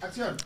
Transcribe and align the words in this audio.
Acción. 0.00 0.36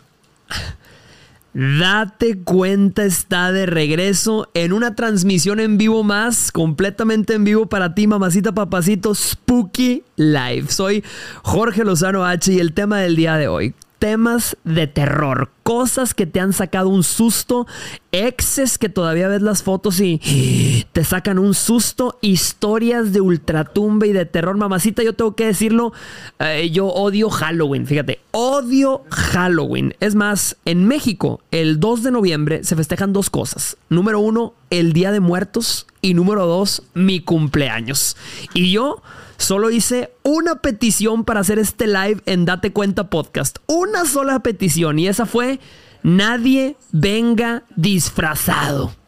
Date 1.53 2.39
cuenta 2.45 3.05
está 3.05 3.51
de 3.51 3.67
regreso 3.67 4.49
en 4.55 4.73
una 4.73 4.95
transmisión 4.95 5.59
en 5.59 5.79
vivo 5.79 6.05
más, 6.05 6.53
completamente 6.53 7.35
en 7.35 7.43
vivo 7.43 7.67
para 7.67 7.93
ti, 7.93 8.07
mamacita 8.07 8.53
papacito, 8.53 9.17
Spooky 9.17 10.05
Live. 10.15 10.69
Soy 10.69 11.03
Jorge 11.43 11.85
Lozano 11.85 12.25
H 12.25 12.53
y 12.53 12.61
el 12.61 12.73
tema 12.73 13.01
del 13.01 13.17
día 13.17 13.37
de 13.37 13.49
hoy, 13.49 13.75
temas 13.99 14.57
de 14.63 14.87
terror, 14.87 15.51
cosas 15.71 16.15
que 16.15 16.27
te 16.27 16.41
han 16.41 16.53
sacado 16.53 16.89
un 16.89 17.05
susto, 17.05 17.65
exes 18.11 18.77
que 18.77 18.89
todavía 18.89 19.29
ves 19.29 19.41
las 19.41 19.63
fotos 19.63 20.01
y 20.01 20.85
te 20.93 21.05
sacan 21.05 21.39
un 21.39 21.55
susto, 21.55 22.19
historias 22.23 23.13
de 23.13 23.21
ultratumba 23.21 24.09
y 24.09 24.13
de 24.13 24.27
terror. 24.27 24.57
Mamacita, 24.57 25.05
yo 25.05 25.13
tengo 25.13 25.37
que 25.37 25.47
decirlo, 25.47 25.93
eh, 26.41 26.71
yo 26.73 26.89
odio 26.89 27.31
Halloween, 27.31 27.87
fíjate, 27.87 28.19
odio 28.33 29.05
Halloween. 29.11 29.95
Es 30.01 30.17
más, 30.17 30.57
en 30.65 30.89
México, 30.89 31.41
el 31.53 31.79
2 31.79 32.03
de 32.03 32.11
noviembre 32.11 32.65
se 32.65 32.75
festejan 32.75 33.13
dos 33.13 33.31
cosas. 33.31 33.77
Número 33.91 34.19
uno, 34.19 34.55
el 34.71 34.93
Día 34.93 35.13
de 35.13 35.21
Muertos 35.21 35.87
y 36.03 36.15
número 36.15 36.47
dos, 36.47 36.83
mi 36.95 37.21
cumpleaños. 37.21 38.17
Y 38.55 38.73
yo 38.73 39.03
solo 39.41 39.71
hice 39.71 40.13
una 40.23 40.57
petición 40.57 41.25
para 41.25 41.41
hacer 41.41 41.59
este 41.59 41.87
live 41.87 42.21
en 42.27 42.45
Date 42.45 42.73
Cuenta 42.73 43.09
Podcast. 43.09 43.59
Una 43.67 44.05
sola 44.05 44.41
petición 44.41 44.99
y 44.99 45.09
esa 45.09 45.27
fue, 45.27 45.60
nadie 46.03 46.77
venga 46.93 47.63
disfrazado. 47.77 49.00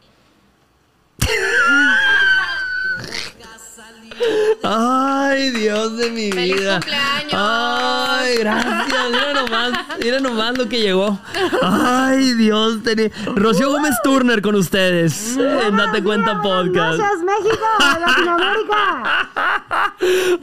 Ay, 4.63 5.49
Dios 5.51 5.97
de 5.97 6.09
mi 6.11 6.31
¡Feliz 6.31 6.55
vida. 6.57 6.73
cumpleaños! 6.79 7.33
Ay, 7.33 8.37
gracias. 8.37 9.09
Mira 9.11 9.33
nomás, 9.33 9.71
mira 10.01 10.19
nomás 10.19 10.57
lo 10.57 10.69
que 10.69 10.79
llegó. 10.79 11.19
Ay, 11.61 12.33
Dios. 12.33 12.81
Tenía... 12.83 13.09
Rocío 13.35 13.71
Gómez 13.71 13.95
Turner 14.03 14.41
con 14.41 14.55
ustedes. 14.55 15.37
En 15.37 15.75
Date 15.77 16.01
Cuenta 16.03 16.41
Podcast. 16.41 16.97
Gracias, 16.97 17.23
México, 17.23 17.65
Latinoamérica. 17.99 19.29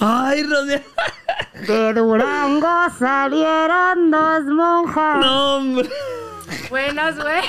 Ay, 0.00 0.42
Rocío. 0.44 0.80
De 1.66 1.92
Durango 1.94 2.86
salieron 2.98 4.10
dos 4.10 4.44
monjas. 4.46 5.18
No, 5.20 5.56
hombre. 5.56 5.88
Buenas, 6.68 7.16
güey. 7.16 7.42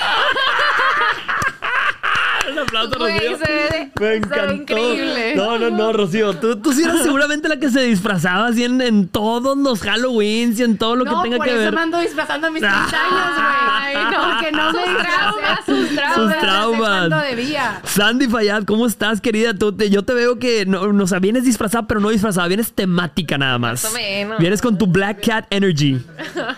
Un 2.51 2.59
aplauso, 2.59 2.95
Rocío. 2.95 3.37
se 3.37 3.43
ve- 3.53 3.91
Me 3.99 4.15
encantó. 4.15 4.53
increíble. 4.53 5.35
No, 5.35 5.57
no, 5.59 5.69
no, 5.69 5.93
Rocío. 5.93 6.33
Tú, 6.35 6.57
tú 6.57 6.73
sí 6.73 6.83
eras 6.83 7.03
seguramente 7.03 7.47
la 7.47 7.57
que 7.57 7.69
se 7.69 7.81
disfrazaba 7.83 8.47
así 8.47 8.63
en, 8.63 8.81
en 8.81 9.07
todos 9.07 9.57
los 9.57 9.81
Halloweens 9.85 10.59
y 10.59 10.63
en 10.63 10.77
todo 10.77 10.95
lo 10.95 11.05
No, 11.05 11.17
que 11.21 11.23
tenga 11.29 11.37
por 11.37 11.45
que 11.45 11.51
eso 11.53 11.61
ver. 11.63 11.73
me 11.73 11.81
ando 11.81 11.99
disfrazando 11.99 12.47
a 12.47 12.51
mis 12.51 12.61
30 12.61 12.79
años, 12.79 13.35
güey. 13.35 13.95
Ay, 13.95 13.95
no. 14.11 14.31
Porque 14.31 14.51
no 14.51 14.71
me 14.71 14.79
Sus 14.81 14.97
traumas, 15.03 15.65
sus 15.65 15.89
traumas. 15.95 16.15
Sus 16.33 16.41
traumas. 16.41 16.89
Cuando 17.07 17.17
debía. 17.19 17.81
Sandy 17.83 18.27
Fayad, 18.27 18.63
¿cómo 18.63 18.85
estás, 18.87 19.21
querida? 19.21 19.53
Tú 19.53 19.71
te- 19.71 19.89
yo 19.89 20.03
te 20.03 20.13
veo 20.13 20.39
que 20.39 20.65
no, 20.65 20.91
no, 20.93 21.03
o 21.03 21.07
sea, 21.07 21.19
vienes 21.19 21.43
disfrazada, 21.43 21.87
pero 21.87 21.99
no 21.99 22.09
disfrazada, 22.09 22.47
vienes 22.47 22.73
temática 22.73 23.37
nada 23.37 23.57
más. 23.59 23.83
Más 23.83 23.91
o 23.91 23.95
menos. 23.95 24.39
Vienes 24.39 24.61
con 24.61 24.77
tu 24.77 24.87
Black 24.87 25.25
Cat 25.25 25.45
Energy. 25.49 26.01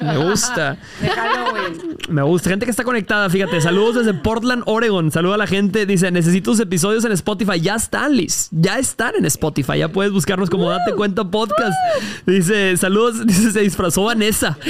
Me 0.02 0.17
gusta. 0.17 0.78
De 1.02 1.09
Halloween. 1.09 1.98
Me 2.09 2.22
gusta. 2.22 2.50
Gente 2.50 2.66
que 2.66 2.72
está 2.72 2.84
conectada, 2.84 3.30
fíjate. 3.30 3.59
Saludos 3.61 3.95
desde 3.95 4.14
Portland, 4.14 4.64
Oregon. 4.66 5.11
Saluda 5.11 5.36
a 5.36 5.38
la 5.38 5.48
gente. 5.48 5.73
Dice, 5.74 6.12
necesito 6.12 6.52
tus 6.52 6.60
episodios 6.60 7.04
en 7.06 7.12
Spotify. 7.14 7.60
Ya 7.60 7.76
están, 7.76 8.16
Liz. 8.16 8.48
Ya 8.52 8.78
están 8.78 9.16
en 9.18 9.26
Spotify. 9.26 9.80
Ya 9.80 9.88
puedes 9.90 10.12
buscarnos 10.12 10.50
como 10.50 10.70
Date 10.70 10.94
Cuenta 10.94 11.24
Podcast. 11.24 11.74
Dice, 12.26 12.78
saludos. 12.78 13.26
Dice, 13.26 13.52
se 13.52 13.62
disfrazó 13.62 14.04
Vanessa. 14.04 14.58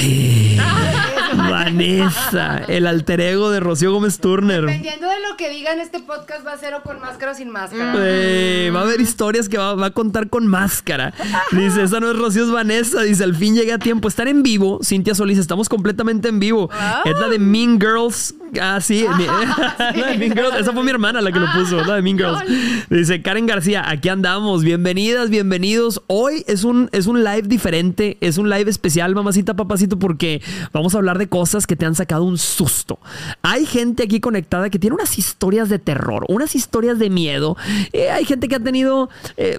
Vanessa. 1.36 2.58
El 2.68 2.88
alter 2.88 3.22
ego 3.22 3.52
de 3.52 3.60
Rocío 3.60 3.92
Gómez 3.92 4.20
Turner. 4.20 4.62
Dependiendo 4.62 5.08
de 5.08 5.16
lo 5.30 5.36
que 5.38 5.50
diga 5.50 5.74
en 5.74 5.80
este 5.80 6.00
podcast, 6.00 6.46
va 6.46 6.54
a 6.54 6.58
ser 6.58 6.74
o 6.74 6.84
con 6.84 7.00
máscara 7.00 7.34
o 7.34 7.36
sin 7.36 7.50
máscara. 7.50 7.96
Eh, 7.98 8.72
va 8.74 8.82
a 8.82 8.84
haber 8.84 9.02
historias 9.02 9.50
que 9.50 9.58
va, 9.58 9.76
va 9.76 9.88
a 9.88 9.92
contar 9.92 10.30
con 10.30 10.48
máscara. 10.48 11.14
Dice, 11.52 11.84
esa 11.84 12.00
no 12.00 12.10
es 12.10 12.18
Rocío, 12.18 12.44
es 12.46 12.52
Vanessa. 12.52 13.02
Dice, 13.02 13.24
al 13.24 13.36
fin 13.36 13.56
llegué 13.56 13.74
a 13.74 13.80
tiempo. 13.80 14.08
Estar 14.08 14.28
en 14.28 14.44
vivo, 14.44 14.80
Cintia 14.84 15.16
Solís, 15.16 15.38
estamos 15.38 15.70
completamente 15.70 16.30
en 16.30 16.40
vivo. 16.40 16.70
Es 17.06 17.20
la 17.20 17.28
de 17.30 17.40
Mean 17.40 17.80
Girls. 17.80 18.36
Ah, 18.62 18.80
sí. 18.82 19.06
mi- 19.18 19.26
la 20.00 20.08
de 20.12 20.18
Mean 20.18 20.34
Girls. 20.34 20.56
Esa 20.60 20.72
fue 20.74 20.84
mi 20.84 20.92
hermana 20.92 21.22
la 21.22 21.32
que 21.32 21.40
lo 21.40 21.48
puso, 21.54 21.84
la 21.84 21.96
de 21.96 22.02
Mean 22.02 22.18
Girls. 22.18 22.42
Dice, 22.90 23.22
Karen 23.22 23.46
García, 23.46 23.84
aquí 23.90 24.10
andamos. 24.10 24.64
Bienvenidas, 24.64 25.30
bienvenidos. 25.30 26.02
Hoy 26.08 26.44
es 26.48 26.64
un, 26.64 26.90
es 26.92 27.08
un 27.08 27.24
live 27.24 27.44
diferente, 27.44 28.18
es 28.22 28.38
un 28.38 28.50
live 28.50 28.70
especial, 28.70 29.16
mamacita, 29.16 29.56
papacito, 29.56 29.98
porque 29.98 30.42
vamos 30.72 30.94
a 30.94 30.98
hablar 31.00 31.18
de 31.18 31.28
cosas 31.28 31.66
que 31.68 31.76
te 31.76 31.86
han 31.86 31.96
sacado 31.96 32.24
un 32.24 32.38
susto. 32.38 33.00
Hay 33.42 33.66
gente 33.66 34.04
aquí 34.04 34.20
conectada 34.20 34.70
que 34.70 34.80
tiene 34.80 34.96
unas 34.96 35.18
historias 35.18 35.70
de 35.70 35.80
terror, 35.80 36.26
unas 36.30 36.56
historias 36.56 37.00
de 37.00 37.10
miedo. 37.10 37.58
Eh, 37.92 38.10
hay 38.12 38.26
gente 38.26 38.48
que 38.48 38.56
ha 38.56 38.60
tenido... 38.60 39.10
eh, 39.38 39.58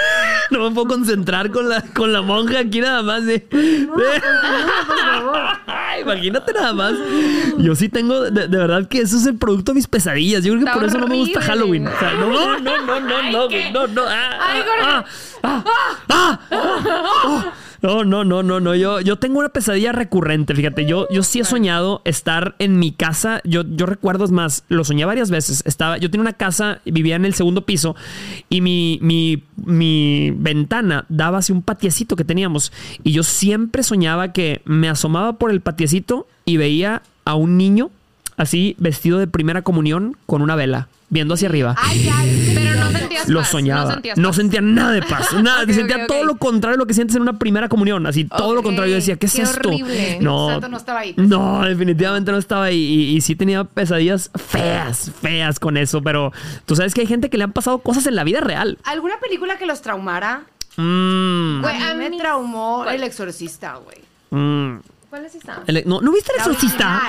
no 0.50 0.68
me 0.68 0.74
puedo 0.74 0.88
concentrar 0.88 1.50
con 1.50 1.68
la, 1.68 1.82
con 1.82 2.12
la 2.12 2.22
monja 2.22 2.58
aquí 2.60 2.80
nada 2.80 3.02
más. 3.02 3.22
Ay, 5.66 6.02
Imagínate 6.02 6.52
nada 6.52 6.72
más. 6.72 6.92
Yo 7.58 7.74
sí 7.74 7.88
tengo, 7.88 8.30
de, 8.34 8.48
de 8.48 8.56
verdad 8.58 8.88
que 8.88 8.98
eso 9.00 9.16
es 9.16 9.26
el 9.26 9.36
producto 9.36 9.72
de 9.72 9.76
mis 9.76 9.86
pesadillas. 9.86 10.44
Yo 10.44 10.54
creo 10.54 10.66
que 10.66 10.72
por 10.72 10.84
eso 10.84 10.98
no 10.98 11.06
me 11.06 11.16
gusta. 11.16 11.40
Halloween. 11.40 11.86
O 11.86 11.98
sea, 11.98 12.14
no, 12.14 12.28
no, 12.28 12.58
no, 12.58 12.80
no, 12.80 13.00
no, 13.00 13.30
no, 13.30 13.48
no, 13.72 13.86
no. 13.86 14.02
ah, 14.06 14.30
ah, 14.82 15.04
ah, 15.42 15.64
ah, 16.08 16.40
ah. 16.50 17.52
No, 17.84 18.02
no, 18.02 18.24
no, 18.24 18.42
no, 18.42 18.60
no. 18.60 18.74
Yo, 18.74 19.02
yo 19.02 19.16
tengo 19.16 19.40
una 19.40 19.50
pesadilla 19.50 19.92
recurrente, 19.92 20.54
fíjate. 20.54 20.86
Yo, 20.86 21.06
yo 21.10 21.22
sí 21.22 21.40
he 21.40 21.44
soñado 21.44 22.00
estar 22.06 22.54
en 22.58 22.78
mi 22.78 22.92
casa. 22.92 23.42
Yo, 23.44 23.62
yo 23.62 23.84
recuerdo, 23.84 24.24
es 24.24 24.30
más, 24.30 24.64
lo 24.68 24.84
soñé 24.84 25.04
varias 25.04 25.30
veces. 25.30 25.62
Estaba, 25.66 25.98
yo 25.98 26.10
tenía 26.10 26.22
una 26.22 26.32
casa, 26.32 26.80
vivía 26.86 27.16
en 27.16 27.26
el 27.26 27.34
segundo 27.34 27.66
piso 27.66 27.94
y 28.48 28.62
mi, 28.62 28.98
mi, 29.02 29.44
mi 29.56 30.30
ventana 30.30 31.04
daba 31.10 31.38
hacia 31.38 31.54
un 31.54 31.60
patiecito 31.60 32.16
que 32.16 32.24
teníamos. 32.24 32.72
Y 33.02 33.12
yo 33.12 33.22
siempre 33.22 33.82
soñaba 33.82 34.32
que 34.32 34.62
me 34.64 34.88
asomaba 34.88 35.34
por 35.34 35.50
el 35.50 35.60
patiecito 35.60 36.26
y 36.46 36.56
veía 36.56 37.02
a 37.26 37.34
un 37.34 37.58
niño 37.58 37.90
así 38.36 38.74
vestido 38.78 39.18
de 39.18 39.26
primera 39.26 39.62
comunión 39.62 40.16
con 40.26 40.42
una 40.42 40.54
vela, 40.56 40.88
viendo 41.10 41.34
hacia 41.34 41.48
arriba. 41.48 41.74
Ay, 41.78 42.08
ay, 42.12 42.52
Pero 42.54 42.74
no 42.84 42.90
sentías 42.90 43.28
Lo 43.28 43.40
paz, 43.40 43.48
soñaba. 43.48 43.82
No 43.82 44.00
No, 44.16 44.32
sentías 44.32 44.36
sentía 44.36 44.60
paz. 44.60 44.68
nada 44.70 44.92
de 44.92 45.02
paz. 45.02 45.32
Nada. 45.42 45.66
Sentía 45.72 46.06
todo 46.06 46.24
lo 46.24 46.36
contrario 46.36 46.76
de 46.76 46.78
lo 46.82 46.86
que 46.86 46.94
sientes 46.94 47.14
en 47.16 47.22
una 47.22 47.38
primera 47.38 47.68
comunión. 47.68 48.06
Así, 48.06 48.24
todo 48.24 48.54
lo 48.54 48.62
contrario. 48.62 48.90
Yo 48.92 48.96
decía, 48.96 49.16
¿qué 49.16 49.26
es 49.26 49.34
qué 49.34 49.42
esto? 49.42 49.68
horrible. 49.68 50.18
No. 50.20 50.48
Santo 50.50 50.68
no 50.68 50.76
estaba 50.76 51.00
ahí. 51.00 51.14
No, 51.16 51.62
definitivamente 51.62 52.32
no 52.32 52.38
estaba 52.38 52.64
ahí. 52.64 52.76
Y, 52.78 53.16
y 53.16 53.20
sí 53.20 53.34
tenía 53.36 53.64
pesadillas 53.64 54.30
feas, 54.34 55.10
feas 55.20 55.58
con 55.60 55.76
eso. 55.76 56.02
Pero 56.02 56.32
tú 56.66 56.76
sabes 56.76 56.94
que 56.94 57.00
hay 57.02 57.06
gente 57.06 57.30
que 57.30 57.38
le 57.38 57.44
han 57.44 57.52
pasado 57.52 57.78
cosas 57.78 58.06
en 58.06 58.14
la 58.16 58.24
vida 58.24 58.40
real. 58.40 58.78
¿Alguna 58.84 59.14
película 59.20 59.56
que 59.58 59.66
los 59.66 59.80
traumara? 59.82 60.42
Mm, 60.76 61.60
Güey, 61.62 61.82
a 61.82 61.94
mí 61.94 62.10
me 62.10 62.18
traumó 62.18 62.80
¿Cuál? 62.82 62.96
El 62.96 63.04
Exorcista, 63.04 63.76
güey. 63.76 63.98
mm. 64.30 64.80
¿Cuál 65.14 65.26
es 65.26 65.34
esa? 65.36 65.62
El- 65.68 65.84
no, 65.86 66.00
¿no 66.00 66.10
viste 66.10 66.32
el 66.32 66.38
exorcista? 66.38 67.02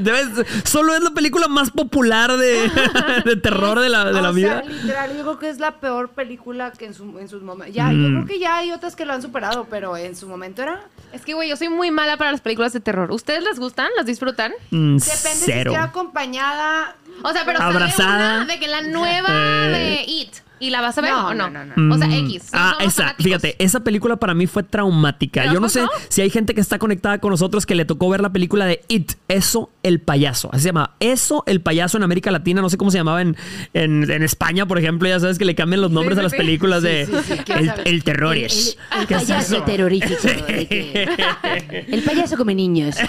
Debes- 0.00 0.44
solo 0.68 0.94
es 0.96 1.00
la 1.00 1.10
película 1.10 1.46
más 1.46 1.70
popular 1.70 2.36
de, 2.36 2.68
de 3.24 3.36
terror 3.36 3.78
de 3.78 3.88
la, 3.88 4.06
de 4.12 4.20
la 4.20 4.32
vida. 4.32 4.62
literal, 4.62 5.16
yo 5.16 5.22
creo 5.22 5.38
que 5.38 5.48
es 5.48 5.60
la 5.60 5.78
peor 5.78 6.08
película 6.10 6.72
que 6.72 6.86
en, 6.86 6.94
su, 6.94 7.18
en 7.20 7.28
sus 7.28 7.42
momentos. 7.42 7.72
Ya, 7.72 7.86
Mm. 7.86 8.02
yo 8.02 8.08
creo 8.08 8.26
que 8.26 8.38
ya 8.40 8.56
hay 8.56 8.72
otras 8.72 8.96
que 8.96 9.04
lo 9.04 9.12
han 9.12 9.22
superado, 9.22 9.68
pero 9.70 9.96
en 9.96 10.16
su 10.16 10.26
momento 10.26 10.62
era. 10.62 10.80
Es 11.12 11.24
que, 11.24 11.34
güey, 11.34 11.48
yo 11.48 11.56
soy 11.56 11.68
muy 11.68 11.92
mala 11.92 12.16
para 12.16 12.32
las 12.32 12.40
películas 12.40 12.72
de 12.72 12.80
terror. 12.80 13.12
¿Ustedes 13.12 13.44
las 13.44 13.60
gustan? 13.60 13.86
¿Las 13.96 14.06
disfrutan? 14.06 14.50
Mm, 14.70 14.96
Depende 14.96 15.00
si 15.30 15.44
cero. 15.44 15.70
estoy 15.72 15.84
acompañada. 15.88 16.96
O 17.22 17.30
sea, 17.32 17.44
pero 17.44 17.58
sale 17.60 17.70
Abrazada. 17.76 18.36
una 18.42 18.46
de 18.46 18.58
que 18.58 18.66
la 18.66 18.82
nueva 18.82 19.28
Eh. 19.28 19.68
de 19.70 20.04
It. 20.10 20.34
¿Y 20.62 20.70
la 20.70 20.80
vas 20.80 20.96
a 20.96 21.00
ver 21.00 21.10
No, 21.10 21.26
o 21.28 21.34
no? 21.34 21.50
no, 21.50 21.64
no, 21.64 21.94
O 21.94 21.98
sea, 21.98 22.06
Mm, 22.06 22.12
X. 22.26 22.50
Ah, 22.52 22.74
somos 22.78 22.92
esa, 22.92 23.02
fanáticos. 23.02 23.24
fíjate, 23.24 23.56
esa 23.58 23.80
película 23.80 24.16
para 24.16 24.32
mí 24.34 24.46
fue 24.46 24.62
traumática. 24.62 25.42
¿Te 25.42 25.52
Yo 25.52 25.58
no 25.60 25.68
sé 25.68 25.80
pasó? 25.80 25.92
si 26.08 26.20
hay 26.22 26.30
gente 26.30 26.54
que 26.54 26.60
está 26.60 26.78
conectada 26.78 27.18
con 27.18 27.30
nosotros 27.30 27.66
que 27.66 27.74
le 27.74 27.84
tocó 27.84 28.08
ver 28.08 28.20
la 28.20 28.30
película 28.32 28.64
de 28.66 28.82
It, 28.88 29.12
Eso 29.28 29.70
el 29.82 30.00
payaso. 30.00 30.50
Así 30.52 30.62
se 30.62 30.68
llama, 30.68 30.92
Eso 31.00 31.42
el 31.46 31.60
payaso 31.60 31.96
en 31.96 32.04
América 32.04 32.30
Latina. 32.30 32.60
No 32.62 32.70
sé 32.70 32.76
cómo 32.76 32.90
se 32.92 32.98
llamaba 32.98 33.22
en, 33.22 33.36
en, 33.74 34.08
en 34.10 34.22
España, 34.22 34.66
por 34.66 34.78
ejemplo. 34.78 35.08
Ya 35.08 35.18
sabes 35.18 35.38
que 35.38 35.44
le 35.44 35.54
cambian 35.56 35.80
los 35.80 35.90
nombres 35.90 36.14
sí, 36.14 36.20
a 36.20 36.22
las 36.22 36.32
sí. 36.32 36.38
películas 36.38 36.82
de 36.82 37.06
Sí, 37.06 37.12
sí, 37.26 37.34
sí, 37.44 37.52
el, 37.52 37.72
el 37.84 38.04
terror 38.04 38.36
es. 38.36 38.78
El 39.00 39.06
¿Qué 39.08 39.14
es 39.14 39.20
payaso 39.24 39.62
terrorífico. 39.64 40.22
de 40.22 40.66
que- 40.68 41.86
El 41.92 42.02
payaso 42.02 42.36
come 42.36 42.54
niños. 42.54 42.94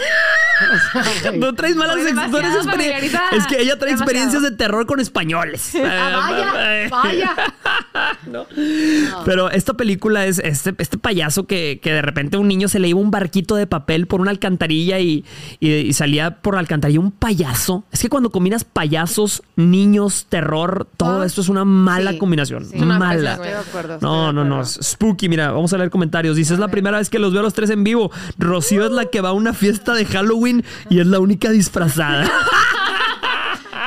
No 1.36 1.54
traes 1.56 1.76
malas 1.76 1.98
Estoy 1.98 2.12
ex- 2.12 2.32
no 2.32 2.38
eres 2.38 2.52
demasiado 2.54 2.62
experien- 2.62 2.72
familiarizada. 2.72 3.30
Es 3.32 3.48
que 3.48 3.56
ella 3.62 3.78
trae 3.78 3.92
Demasiado. 3.92 4.04
experiencias 4.04 4.44
de 4.44 4.52
terror 4.52 4.86
con 4.86 5.00
españoles. 5.00 5.74
Ah, 5.76 6.30
vaya, 6.30 6.90
vaya. 6.90 7.36
Pero 9.26 9.50
esta 9.52 9.74
película 9.74 10.26
es 10.26 10.40
este, 10.40 10.74
este 10.78 10.98
payaso 10.98 11.46
que, 11.46 11.80
que 11.82 11.92
de 11.94 12.02
repente 12.02 12.38
a 12.38 12.40
un 12.40 12.48
niño 12.48 12.68
se 12.68 12.80
le 12.80 12.88
iba 12.88 13.00
un 13.00 13.12
barquito 13.12 13.56
de 13.56 13.68
papel 13.68 14.08
por 14.08 14.22
una 14.22 14.32
alcantarilla 14.32 15.00
y, 15.00 15.24
y- 15.60 15.70
y 15.74 15.94
salía 15.94 16.42
por 16.42 16.54
la 16.56 16.60
alcantarilla 16.62 17.00
un 17.00 17.12
payaso. 17.12 17.84
Es 17.92 18.02
que 18.02 18.10
cuando 18.10 18.30
combinas 18.32 18.64
payasos, 18.64 19.44
niños, 19.56 20.26
terror, 20.30 20.88
todo 20.98 21.22
Ah, 21.22 21.26
esto 21.26 21.42
es 21.42 21.50
una 21.50 21.66
mala 21.66 22.12
sí, 22.12 22.18
combinación. 22.18 22.66
sí. 22.66 22.78
Una 22.78 22.98
mala. 22.98 23.38
pésima, 23.38 23.48
Estoy 23.48 23.48
de 23.50 23.56
acuerdo. 23.70 23.94
estoy 23.96 24.10
No, 24.10 24.28
de 24.28 24.34
no, 24.34 24.44
no. 24.46 24.66
Spooky, 24.66 25.30
mira, 25.30 25.52
vamos 25.52 25.74
a 25.74 25.78
leer 25.78 25.90
comentarios. 25.90 26.36
Dice, 26.36 26.54
es 26.54 26.60
la 26.60 26.70
primera 26.70 26.98
vez 26.98 27.10
que 27.10 27.20
los 27.20 27.32
veo 27.32 27.42
a 27.42 27.44
los 27.44 27.54
tres 27.54 27.70
en 27.70 27.84
vivo. 27.84 28.12
Rocío 28.38 28.86
es 28.86 28.92
la 28.92 29.06
que 29.06 29.22
va 29.22 29.30
a 29.30 29.34
una 29.34 29.54
fiesta 29.54 29.94
de 29.94 30.06
Halloween 30.06 30.64
y 30.90 31.00
es 31.00 31.08
la 31.08 31.20
única 31.20 31.52
disfrazada. 31.52 32.30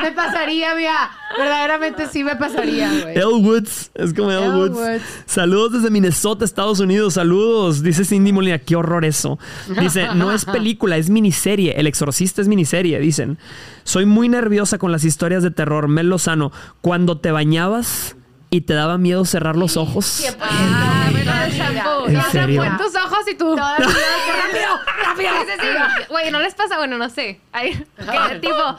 Me 0.03 0.13
pasaría, 0.13 0.75
mira. 0.75 1.11
Verdaderamente 1.37 2.07
sí 2.09 2.23
me 2.25 2.37
pasaría, 2.37 2.89
güey. 3.03 3.15
Elle 3.17 3.27
Woods, 3.27 3.91
es 3.95 4.15
como 4.15 4.31
Elle 4.31 4.45
Elle 4.47 4.55
Woods. 4.57 4.75
Woods. 4.77 5.03
Saludos 5.27 5.73
desde 5.75 5.91
Minnesota, 5.91 6.45
Estados 6.45 6.81
Unidos. 6.81 7.15
Saludos, 7.15 7.83
dice 7.83 8.05
Cindy 8.05 8.33
Molina. 8.33 8.59
Qué 8.59 8.77
horror 8.77 9.05
eso. 9.05 9.39
Dice, 9.81 10.09
no 10.15 10.33
es 10.33 10.45
película, 10.45 10.97
es 10.97 11.11
miniserie. 11.11 11.75
El 11.79 11.87
exorcista 11.87 12.41
es 12.43 12.49
miniserie, 12.49 12.99
dicen. 13.01 13.39
Soy 13.85 14.07
muy 14.07 14.29
nerviosa 14.29 14.79
con 14.79 14.91
las 14.93 15.05
historias 15.05 15.43
de 15.43 15.51
terror. 15.51 15.89
Mel 15.89 16.09
Lozano, 16.09 16.53
cuando 16.81 17.19
te 17.19 17.31
bañabas 17.31 18.17
y 18.51 18.61
te 18.63 18.75
daba 18.75 18.97
miedo 18.97 19.25
cerrar 19.25 19.57
los 19.57 19.77
ojos. 19.77 20.25
Ah, 20.41 21.09
bueno, 21.11 21.33
el 21.45 21.53
shampoo. 21.53 22.07
¿En 22.07 22.15
Ya 22.15 22.23
se 22.25 22.31
serio? 22.31 22.61
fue 22.63 22.67
en 22.69 22.77
tus 22.77 22.95
ojos 22.97 23.19
y 23.31 23.35
tú. 23.35 23.55
Toda 23.57 23.77
rápido, 23.79 23.91
rápido. 25.05 25.85
Güey, 26.11 26.31
¿no 26.31 26.41
les 26.41 26.55
pasa? 26.55 26.79
Bueno, 26.79 26.97
no 26.97 27.09
sé. 27.11 27.41
Hay, 27.53 27.73
que, 27.75 28.39
tipo, 28.41 28.79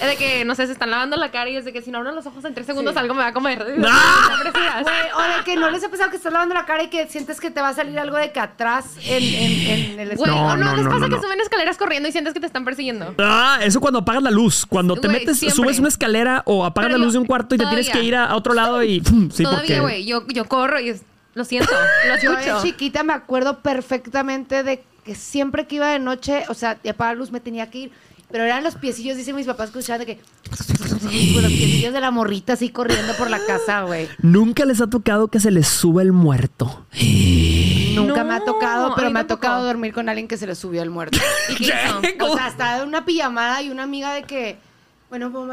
de 0.00 0.16
que, 0.16 0.44
no 0.44 0.54
sé, 0.54 0.66
se 0.66 0.72
están 0.72 0.90
lavando 0.90 1.16
la 1.16 1.30
cara 1.30 1.50
y 1.50 1.56
es 1.56 1.64
de 1.64 1.72
que 1.72 1.82
si 1.82 1.90
no 1.90 1.98
abro 1.98 2.12
los 2.12 2.26
ojos 2.26 2.44
en 2.44 2.54
tres 2.54 2.66
segundos 2.66 2.94
Sí. 2.94 3.00
algo 3.00 3.14
me 3.14 3.20
va 3.22 3.28
a 3.28 3.32
comer. 3.32 3.58
Güey, 3.74 4.96
o 5.16 5.38
de 5.38 5.44
que 5.44 5.56
no 5.56 5.70
les 5.70 5.82
ha 5.84 5.88
pasado 5.88 6.10
que 6.10 6.16
estás 6.16 6.32
lavando 6.32 6.54
la 6.54 6.64
cara 6.64 6.82
y 6.84 6.88
que 6.88 7.06
sientes 7.08 7.40
que 7.40 7.50
te 7.50 7.60
va 7.60 7.68
a 7.68 7.74
salir 7.74 7.98
algo 7.98 8.16
de 8.16 8.32
que 8.32 8.40
atrás 8.40 8.96
en, 9.04 9.22
en, 9.22 9.66
en 9.94 10.00
el 10.00 10.10
espejo. 10.12 10.26
No, 10.26 10.46
o 10.48 10.56
no, 10.56 10.64
no, 10.64 10.76
les 10.76 10.84
no, 10.84 10.90
pasa 10.90 11.00
no, 11.00 11.08
que 11.08 11.16
no. 11.16 11.22
suben 11.22 11.40
escaleras 11.40 11.76
corriendo 11.76 12.08
y 12.08 12.12
sientes 12.12 12.34
que 12.34 12.40
te 12.40 12.46
están 12.46 12.64
persiguiendo. 12.64 13.14
Ah, 13.18 13.58
eso 13.62 13.80
cuando 13.80 14.00
apagas 14.00 14.22
la 14.22 14.30
luz. 14.30 14.66
Cuando 14.66 14.94
te 14.96 15.08
Güey, 15.08 15.20
metes, 15.20 15.38
siempre. 15.38 15.56
subes 15.56 15.78
una 15.78 15.88
escalera 15.88 16.42
o 16.46 16.64
apagas 16.64 16.88
Pero 16.88 16.98
la 16.98 17.04
luz 17.04 17.12
yo- 17.14 17.18
de 17.18 17.22
un 17.22 17.26
cuarto 17.26 17.54
y 17.54 17.58
te 17.58 17.66
tienes 17.66 17.86
todavía. 17.86 18.02
que 18.02 18.08
ir 18.08 18.16
a, 18.16 18.26
a 18.26 18.36
otro 18.36 18.54
lado 18.54 18.82
y. 18.82 19.00
¡pum! 19.00 19.30
Sí, 19.30 19.42
Todavía, 19.42 19.60
porque- 19.62 19.80
güey, 19.80 20.04
yo, 20.06 20.26
yo 20.28 20.44
corro 20.46 20.78
y 20.80 20.90
es- 20.90 21.02
lo 21.34 21.44
siento, 21.44 21.72
lo 22.08 22.20
Yo 22.22 22.32
de 22.32 22.44
escucho. 22.46 22.62
chiquita 22.62 23.02
me 23.02 23.12
acuerdo 23.12 23.58
perfectamente 23.60 24.62
de 24.62 24.84
que 25.04 25.14
siempre 25.14 25.66
que 25.66 25.76
iba 25.76 25.88
de 25.88 25.98
noche, 25.98 26.44
o 26.48 26.54
sea, 26.54 26.76
de 26.76 26.90
apagar 26.90 27.14
la 27.14 27.18
luz 27.18 27.30
me 27.32 27.40
tenía 27.40 27.70
que 27.70 27.78
ir. 27.78 27.92
Pero 28.34 28.46
eran 28.46 28.64
los 28.64 28.74
piecillos, 28.74 29.16
dicen 29.16 29.36
mis 29.36 29.46
papás 29.46 29.72
de 29.72 30.06
que. 30.06 30.18
Los 30.50 31.52
piecillos 31.52 31.92
de 31.92 32.00
la 32.00 32.10
morrita 32.10 32.54
así 32.54 32.68
corriendo 32.68 33.14
por 33.14 33.30
la 33.30 33.38
casa, 33.38 33.82
güey. 33.82 34.08
Nunca 34.22 34.64
les 34.64 34.80
ha 34.80 34.88
tocado 34.88 35.28
que 35.28 35.38
se 35.38 35.52
les 35.52 35.68
sube 35.68 36.02
el 36.02 36.10
muerto. 36.10 36.84
Nunca 37.94 38.24
No, 38.24 38.28
me 38.28 38.34
ha 38.34 38.40
tocado, 38.44 38.96
pero 38.96 39.12
me 39.12 39.20
ha 39.20 39.28
tocado 39.28 39.64
dormir 39.64 39.92
con 39.92 40.08
alguien 40.08 40.26
que 40.26 40.36
se 40.36 40.48
le 40.48 40.56
subió 40.56 40.82
el 40.82 40.90
muerto. 40.90 41.16
¿Y 41.48 41.54
qué. 41.64 42.18
O 42.20 42.34
sea, 42.34 42.46
hasta 42.46 42.82
una 42.82 43.04
pijamada 43.04 43.62
y 43.62 43.70
una 43.70 43.84
amiga 43.84 44.12
de 44.12 44.24
que, 44.24 44.58
bueno, 45.10 45.30
puedo 45.30 45.46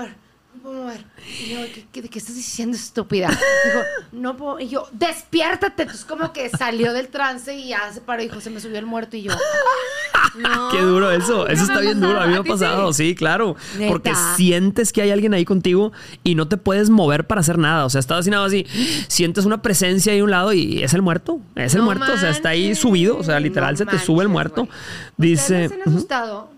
no 0.63 0.69
puedo 0.69 0.83
mover. 0.83 1.03
Y 1.43 1.49
yo, 1.49 1.59
¿qué, 1.73 1.85
qué, 1.91 2.01
de 2.01 2.09
qué 2.09 2.19
estás 2.19 2.35
diciendo, 2.35 2.75
estúpida? 2.77 3.27
Dijo, 3.29 3.79
no 4.11 4.37
puedo. 4.37 4.59
Y 4.59 4.69
yo, 4.69 4.87
despiértate. 4.91 5.83
Entonces, 5.83 6.05
como 6.05 6.31
que 6.33 6.49
salió 6.49 6.93
del 6.93 7.07
trance 7.07 7.55
y 7.55 7.69
ya 7.69 7.91
se 7.93 8.01
paró 8.01 8.21
dijo, 8.21 8.39
se 8.41 8.49
me 8.49 8.59
subió 8.59 8.77
el 8.79 8.85
muerto. 8.85 9.17
Y 9.17 9.23
yo, 9.23 9.31
No. 10.35 10.69
Qué 10.71 10.79
duro 10.81 11.11
eso. 11.11 11.47
Eso 11.47 11.63
está 11.63 11.79
bien 11.81 11.99
duro. 11.99 12.19
A 12.21 12.25
mí 12.25 12.33
me 12.33 12.39
ha 12.39 12.43
pasado, 12.43 12.93
sí, 12.93 13.15
claro. 13.15 13.55
¿Neta? 13.77 13.91
Porque 13.91 14.13
sientes 14.37 14.93
que 14.93 15.01
hay 15.01 15.11
alguien 15.11 15.33
ahí 15.33 15.43
contigo 15.45 15.91
y 16.23 16.35
no 16.35 16.47
te 16.47 16.55
puedes 16.57 16.89
mover 16.89 17.27
para 17.27 17.41
hacer 17.41 17.57
nada. 17.57 17.85
O 17.85 17.89
sea, 17.89 17.99
estás 17.99 18.19
así 18.19 18.29
nada 18.29 18.45
así. 18.45 18.65
Sientes 19.09 19.45
una 19.45 19.61
presencia 19.61 20.13
ahí 20.13 20.19
a 20.19 20.23
un 20.23 20.31
lado 20.31 20.53
y 20.53 20.83
es 20.83 20.93
el 20.93 21.01
muerto. 21.01 21.39
Es 21.55 21.73
el 21.73 21.79
No 21.79 21.85
muerto. 21.85 22.13
O 22.13 22.17
sea, 22.17 22.29
está 22.29 22.49
ahí 22.49 22.63
manches. 22.67 22.79
subido. 22.79 23.17
O 23.17 23.23
sea, 23.23 23.39
literal 23.39 23.73
No 23.73 23.77
se 23.79 23.85
te 23.85 23.99
sube 23.99 24.23
el 24.23 24.29
manches, 24.29 24.31
muerto. 24.31 24.65
güey. 24.65 24.77
Dice. 25.17 25.65
¿Ustedes 25.65 25.69
se 25.83 25.89
han 25.89 25.95
asustado? 25.95 26.49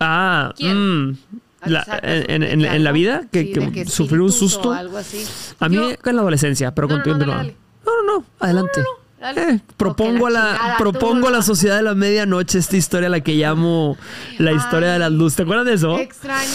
Ah, 0.00 0.52
¿Quién? 0.56 1.08
mm, 1.10 1.18
la- 1.66 1.84
sea, 1.84 2.00
en, 2.02 2.84
la 2.84 2.92
vida, 2.92 3.22
que, 3.32 3.42
sí, 3.42 3.52
que 3.52 3.60
de 3.60 3.72
que 3.72 3.84
sufrir 3.86 4.20
un 4.20 4.32
susto. 4.32 4.70
O 4.70 4.72
algo 4.72 4.96
así. 4.98 5.24
A 5.60 5.68
mí 5.68 5.76
Yo- 5.76 5.90
en 5.90 6.16
la 6.16 6.22
adolescencia, 6.22 6.74
pero 6.74 6.88
No, 6.88 6.96
no, 6.96 7.04
no, 7.04 7.10
continúa. 7.12 7.42
No, 7.44 8.02
no, 8.04 8.18
no, 8.18 8.24
adelante. 8.40 8.82
Eh, 9.20 9.58
propongo 9.76 10.26
Ok, 10.26 10.28
a 10.28 10.30
la 10.30 10.40
la, 10.44 10.52
chingada, 10.58 10.76
propongo 10.78 11.26
a 11.26 11.30
la 11.32 11.42
sociedad 11.42 11.76
de 11.76 11.82
la 11.82 11.94
medianoche 11.96 12.58
esta 12.58 12.76
historia, 12.76 13.08
la 13.08 13.20
que 13.20 13.34
llamo 13.34 13.96
la 14.38 14.52
historia 14.52 14.92
de 14.92 15.00
las 15.00 15.10
luces. 15.10 15.36
¿Te 15.38 15.42
acuerdas 15.42 15.66
de 15.66 15.74
eso? 15.74 15.96
Qué 15.96 16.02
extraño 16.02 16.48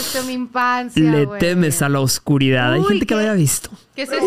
esto, 0.00 0.24
mi 0.24 0.32
infancia. 0.32 1.00
Le 1.02 1.26
temes 1.38 1.82
a 1.82 1.88
la 1.88 2.00
oscuridad. 2.00 2.72
Hay 2.72 2.82
gente 2.82 3.06
que 3.06 3.14
lo 3.14 3.20
haya 3.20 3.34
visto. 3.34 3.70
¿Qué 3.94 4.02
es 4.02 4.10
eso? 4.10 4.24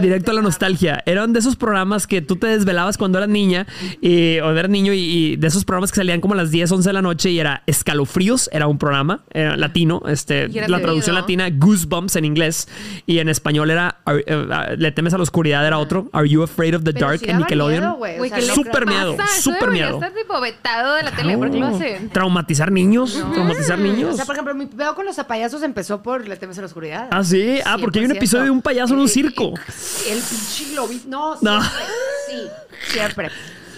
Directo 0.00 0.30
a 0.30 0.34
la 0.34 0.42
nostalgia. 0.42 1.02
Eran 1.06 1.32
de 1.32 1.38
esos 1.40 1.56
programas 1.56 2.06
que 2.06 2.22
tú 2.22 2.36
te 2.36 2.46
desvelabas 2.46 2.98
cuando 2.98 3.18
eras 3.18 3.28
niña 3.30 3.66
y, 4.00 4.38
o 4.40 4.50
eras 4.50 4.70
niño 4.70 4.92
y, 4.92 4.98
y 4.98 5.36
de 5.36 5.46
esos 5.46 5.64
programas 5.64 5.90
que 5.92 5.96
salían 5.96 6.20
como 6.20 6.34
a 6.34 6.36
las 6.36 6.50
10, 6.50 6.70
11 6.72 6.88
de 6.88 6.92
la 6.92 7.02
noche 7.02 7.30
y 7.30 7.38
era 7.40 7.62
Escalofríos, 7.66 8.48
era 8.52 8.66
un 8.66 8.78
programa 8.78 9.20
era 9.30 9.56
latino, 9.56 10.02
este, 10.08 10.48
la 10.68 10.80
traducción 10.80 11.14
latina 11.14 11.48
Goosebumps 11.50 12.16
en 12.16 12.24
inglés 12.24 12.68
y 13.06 13.18
en 13.18 13.28
español 13.28 13.70
era 13.70 14.00
Are- 14.04 14.24
eh, 14.26 14.46
ah, 14.50 14.68
Le 14.76 14.92
temes 14.92 15.14
a 15.14 15.16
la 15.16 15.22
oscuridad 15.22 15.66
era 15.66 15.78
otro, 15.78 16.08
Are 16.12 16.28
You 16.28 16.42
Afraid 16.42 16.76
of 16.76 16.84
the 16.84 16.92
Pero 16.92 17.06
Dark 17.08 17.20
en 17.24 17.38
Nickelodeon. 17.38 17.80
miedo, 17.82 17.98
o 17.98 18.04
sea, 18.04 18.14
¿qué 18.18 18.30
no 18.30 18.36
le 18.46 18.54
Súper 18.54 18.86
miedo, 18.86 19.16
súper 19.40 19.70
miedo. 19.70 19.94
estar 19.94 20.12
tipo 20.12 20.40
vetado 20.40 20.94
de 20.94 21.02
la 21.02 21.10
tele. 21.12 21.36
¿Por 21.38 21.50
qué 21.50 21.58
lo 21.58 21.66
hacen? 21.68 22.08
Traumatizar 22.10 22.70
niños, 22.72 23.12
traumatizar 23.32 23.78
O 23.78 23.82
niños. 23.82 24.16
sea, 24.16 24.24
por 24.24 24.34
ejemplo, 24.34 24.54
mi 24.54 24.66
pedo 24.66 24.94
con 24.94 25.04
los 25.06 25.16
payasos 25.16 25.62
empezó 25.62 26.02
por 26.02 26.26
Le 26.26 26.36
temes 26.36 26.56
a 26.58 26.62
la 26.62 26.66
oscuridad. 26.66 27.08
Ah, 27.10 27.22
sí, 27.24 27.58
ah, 27.64 27.76
porque 27.80 27.98
hay 28.00 28.04
un 28.06 28.12
100%. 28.12 28.16
episodio 28.16 28.44
de 28.44 28.50
un 28.50 28.62
payaso 28.62 28.94
en 28.94 29.00
un 29.00 29.08
circo. 29.08 29.54
El 30.08 30.20
pinche 30.22 30.64
globito. 30.72 31.08
No, 31.08 31.36
No. 31.40 31.60
siempre. 31.62 31.84
Sí, 32.26 32.48
siempre. 32.92 33.30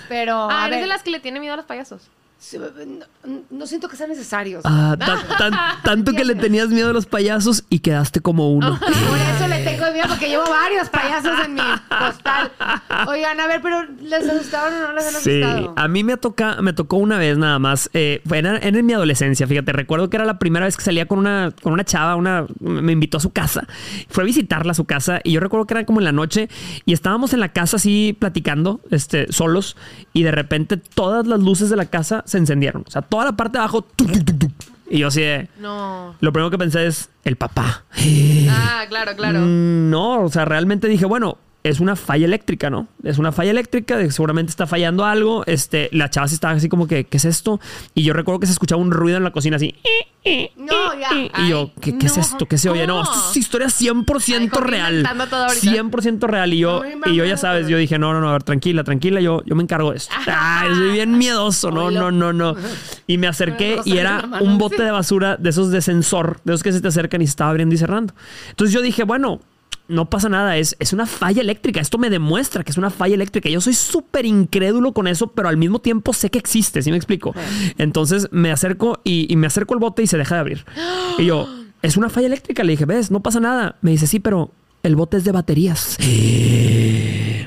Pero, 0.08 0.50
Ah, 0.50 0.64
a 0.64 0.66
eres 0.66 0.78
ver, 0.78 0.81
de 0.82 0.87
las 0.88 1.02
que 1.02 1.10
le 1.10 1.20
tiene 1.20 1.40
miedo 1.40 1.54
a 1.54 1.56
los 1.56 1.66
payasos. 1.66 2.02
Sí, 2.40 2.58
no, 2.58 3.37
no 3.50 3.66
siento 3.66 3.88
que 3.88 3.96
sean 3.96 4.08
necesarios. 4.10 4.62
Ah, 4.64 4.96
tan- 4.98 5.28
tan- 5.38 5.82
tanto 5.84 6.12
que 6.12 6.25
le 6.25 6.34
tenías 6.34 6.69
miedo 6.70 6.90
a 6.90 6.92
los 6.92 7.06
payasos 7.06 7.64
y 7.69 7.78
quedaste 7.81 8.20
como 8.20 8.50
uno. 8.52 8.78
Por 8.81 8.88
eso 8.90 9.46
le 9.46 9.62
tengo 9.62 9.92
miedo, 9.92 10.06
porque 10.08 10.28
llevo 10.28 10.44
varios 10.48 10.88
payasos 10.88 11.38
en 11.44 11.54
mi 11.54 11.60
postal. 11.88 12.50
Oigan, 13.08 13.38
a 13.40 13.46
ver, 13.46 13.60
pero 13.62 13.84
¿les 14.02 14.28
asustaron 14.28 14.75
o 14.82 14.87
no 14.88 14.92
les 14.94 15.06
han 15.14 15.20
Sí, 15.22 15.42
asustado? 15.42 15.75
a 15.76 15.88
mí 15.88 16.02
me, 16.02 16.16
toca, 16.16 16.60
me 16.62 16.72
tocó 16.72 16.96
una 16.96 17.19
vez 17.19 17.37
nada 17.38 17.58
más. 17.58 17.90
Eh, 17.92 18.22
fue 18.26 18.38
en, 18.38 18.46
en 18.46 18.87
mi 18.87 18.92
adolescencia, 18.94 19.46
fíjate, 19.46 19.72
recuerdo 19.72 20.08
que 20.10 20.16
era 20.16 20.25
la 20.25 20.38
primera 20.38 20.64
vez 20.66 20.76
que 20.76 20.82
salía 20.82 21.06
con 21.06 21.19
una, 21.19 21.52
con 21.62 21.72
una 21.75 21.84
chava, 21.84 22.16
una, 22.16 22.46
me 22.60 22.92
invitó 22.92 23.19
a 23.19 23.20
su 23.20 23.31
casa. 23.31 23.66
Fue 24.08 24.25
a 24.25 24.26
visitarla 24.26 24.72
a 24.72 24.75
su 24.75 24.87
casa 24.87 25.20
y 25.25 25.32
yo 25.32 25.40
recuerdo 25.40 25.66
que 25.66 25.75
era 25.75 25.84
como 25.84 26.00
en 26.00 26.04
la 26.04 26.12
noche 26.12 26.48
y 26.87 26.94
estábamos 26.94 27.32
en 27.34 27.40
la 27.40 27.50
casa 27.52 27.76
así 27.76 28.16
platicando, 28.19 28.81
este, 28.90 29.31
solos 29.32 29.76
y 30.12 30.22
de 30.22 30.31
repente 30.32 30.76
todas 30.78 31.26
las 31.26 31.40
luces 31.40 31.69
de 31.70 31.76
la 31.76 31.84
casa 31.87 32.25
se 32.31 32.38
encendieron. 32.38 32.85
O 32.87 32.91
sea, 32.91 33.03
toda 33.03 33.25
la 33.27 33.32
parte 33.32 33.53
de 33.59 33.59
abajo. 33.59 33.82
tuc, 33.82 34.11
tuc, 34.12 34.25
tuc, 34.25 34.38
tuc. 34.38 34.53
Y 34.88 34.99
yo 34.99 35.09
así 35.09 35.21
de, 35.21 35.49
No. 35.59 36.17
Lo 36.21 36.32
primero 36.32 36.50
que 36.50 36.59
pensé 36.59 36.87
es 36.87 37.11
el 37.25 37.37
papá. 37.37 37.85
Ah, 38.49 38.85
claro, 38.88 39.12
claro. 39.17 39.41
Mm, 39.41 39.91
No, 39.91 40.23
o 40.23 40.29
sea, 40.31 40.44
realmente 40.44 40.88
dije, 40.88 41.05
bueno, 41.05 41.38
es 41.62 41.79
una 41.79 41.94
falla 41.94 42.25
eléctrica, 42.25 42.71
¿no? 42.71 42.88
Es 43.05 43.19
una 43.19 43.32
falla 43.32 43.50
eléctrica, 43.50 43.97
de 43.99 44.06
que 44.06 44.11
seguramente 44.12 44.50
está 44.50 44.67
fallando 44.67 45.05
algo. 45.05 45.44
Este, 45.47 45.91
la 45.93 46.09
chava 46.11 46.27
sí 46.27 46.35
estaba 46.35 46.55
así 46.55 46.69
como 46.69 46.87
que, 46.88 47.05
¿qué 47.05 47.19
es 47.19 47.25
esto? 47.25 47.61
Y 47.94 48.03
yo 48.03 48.15
recuerdo 48.15 48.41
que 48.41 48.47
se 48.47 48.53
escuchaba 48.53 48.81
un 48.81 48.91
ruido 48.91 49.19
en 49.19 49.25
la 49.25 49.31
cocina 49.31 49.57
así. 49.57 49.75
No, 50.57 50.73
Y 51.38 51.49
yo, 51.49 51.73
¿qué, 51.80 51.97
qué 51.99 52.07
es 52.07 52.16
esto? 52.16 52.47
¿Qué 52.47 52.59
se 52.59 52.69
oye? 52.69 52.87
No, 52.87 53.02
¿cómo? 53.02 53.16
esto 53.16 53.30
es 53.30 53.37
historia 53.37 53.66
100% 53.69 54.25
Ay, 54.28 54.49
real. 54.62 54.90
inventando 54.97 55.26
todo 55.26 55.45
ahorita. 55.45 55.66
100% 55.73 56.21
real. 56.26 56.52
Y 56.54 56.59
yo, 56.59 56.83
No 56.97 57.11
y 57.11 57.16
yo 57.16 57.25
ya 57.25 57.37
sabes, 57.37 57.69
yo 57.69 57.76
dije, 57.76 57.99
no, 57.99 58.12
no, 58.12 58.21
no, 58.21 58.28
a 58.28 58.33
ver, 58.33 58.42
tranquila, 58.42 58.85
tranquila, 58.85 59.21
yo, 59.21 59.42
yo 59.45 59.54
me 59.54 59.62
encargo 59.62 59.90
de 59.90 59.99
esto. 59.99 60.14
Ay, 60.26 60.69
soy 60.75 60.92
bien 60.92 61.16
miedoso, 61.19 61.71
no, 61.71 61.90
no, 61.90 62.11
no, 62.11 62.33
no. 62.33 62.54
Y 63.07 63.19
me 63.19 63.26
acerqué 63.26 63.80
y 63.85 63.99
era 63.99 64.25
un 64.40 64.59
bote 64.59 64.83
de 64.83 64.90
basura 64.90 65.37
de 65.37 65.50
esos 65.50 65.71
de 65.71 65.80
sensor, 65.83 66.40
de 66.45 66.52
esos 66.54 66.62
que 66.62 66.73
se 66.73 66.80
te 66.80 66.88
acercan 66.88 67.23
y 67.23 67.26
se 67.26 67.30
estaba 67.30 67.50
abriendo 67.50 67.75
y 67.75 67.78
cerrando. 67.78 68.14
Entonces 68.50 68.75
yo 68.75 68.80
dije, 68.83 69.04
bueno, 69.04 69.40
no 69.90 70.09
pasa 70.09 70.28
nada, 70.28 70.56
es, 70.56 70.76
es 70.78 70.92
una 70.92 71.06
falla 71.06 71.42
eléctrica. 71.42 71.80
Esto 71.80 71.99
me 71.99 72.09
demuestra 72.11 72.64
que 72.64 72.70
es 72.70 72.78
una 72.78 72.90
falla 72.90 73.14
eléctrica. 73.14 73.49
Yo 73.49 73.61
soy 73.61 73.75
súper 73.75 74.25
incrédulo 74.26 74.92
con 74.92 75.06
eso, 75.06 75.28
pero 75.28 75.49
al 75.49 75.56
mismo 75.56 75.80
tiempo 75.80 76.12
sé 76.12 76.30
que 76.30 76.38
existe, 76.38 76.80
¿sí 76.82 76.90
me 76.90 76.97
explico? 76.97 77.35
Entonces 77.78 78.28
me 78.30 78.50
acerco 78.52 79.00
y, 79.04 79.26
y 79.32 79.37
me 79.37 79.47
acerco 79.47 79.75
al 79.75 79.80
bote 79.80 80.02
y 80.02 80.06
se 80.06 80.16
deja 80.18 80.37
de 80.37 80.40
abrir. 80.40 80.64
Y 81.18 81.26
yo, 81.26 81.49
es 81.82 81.97
una 81.97 82.09
falla 82.09 82.26
eléctrica. 82.28 82.62
Le 82.64 82.73
dije, 82.73 82.87
ves, 82.87 83.11
no 83.11 83.20
pasa 83.20 83.40
nada. 83.40 83.76
Me 83.82 83.90
dice, 83.90 84.06
sí, 84.06 84.20
pero 84.20 84.52
el 84.82 84.97
bote 84.97 85.16
es 85.18 85.25
de 85.25 85.32
baterías. 85.32 85.97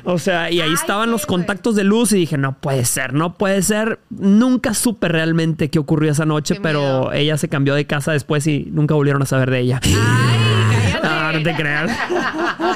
O 0.06 0.20
sea, 0.20 0.52
y 0.52 0.60
ahí 0.60 0.68
Ay, 0.68 0.74
estaban 0.74 1.12
los 1.12 1.26
contactos 1.26 1.76
de 1.76 1.86
luz 1.86 2.12
y 2.12 2.18
dije, 2.18 2.38
no 2.38 2.58
puede 2.60 2.84
ser, 2.84 3.14
no 3.14 3.36
puede 3.36 3.62
ser. 3.62 4.00
Nunca 4.10 4.74
supe 4.74 5.08
realmente 5.08 5.70
qué 5.70 5.80
ocurrió 5.80 6.12
esa 6.12 6.26
noche, 6.26 6.56
Qué 6.56 6.60
pero 6.62 6.80
miedo. 6.82 7.14
ella 7.14 7.38
se 7.38 7.48
cambió 7.48 7.74
de 7.74 7.88
casa 7.88 8.12
después 8.12 8.46
y 8.48 8.68
nunca 8.70 8.96
volvieron 8.96 9.22
a 9.22 9.26
saber 9.26 9.50
de 9.50 9.60
ella. 9.62 9.80
Ay, 9.82 9.92
no 11.34 11.44
te 11.44 11.56
creas. 11.56 11.92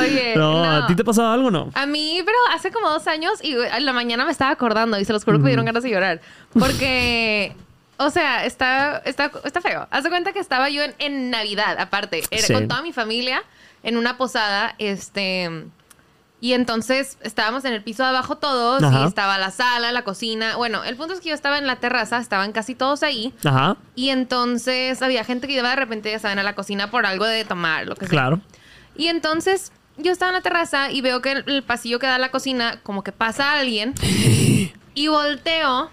Oye, 0.00 0.34
No, 0.36 0.64
no. 0.64 0.84
¿a 0.84 0.86
ti 0.86 0.94
te 0.94 1.02
ha 1.02 1.04
pasado 1.04 1.32
algo 1.32 1.48
o 1.48 1.50
no? 1.50 1.70
A 1.74 1.86
mí, 1.86 2.20
pero 2.24 2.36
hace 2.54 2.70
como 2.70 2.88
dos 2.88 3.06
años 3.06 3.42
y 3.42 3.54
en 3.54 3.84
la 3.84 3.92
mañana 3.92 4.24
me 4.24 4.32
estaba 4.32 4.50
acordando 4.50 4.98
y 4.98 5.04
se 5.04 5.12
los 5.12 5.24
juro 5.24 5.38
que 5.38 5.44
me 5.44 5.50
dieron 5.50 5.66
ganas 5.66 5.82
de 5.82 5.90
llorar. 5.90 6.20
Porque, 6.58 7.54
o 7.98 8.10
sea, 8.10 8.44
está, 8.44 8.98
está, 9.04 9.30
está 9.44 9.60
feo. 9.60 9.86
Haz 9.90 10.04
de 10.04 10.10
cuenta 10.10 10.32
que 10.32 10.38
estaba 10.40 10.68
yo 10.70 10.82
en, 10.82 10.94
en 10.98 11.30
Navidad, 11.30 11.76
aparte. 11.78 12.22
Era 12.30 12.46
Sí. 12.46 12.52
con 12.52 12.68
toda 12.68 12.82
mi 12.82 12.92
familia 12.92 13.42
en 13.82 13.96
una 13.96 14.16
posada, 14.16 14.74
este... 14.78 15.64
Y 16.42 16.54
entonces 16.54 17.18
estábamos 17.20 17.66
en 17.66 17.74
el 17.74 17.82
piso 17.82 18.02
de 18.02 18.08
abajo 18.08 18.36
todos 18.36 18.82
Ajá. 18.82 19.02
y 19.02 19.06
estaba 19.06 19.36
la 19.36 19.50
sala, 19.50 19.92
la 19.92 20.02
cocina. 20.04 20.56
Bueno, 20.56 20.82
el 20.84 20.96
punto 20.96 21.12
es 21.12 21.20
que 21.20 21.28
yo 21.28 21.34
estaba 21.34 21.58
en 21.58 21.66
la 21.66 21.76
terraza, 21.76 22.18
estaban 22.18 22.52
casi 22.52 22.74
todos 22.74 23.02
ahí. 23.02 23.34
Ajá, 23.44 23.76
Y 23.94 24.08
entonces 24.08 25.02
había 25.02 25.22
gente 25.24 25.46
que 25.46 25.52
iba 25.52 25.68
de 25.68 25.76
repente, 25.76 26.10
ya 26.10 26.18
saben, 26.18 26.38
a 26.38 26.42
la 26.42 26.54
cocina 26.54 26.90
por 26.90 27.04
algo 27.04 27.26
de 27.26 27.44
tomar, 27.44 27.86
lo 27.86 27.94
que 27.94 28.06
sea. 28.06 28.08
claro. 28.10 28.40
Y 28.96 29.08
entonces 29.08 29.70
yo 29.98 30.12
estaba 30.12 30.30
en 30.30 30.36
la 30.36 30.40
terraza 30.40 30.90
y 30.90 31.02
veo 31.02 31.20
que 31.20 31.32
el, 31.32 31.44
el 31.46 31.62
pasillo 31.62 31.98
que 31.98 32.06
da 32.06 32.14
a 32.14 32.18
la 32.18 32.30
cocina, 32.30 32.80
como 32.82 33.04
que 33.04 33.12
pasa 33.12 33.52
alguien. 33.52 33.94
y 34.94 35.08
volteo. 35.08 35.90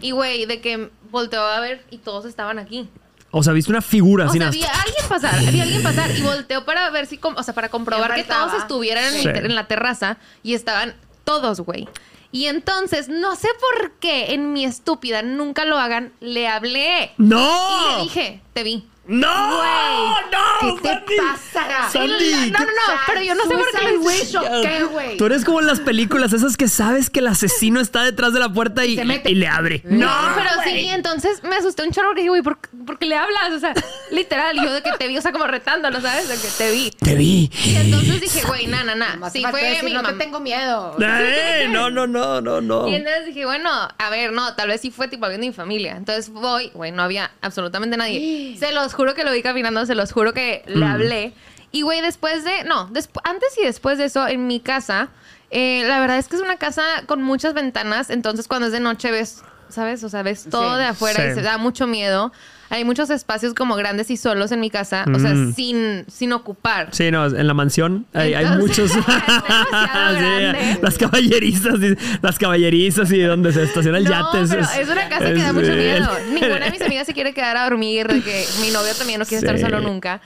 Y 0.00 0.12
güey, 0.12 0.46
de 0.46 0.60
que 0.60 0.90
volteo 1.10 1.42
a 1.42 1.60
ver 1.60 1.84
y 1.90 1.98
todos 1.98 2.24
estaban 2.24 2.58
aquí. 2.58 2.88
O 3.30 3.42
sea, 3.42 3.52
viste 3.52 3.70
una 3.70 3.82
figura 3.82 4.24
O 4.24 4.28
así. 4.28 4.38
sea, 4.38 4.48
alguien 4.48 5.08
pasar, 5.08 5.34
había 5.34 5.62
alguien 5.64 5.82
pasar 5.82 6.10
y 6.16 6.22
volteo 6.22 6.64
para 6.64 6.88
ver 6.90 7.06
si, 7.06 7.20
o 7.22 7.42
sea, 7.42 7.54
para 7.54 7.68
comprobar 7.68 8.14
que 8.14 8.24
todos 8.24 8.54
estuvieran 8.54 9.04
en, 9.14 9.22
Sí. 9.22 9.28
en 9.28 9.54
la 9.54 9.66
terraza 9.66 10.16
y 10.42 10.54
estaban 10.54 10.94
todos, 11.24 11.60
güey. 11.60 11.88
Y 12.32 12.46
entonces, 12.46 13.08
no 13.08 13.36
sé 13.36 13.48
por 13.60 13.92
qué 14.00 14.34
en 14.34 14.52
mi 14.52 14.64
estúpida 14.64 15.22
nunca 15.22 15.64
lo 15.64 15.78
hagan, 15.78 16.12
le 16.20 16.46
hablé. 16.48 17.12
Y 17.18 17.22
¡No! 17.22 17.96
le 17.98 18.02
dije, 18.04 18.40
te 18.52 18.62
vi. 18.62 18.86
¡No! 19.08 19.58
¡No! 19.58 20.18
¿Qué 20.60 20.72
te 20.82 20.88
Sandy! 20.88 21.16
pasará? 21.16 21.88
Sandy, 21.90 22.50
No, 22.50 22.58
no, 22.58 22.64
no, 22.66 23.00
pero 23.06 23.22
yo 23.22 23.34
no 23.34 23.42
sé 23.44 23.48
por 23.48 23.64
qué 23.70 23.78
Suicide 23.78 23.92
les- 23.92 24.06
Wish 24.06 24.36
o 24.36 24.62
qué, 24.62 24.82
güey. 24.84 25.16
Tú 25.16 25.26
eres 25.26 25.44
como 25.44 25.60
en 25.60 25.66
las 25.66 25.80
películas 25.80 26.32
esas 26.32 26.56
que 26.56 26.68
sabes 26.68 27.08
que 27.10 27.20
el 27.20 27.26
asesino 27.28 27.80
está 27.80 28.02
detrás 28.02 28.32
de 28.32 28.40
la 28.40 28.52
puerta 28.52 28.84
y, 28.84 28.96
se 28.96 29.04
mete. 29.04 29.30
y 29.30 29.34
le 29.36 29.48
abre. 29.48 29.80
No, 29.84 30.10
pero 30.34 30.50
sí, 30.64 30.88
entonces 30.88 31.42
me 31.42 31.56
asusté 31.56 31.84
un 31.84 31.90
chorro 31.92 32.08
porque 32.08 32.20
dije, 32.22 32.28
güey, 32.30 32.42
¿por, 32.42 32.58
por 32.86 32.98
qué 32.98 33.06
le 33.06 33.16
hablas? 33.16 33.52
O 33.52 33.58
sea, 33.58 33.72
literal, 34.10 34.56
yo 34.62 34.72
de 34.72 34.82
que 34.82 34.92
te 34.92 35.08
vi, 35.08 35.16
o 35.16 35.22
sea, 35.22 35.32
como 35.32 35.46
retándolo, 35.46 36.00
¿sabes? 36.00 36.28
De 36.28 36.34
que 36.36 36.48
te 36.58 36.70
vi. 36.70 36.90
Te 36.90 37.14
vi. 37.14 37.50
Y 37.64 37.76
entonces 37.76 38.20
dije, 38.20 38.42
güey, 38.46 38.66
na, 38.66 38.84
na, 38.84 38.94
na. 38.94 39.30
Sí, 39.30 39.42
fue 39.50 39.62
decir, 39.62 39.84
mi 39.84 39.92
no 39.92 40.00
te 40.00 40.06
mamá. 40.08 40.18
tengo 40.18 40.40
miedo. 40.40 40.96
No, 41.68 41.90
no, 41.90 42.06
no, 42.06 42.40
no, 42.40 42.60
no. 42.60 42.88
Y 42.88 42.94
entonces 42.94 43.26
dije, 43.26 43.44
bueno, 43.44 43.70
a 43.70 44.10
ver, 44.10 44.32
no, 44.32 44.54
tal 44.54 44.68
vez 44.68 44.80
sí 44.80 44.90
fue 44.90 45.08
tipo 45.08 45.24
alguien 45.26 45.40
de 45.42 45.46
mi 45.48 45.52
familia. 45.52 45.96
Entonces 45.96 46.30
voy, 46.30 46.70
güey, 46.74 46.92
no 46.92 47.02
había 47.02 47.30
absolutamente 47.40 47.96
nadie. 47.96 48.56
Se 48.58 48.72
los 48.72 48.92
juro 48.98 49.14
que 49.14 49.24
lo 49.24 49.32
vi 49.32 49.42
caminando, 49.42 49.86
se 49.86 49.94
los 49.94 50.12
juro 50.12 50.34
que 50.34 50.62
le 50.66 50.84
Mm. 50.84 50.90
hablé. 50.92 51.32
Y 51.72 51.82
güey, 51.82 52.00
después 52.00 52.44
de, 52.44 52.64
no, 52.64 52.90
antes 53.24 53.56
y 53.62 53.64
después 53.64 53.96
de 53.98 54.04
eso, 54.06 54.26
en 54.28 54.46
mi 54.46 54.58
casa, 54.60 55.08
eh, 55.50 55.84
la 55.86 56.00
verdad 56.00 56.18
es 56.18 56.28
que 56.28 56.36
es 56.36 56.42
una 56.42 56.56
casa 56.56 56.82
con 57.06 57.22
muchas 57.22 57.54
ventanas, 57.54 58.10
entonces 58.10 58.48
cuando 58.48 58.66
es 58.66 58.72
de 58.72 58.80
noche 58.80 59.10
ves, 59.10 59.42
¿sabes? 59.68 60.02
O 60.02 60.08
sea, 60.08 60.22
ves 60.22 60.46
todo 60.50 60.72
Sí. 60.74 60.78
de 60.78 60.84
afuera 60.86 61.30
y 61.30 61.34
se 61.34 61.42
da 61.42 61.56
mucho 61.58 61.86
miedo. 61.86 62.32
Hay 62.70 62.84
muchos 62.84 63.08
espacios 63.10 63.54
como 63.54 63.76
grandes 63.76 64.10
y 64.10 64.16
solos 64.18 64.52
en 64.52 64.60
mi 64.60 64.68
casa, 64.70 65.04
o 65.14 65.18
sea, 65.18 65.32
Mm. 65.32 65.54
sin, 65.54 66.04
sin 66.06 66.32
ocupar. 66.34 66.88
Sí, 66.92 67.10
no, 67.10 67.24
en 67.26 67.46
la 67.46 67.54
mansión 67.54 68.06
hay, 68.12 68.34
muchos. 68.58 68.90
las 70.82 70.98
caballerizas, 70.98 71.80
y- 71.80 71.96
las 72.22 72.38
caballerizas 72.38 73.10
y 73.12 73.20
donde 73.22 73.52
se 73.52 73.62
estaciona 73.62 73.98
el 73.98 74.04
no, 74.04 74.10
yate. 74.10 74.46
pero 74.48 74.62
es 74.80 74.88
una 74.88 75.08
casa 75.08 75.24
que 75.32 75.34
da 75.42 75.52
mucho 75.52 75.72
miedo. 75.72 76.08
el- 76.18 76.34
Ninguna 76.34 76.60
de 76.66 76.70
mis 76.70 76.82
amigas 76.82 77.06
se 77.06 77.14
quiere 77.14 77.32
quedar 77.34 77.56
a 77.56 77.64
dormir, 77.64 78.06
de 78.08 78.20
que 78.22 78.44
mi 78.60 78.70
novio 78.70 78.92
también 78.96 79.18
no 79.18 79.26
quiere 79.26 79.40
Sí. 79.40 79.46
estar 79.46 79.58
solo 79.70 79.80
nunca. 79.80 80.20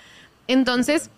Entonces, 0.48 1.10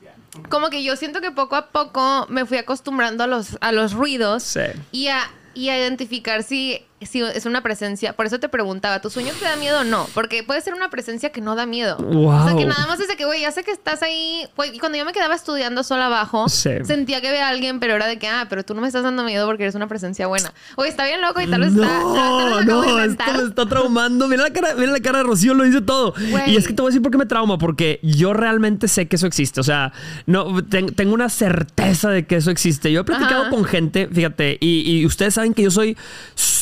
como 0.48 0.68
que 0.70 0.82
yo 0.82 0.96
siento 0.96 1.20
que 1.20 1.30
poco 1.30 1.56
a 1.56 1.68
poco 1.68 2.26
me 2.28 2.44
fui 2.44 2.58
acostumbrando 2.58 3.24
a 3.24 3.26
los, 3.26 3.56
a 3.60 3.72
los 3.72 3.92
ruidos 3.92 4.42
Sí. 4.42 4.60
y, 4.92 5.08
a, 5.08 5.20
y 5.54 5.68
a 5.70 5.78
identificar 5.78 6.42
si, 6.42 6.80
si 7.06 7.20
es 7.22 7.46
una 7.46 7.62
presencia. 7.62 8.12
Por 8.14 8.26
eso 8.26 8.38
te 8.40 8.48
preguntaba, 8.48 9.00
¿tu 9.00 9.10
sueño 9.10 9.32
te 9.38 9.44
da 9.44 9.56
miedo 9.56 9.80
o 9.80 9.84
no? 9.84 10.06
Porque 10.14 10.42
puede 10.42 10.60
ser 10.60 10.74
una 10.74 10.90
presencia 10.90 11.30
que 11.30 11.40
no 11.40 11.54
da 11.56 11.66
miedo. 11.66 11.96
O 11.98 12.44
sea, 12.44 12.54
que 12.56 12.64
Wow. 12.64 12.68
nada 12.68 12.86
más 12.86 13.00
es 13.00 13.08
de 13.08 13.16
que, 13.16 13.24
güey, 13.24 13.40
ya 13.42 13.50
sé 13.50 13.64
que 13.64 13.70
estás 13.70 14.02
ahí. 14.02 14.46
Güey, 14.56 14.76
y 14.76 14.78
cuando 14.78 14.98
yo 14.98 15.04
me 15.04 15.12
quedaba 15.12 15.34
estudiando 15.34 15.82
sola 15.82 16.06
abajo, 16.06 16.48
Sí. 16.48 16.70
sentía 16.84 17.20
que 17.20 17.30
veía 17.30 17.46
a 17.46 17.50
alguien, 17.50 17.80
pero 17.80 17.94
era 17.94 18.06
de 18.06 18.18
que, 18.18 18.28
ah, 18.28 18.46
pero 18.48 18.64
tú 18.64 18.74
no 18.74 18.80
me 18.80 18.86
estás 18.86 19.02
dando 19.02 19.24
miedo 19.24 19.46
porque 19.46 19.64
eres 19.64 19.74
una 19.74 19.86
presencia 19.88 20.26
buena. 20.26 20.52
Oye, 20.76 20.88
está 20.88 21.04
bien 21.06 21.20
loco 21.20 21.40
y 21.40 21.46
tal 21.46 21.60
vez 21.60 21.72
está. 21.74 21.86
tal 21.86 22.54
vez 22.56 22.66
No, 22.66 22.82
de 22.82 22.86
no, 22.88 23.00
esto 23.00 23.24
me 23.36 23.48
está 23.48 23.66
traumando. 23.66 24.28
Mira 24.28 24.42
la 24.44 24.50
cara, 24.52 24.74
mira 24.74 24.92
la 24.92 25.00
cara 25.00 25.18
de 25.18 25.24
Rocío, 25.24 25.54
lo 25.54 25.64
dice 25.64 25.80
todo. 25.80 26.14
Güey. 26.30 26.52
Y 26.52 26.56
es 26.56 26.66
que 26.66 26.72
te 26.74 26.82
voy 26.82 26.88
a 26.88 26.90
decir 26.90 27.02
por 27.02 27.10
qué 27.12 27.18
me 27.18 27.26
trauma, 27.26 27.58
porque 27.58 28.00
yo 28.02 28.32
realmente 28.32 28.88
sé 28.88 29.06
que 29.08 29.16
eso 29.16 29.26
existe. 29.26 29.60
O 29.60 29.64
sea, 29.64 29.92
no 30.26 30.64
ten- 30.64 30.94
tengo 30.94 31.14
una 31.14 31.28
certeza 31.28 32.10
de 32.10 32.26
que 32.26 32.36
eso 32.36 32.50
existe. 32.50 32.90
Yo 32.92 33.00
he 33.00 33.04
platicado 33.04 33.42
Ajá. 33.42 33.50
con 33.50 33.64
gente, 33.64 34.08
fíjate, 34.12 34.58
y, 34.60 34.98
y 35.00 35.06
ustedes 35.06 35.34
saben 35.34 35.54
que 35.54 35.62
yo 35.62 35.70
soy 35.70 35.96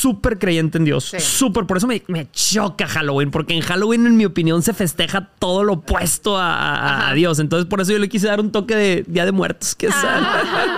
súper 0.02 0.38
creyente 0.38 0.78
en 0.78 0.84
Dios. 0.84 1.04
Sí. 1.04 1.20
Súper. 1.20 1.64
Por 1.64 1.76
eso 1.76 1.86
me, 1.86 2.02
me 2.08 2.28
choca 2.32 2.88
Halloween, 2.88 3.30
porque 3.30 3.54
en 3.54 3.60
Halloween, 3.60 4.06
en 4.06 4.16
mi 4.16 4.24
opinión, 4.24 4.62
se 4.62 4.72
festeja 4.74 5.30
todo 5.38 5.62
lo 5.62 5.74
opuesto 5.74 6.36
a. 6.38 7.12
Dios. 7.14 7.38
Entonces, 7.38 7.68
por 7.68 7.80
eso 7.80 7.92
yo 7.92 7.98
le 7.98 8.08
quise 8.08 8.26
dar 8.26 8.40
un 8.40 8.50
toque 8.50 8.74
de 8.74 9.04
Día 9.06 9.24
de 9.24 9.32
Muertos, 9.32 9.74
que, 9.74 9.88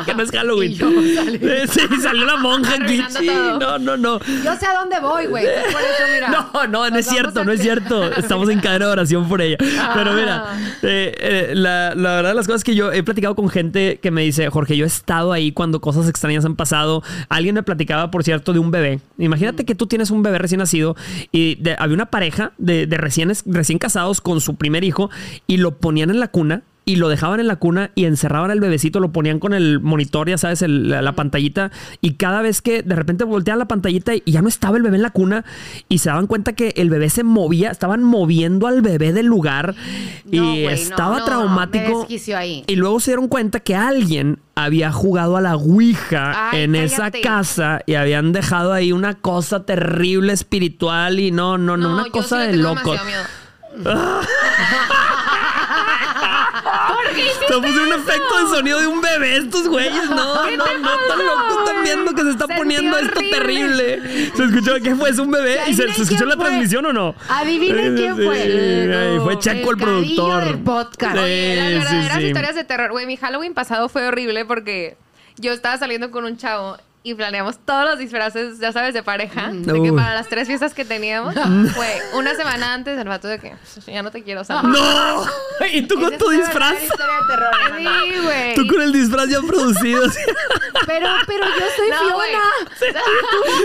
que 0.04 0.14
no 0.14 0.22
es 0.22 0.30
Halloween. 0.30 0.64
Y 0.64 0.76
yo. 0.76 0.88
Sí, 1.74 1.80
salió 2.02 2.24
la 2.24 2.36
monja 2.36 2.74
aquí. 2.74 3.02
Sí, 3.08 3.26
no, 3.26 3.78
no, 3.78 3.96
no. 3.96 4.20
Yo 4.20 4.56
sé 4.56 4.66
a 4.66 4.78
dónde 4.78 5.00
voy, 5.00 5.26
güey. 5.26 5.44
Por 5.44 5.80
eso, 5.80 6.04
mira. 6.12 6.30
No, 6.54 6.66
no, 6.66 6.90
no 6.90 6.96
es 6.96 7.06
cierto, 7.06 7.44
no 7.44 7.52
es 7.52 7.60
cierto. 7.60 8.12
Estamos 8.12 8.48
en 8.48 8.60
cadena 8.60 8.86
de 8.86 8.92
oración 8.92 9.28
por 9.28 9.40
ella. 9.40 9.56
Pero 9.58 10.12
mira, 10.12 10.56
eh, 10.82 11.14
eh, 11.18 11.52
la, 11.54 11.94
la 11.94 12.16
verdad, 12.16 12.34
las 12.34 12.46
cosas 12.46 12.64
que 12.64 12.74
yo 12.74 12.92
he 12.92 13.02
platicado 13.02 13.34
con 13.34 13.48
gente 13.48 13.98
que 14.02 14.10
me 14.10 14.22
dice, 14.22 14.48
Jorge, 14.50 14.76
yo 14.76 14.84
he 14.84 14.88
estado 14.88 15.32
ahí 15.32 15.52
cuando 15.52 15.80
cosas 15.80 16.08
extrañas 16.08 16.44
han 16.44 16.56
pasado. 16.56 17.02
Alguien 17.28 17.54
me 17.54 17.62
platicaba, 17.62 18.10
por 18.10 18.24
cierto, 18.24 18.52
de 18.52 18.58
un 18.58 18.70
bebé. 18.70 19.00
Imagínate 19.18 19.64
que 19.64 19.74
tú 19.74 19.86
tienes 19.86 20.10
un 20.10 20.22
bebé 20.22 20.38
recién 20.38 20.58
nacido 20.58 20.96
y 21.32 21.54
de- 21.56 21.76
había 21.78 21.94
una 21.94 22.06
pareja 22.06 22.52
de, 22.58 22.86
de 22.86 22.96
recién, 22.96 23.32
recién 23.46 23.78
casados 23.78 24.20
con 24.20 24.40
su 24.40 24.56
primer 24.56 24.84
hijo 24.84 25.10
y 25.46 25.58
lo 25.58 25.78
ponían 25.78 26.10
en 26.10 26.20
la 26.20 26.28
cuna. 26.28 26.62
Y 26.86 26.96
lo 26.96 27.08
dejaban 27.08 27.40
en 27.40 27.46
la 27.46 27.56
cuna 27.56 27.90
y 27.94 28.04
encerraban 28.04 28.50
al 28.50 28.60
bebecito, 28.60 29.00
lo 29.00 29.10
ponían 29.10 29.38
con 29.38 29.54
el 29.54 29.80
monitor, 29.80 30.28
ya 30.28 30.36
sabes, 30.36 30.60
el- 30.60 30.90
la, 30.90 31.00
la 31.00 31.12
pantallita. 31.14 31.70
Y 32.02 32.14
cada 32.14 32.42
vez 32.42 32.60
que 32.60 32.82
de 32.82 32.94
repente 32.94 33.24
volteaban 33.24 33.58
la 33.58 33.68
pantallita 33.68 34.12
y 34.14 34.22
ya 34.26 34.42
no 34.42 34.48
estaba 34.48 34.76
el 34.76 34.82
bebé 34.82 34.96
en 34.96 35.02
la 35.02 35.10
cuna, 35.10 35.44
y 35.88 35.98
se 35.98 36.10
daban 36.10 36.26
cuenta 36.26 36.52
que 36.52 36.74
el 36.76 36.90
bebé 36.90 37.08
se 37.08 37.24
movía, 37.24 37.70
estaban 37.70 38.02
moviendo 38.02 38.66
al 38.66 38.82
bebé 38.82 39.12
del 39.14 39.26
lugar. 39.26 39.74
y 40.30 40.38
No, 40.38 40.54
estaba 40.70 41.20
no, 41.20 41.24
traumático. 41.24 42.06
ahí. 42.36 42.64
Y 42.66 42.76
luego 42.76 43.00
se 43.00 43.12
dieron 43.12 43.28
cuenta 43.28 43.60
que 43.60 43.74
alguien 43.74 44.40
había 44.54 44.92
jugado 44.92 45.36
a 45.36 45.40
la 45.40 45.56
Ouija 45.56 46.50
Ay, 46.50 46.62
en 46.64 46.74
esa 46.74 47.10
casa 47.10 47.80
y 47.86 47.94
habían 47.94 48.32
dejado 48.32 48.72
ahí 48.72 48.92
una 48.92 49.14
cosa 49.14 49.64
terrible 49.64 50.32
espiritual 50.34 51.18
y 51.18 51.30
no, 51.30 51.56
no, 51.58 51.76
no, 51.76 51.94
una 51.94 52.04
cosa 52.10 52.44
sí 52.44 52.52
de 52.52 52.56
loco. 52.58 52.94
¿Por 57.04 57.14
qué 57.14 57.20
hiciste 57.22 57.56
un 57.56 57.92
efecto 57.92 58.44
de 58.44 58.56
sonido 58.56 58.80
de 58.80 58.86
un 58.86 59.00
bebé 59.00 59.36
estos 59.36 59.68
güeyes. 59.68 60.10
No, 60.10 60.42
¿Qué 60.44 60.56
no, 60.56 60.64
no, 60.64 60.90
tan 61.08 61.26
locos 61.26 61.58
están 61.68 61.84
viendo 61.84 62.14
que 62.14 62.22
se 62.22 62.30
está 62.30 62.46
Sentí 62.46 62.60
poniendo 62.60 62.98
esto 62.98 63.18
horrible. 63.18 63.38
terrible. 63.38 64.32
¿Se 64.36 64.44
escuchó 64.44 64.74
qué 64.82 64.94
fue? 64.94 65.10
¿Es 65.10 65.18
un 65.18 65.30
bebé? 65.30 65.58
¿Y 65.68 65.74
se, 65.74 65.84
escuchó 65.84 66.24
la 66.24 66.36
fue. 66.36 66.44
transmisión 66.46 66.86
o 66.86 66.92
no? 66.92 67.14
Adivinen 67.28 67.96
quién 67.96 68.16
fue. 68.16 68.42
Sí, 68.42 68.92
ay, 68.92 69.18
fue 69.22 69.38
Checo 69.38 69.70
el, 69.70 69.76
productor. 69.76 70.44
del 70.44 70.58
podcast. 70.58 71.16
Sí, 71.16 71.22
Oye, 71.22 71.56
las 71.56 71.88
sí, 71.88 71.94
verdaderas 71.94 72.18
sí. 72.18 72.26
historias 72.26 72.54
de 72.54 72.64
terror. 72.64 72.90
Güey, 72.92 73.06
mi 73.06 73.16
Halloween 73.16 73.54
pasado 73.54 73.88
fue 73.88 74.06
horrible 74.06 74.44
porque 74.44 74.96
yo 75.36 75.52
estaba 75.52 75.76
saliendo 75.78 76.10
con 76.10 76.24
un 76.24 76.36
chavo 76.36 76.78
y 77.06 77.12
planeamos 77.14 77.58
todos 77.66 77.84
los 77.84 77.98
disfraces, 77.98 78.58
ya 78.58 78.72
sabes, 78.72 78.94
de 78.94 79.02
pareja. 79.02 79.50
De 79.52 79.82
que 79.82 79.92
para 79.92 80.14
las 80.14 80.26
tres 80.28 80.46
fiestas 80.48 80.72
que 80.72 80.86
teníamos, 80.86 81.34
fue 81.74 82.00
una 82.14 82.34
semana 82.34 82.72
antes 82.72 82.96
del 82.96 83.06
vato 83.06 83.28
de 83.28 83.38
que 83.38 83.50
"Pues, 83.74 83.84
ya 83.84 84.02
no 84.02 84.10
te 84.10 84.22
quiero 84.22 84.42
salir. 84.42 84.70
¡No! 84.70 85.24
¿Y 85.70 85.82
tú 85.82 86.00
con 86.00 86.16
tu 86.16 86.30
disfraz? 86.30 86.80
de 86.80 86.88
terror. 87.28 87.54
Sí, 87.76 88.20
güey. 88.22 88.54
Tú 88.54 88.66
con 88.68 88.80
el 88.80 88.92
disfraz 88.94 89.28
ya 89.28 89.40
producido. 89.42 90.06
así. 90.06 90.18
Pero, 90.86 91.08
pero 91.26 91.44
yo 91.44 91.66
soy 91.76 91.90
No. 91.90 91.98
Fiona. 91.98 92.94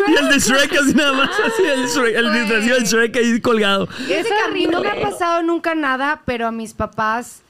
y 0.09 0.15
el 0.17 0.29
de 0.29 0.39
Shrek 0.39 0.73
así 0.73 0.93
nada 0.93 1.13
más. 1.13 1.29
Así 1.39 1.63
el, 1.63 1.87
Shrek, 1.87 2.15
el 2.15 2.33
disfraz 2.33 2.65
de 2.65 2.85
Shrek 2.85 3.15
ahí 3.15 3.39
colgado. 3.41 3.87
Fíjate 3.87 4.19
Es 4.19 4.27
que 4.27 4.41
a 4.41 4.49
mí 4.49 4.65
no 4.67 4.81
me 4.81 4.89
ha 4.89 4.99
pasado 5.01 5.43
nunca 5.43 5.75
nada, 5.75 6.21
pero 6.25 6.45
a 6.47 6.51
mis 6.51 6.73
papás. 6.73 7.41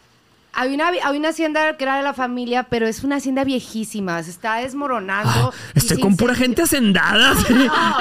Hay 0.51 0.73
una, 0.73 0.87
hay 0.89 1.17
una 1.17 1.29
hacienda 1.29 1.77
que 1.77 1.83
era 1.83 1.97
de 1.97 2.03
la 2.03 2.13
familia, 2.13 2.63
pero 2.63 2.87
es 2.87 3.03
una 3.03 3.17
hacienda 3.17 3.43
viejísima. 3.43 4.21
Se 4.23 4.31
está 4.31 4.55
desmoronando. 4.55 5.53
y 5.75 5.77
Estoy 5.79 5.99
con 5.99 6.17
pura 6.17 6.33
gente 6.35 6.63
hacendada. 6.63 7.35
sí. 7.47 7.53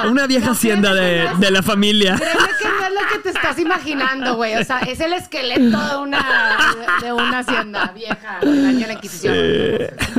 Una 0.09 0.25
vieja 0.27 0.47
no, 0.47 0.51
hacienda 0.53 0.93
de, 0.93 1.23
no 1.25 1.31
es- 1.31 1.39
de 1.39 1.51
la 1.51 1.61
familia. 1.63 2.15
Créeme 2.15 2.39
que 2.59 2.67
no 2.67 2.87
es 2.87 2.93
lo 2.93 3.09
que 3.13 3.19
te 3.23 3.29
estás 3.29 3.59
imaginando, 3.59 4.35
güey. 4.35 4.55
O 4.55 4.63
sea, 4.63 4.79
es 4.79 4.99
el 4.99 5.13
esqueleto 5.13 5.61
de 5.79 5.97
una, 5.97 6.57
de 7.01 7.13
una 7.13 7.39
hacienda 7.39 7.93
vieja 7.95 8.39
del 8.41 8.65
año 8.65 8.79
de 8.79 8.87
la 8.87 8.93
Inquisición. 8.93 9.35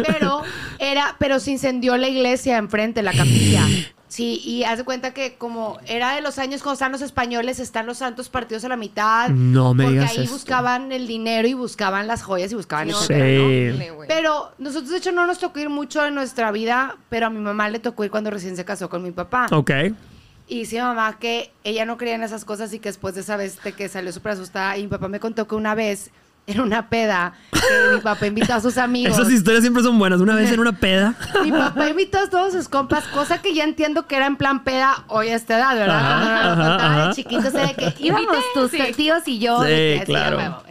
Pero 0.06 0.42
era, 0.78 1.16
pero 1.18 1.40
se 1.40 1.50
incendió 1.50 1.96
la 1.96 2.08
iglesia 2.08 2.56
enfrente, 2.58 3.02
la 3.02 3.12
capilla. 3.12 3.64
Sí, 4.10 4.42
y 4.44 4.64
haz 4.64 4.76
de 4.78 4.84
cuenta 4.84 5.14
que 5.14 5.36
como 5.36 5.78
era 5.86 6.16
de 6.16 6.20
los 6.20 6.40
años 6.40 6.62
cuando 6.62 6.72
están 6.74 6.90
los 6.90 7.00
españoles, 7.00 7.60
están 7.60 7.86
los 7.86 7.98
santos 7.98 8.28
partidos 8.28 8.64
a 8.64 8.68
la 8.68 8.76
mitad. 8.76 9.28
No 9.28 9.72
me 9.72 9.84
porque 9.84 9.98
digas 10.00 10.10
ahí 10.10 10.24
esto. 10.24 10.32
buscaban 10.34 10.90
el 10.90 11.06
dinero 11.06 11.46
y 11.46 11.54
buscaban 11.54 12.08
las 12.08 12.22
joyas 12.24 12.50
y 12.50 12.56
buscaban 12.56 12.88
No, 12.88 12.98
el 13.08 13.78
Sí. 13.78 13.88
güey. 13.94 14.08
pero 14.08 14.50
nosotros, 14.58 14.90
de 14.90 14.96
hecho, 14.98 15.12
no 15.12 15.26
nos 15.28 15.38
tocó 15.38 15.60
ir 15.60 15.68
mucho 15.70 16.04
en 16.04 16.16
nuestra 16.16 16.50
vida, 16.50 16.96
pero 17.08 17.26
a 17.26 17.30
mi 17.30 17.38
mamá 17.38 17.68
le 17.68 17.78
tocó 17.78 18.04
ir 18.04 18.10
cuando 18.10 18.30
recién 18.32 18.56
se 18.56 18.64
casó 18.64 18.90
con 18.90 19.00
mi 19.04 19.12
papá. 19.12 19.46
Ok. 19.52 19.70
Y 20.48 20.58
dice 20.58 20.74
mi 20.76 20.82
mamá 20.82 21.16
que 21.20 21.52
ella 21.62 21.86
no 21.86 21.96
creía 21.96 22.16
en 22.16 22.24
esas 22.24 22.44
cosas 22.44 22.72
y 22.72 22.80
que 22.80 22.88
después 22.88 23.14
de 23.14 23.20
esa 23.20 23.36
vez 23.36 23.62
de 23.62 23.70
que 23.72 23.88
salió 23.88 24.12
súper 24.12 24.32
asustada. 24.32 24.76
Y 24.76 24.82
mi 24.82 24.88
papá 24.88 25.06
me 25.06 25.20
contó 25.20 25.46
que 25.46 25.54
una 25.54 25.76
vez, 25.76 26.10
en 26.52 26.60
una 26.60 26.88
peda, 26.88 27.32
que 27.52 27.94
mi 27.96 28.00
papá 28.00 28.26
invitó 28.26 28.54
a 28.54 28.60
sus 28.60 28.78
amigos. 28.78 29.18
Esas 29.18 29.30
historias 29.32 29.62
siempre 29.62 29.82
son 29.82 29.98
buenas. 29.98 30.20
Una 30.20 30.34
vez 30.34 30.50
en 30.52 30.60
una 30.60 30.72
peda. 30.72 31.14
Mi 31.42 31.50
papá 31.52 31.88
invitó 31.88 32.18
a 32.18 32.28
todos 32.28 32.52
sus 32.52 32.68
compas, 32.68 33.04
cosa 33.08 33.40
que 33.42 33.54
ya 33.54 33.64
entiendo 33.64 34.06
que 34.06 34.16
era 34.16 34.26
en 34.26 34.36
plan 34.36 34.64
peda 34.64 35.04
hoy 35.08 35.28
a 35.28 35.36
esta 35.36 35.58
edad, 35.58 35.74
¿verdad? 35.76 35.96
Ajá, 35.98 36.10
Cuando 36.10 36.30
nos 36.30 36.58
ajá, 36.58 36.70
contaba 36.70 36.94
ajá. 37.00 37.08
de 37.08 37.14
chiquitos 37.14 37.54
era 37.54 37.66
de 37.66 37.74
que 37.74 37.94
íbamos 38.04 38.44
tus 38.54 38.70
Sí. 38.70 38.78
tíos 38.96 39.22
y 39.26 39.38
yo. 39.38 39.62
Sí, 39.64 40.00
claro. 40.04 40.62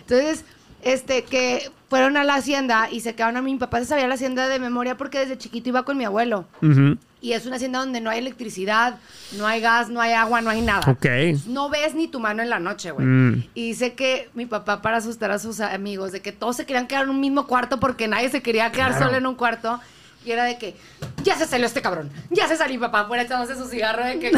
Entonces, 0.00 0.44
este, 0.82 1.24
que 1.24 1.70
fueron 1.88 2.16
a 2.16 2.24
la 2.24 2.34
hacienda 2.36 2.88
y 2.90 3.00
se 3.00 3.14
quedaron 3.14 3.36
a 3.36 3.42
mi 3.42 3.54
papá 3.56 3.78
se 3.78 3.86
sabía 3.86 4.06
la 4.08 4.14
hacienda 4.14 4.48
de 4.48 4.58
memoria 4.58 4.96
porque 4.96 5.18
desde 5.20 5.38
chiquito 5.38 5.68
iba 5.68 5.84
con 5.84 5.96
mi 5.96 6.04
abuelo. 6.04 6.46
Ujú. 6.62 6.96
Y 7.20 7.32
es 7.32 7.46
una 7.46 7.56
hacienda 7.56 7.78
donde 7.78 8.00
no 8.00 8.10
hay 8.10 8.18
electricidad, 8.18 8.98
no 9.32 9.46
hay 9.46 9.60
gas, 9.60 9.88
no 9.88 10.00
hay 10.00 10.12
agua, 10.12 10.42
no 10.42 10.50
hay 10.50 10.60
nada. 10.60 10.90
Ok. 10.90 11.06
No 11.46 11.70
ves 11.70 11.94
ni 11.94 12.08
tu 12.08 12.20
mano 12.20 12.42
en 12.42 12.50
la 12.50 12.60
noche, 12.60 12.90
güey. 12.90 13.06
Mm. 13.06 13.48
Y 13.54 13.68
dice 13.68 13.94
que 13.94 14.28
mi 14.34 14.46
papá, 14.46 14.82
para 14.82 14.98
asustar 14.98 15.30
a 15.30 15.38
sus 15.38 15.60
amigos, 15.60 16.12
de 16.12 16.20
que 16.20 16.32
todos 16.32 16.56
se 16.56 16.66
querían 16.66 16.86
quedar 16.86 17.04
en 17.04 17.10
un 17.10 17.20
mismo 17.20 17.46
cuarto 17.46 17.80
porque 17.80 18.06
nadie 18.06 18.28
se 18.28 18.42
quería 18.42 18.70
quedar 18.70 18.98
solo 18.98 19.16
en 19.16 19.26
un 19.26 19.34
cuarto. 19.34 19.80
Y 20.26 20.32
era 20.32 20.44
de 20.44 20.58
que, 20.58 20.74
ya 21.22 21.36
se 21.36 21.46
salió 21.46 21.66
este 21.66 21.80
cabrón, 21.80 22.10
ya 22.30 22.48
se 22.48 22.56
salió 22.56 22.74
mi 22.74 22.80
papá 22.80 23.06
fuera 23.06 23.22
echándose 23.22 23.54
su 23.54 23.68
cigarro, 23.68 24.04
de 24.04 24.18
que 24.18 24.32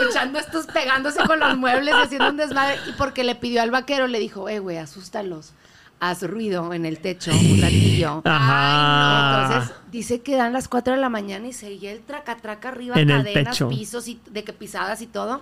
escuchando 0.00 0.40
estos 0.40 0.66
pegándose 0.66 1.24
con 1.26 1.38
los 1.38 1.56
muebles, 1.56 1.94
haciendo 1.94 2.30
un 2.30 2.36
desmadre. 2.36 2.76
Y 2.88 2.92
porque 2.92 3.22
le 3.22 3.36
pidió 3.36 3.62
al 3.62 3.70
vaquero, 3.70 4.08
le 4.08 4.18
dijo, 4.18 4.48
eh, 4.48 4.58
güey, 4.58 4.78
asústalos. 4.78 5.52
Haz 6.00 6.22
ruido 6.22 6.72
en 6.72 6.86
el 6.86 7.00
techo 7.00 7.32
un 7.32 7.60
ratillo. 7.60 8.22
Ajá. 8.24 9.46
Entonces 9.56 9.76
dice 9.90 10.20
que 10.20 10.36
dan 10.36 10.52
las 10.52 10.68
4 10.68 10.94
de 10.94 11.00
la 11.00 11.08
mañana 11.08 11.48
y 11.48 11.52
seguía 11.52 11.90
el 11.92 12.00
traca-traca 12.00 12.68
arriba, 12.68 13.00
En 13.00 13.08
cadenas, 13.08 13.58
pisos 13.68 14.06
y 14.08 14.20
de 14.30 14.44
que 14.44 14.52
pisadas 14.52 15.02
y 15.02 15.06
todo. 15.06 15.40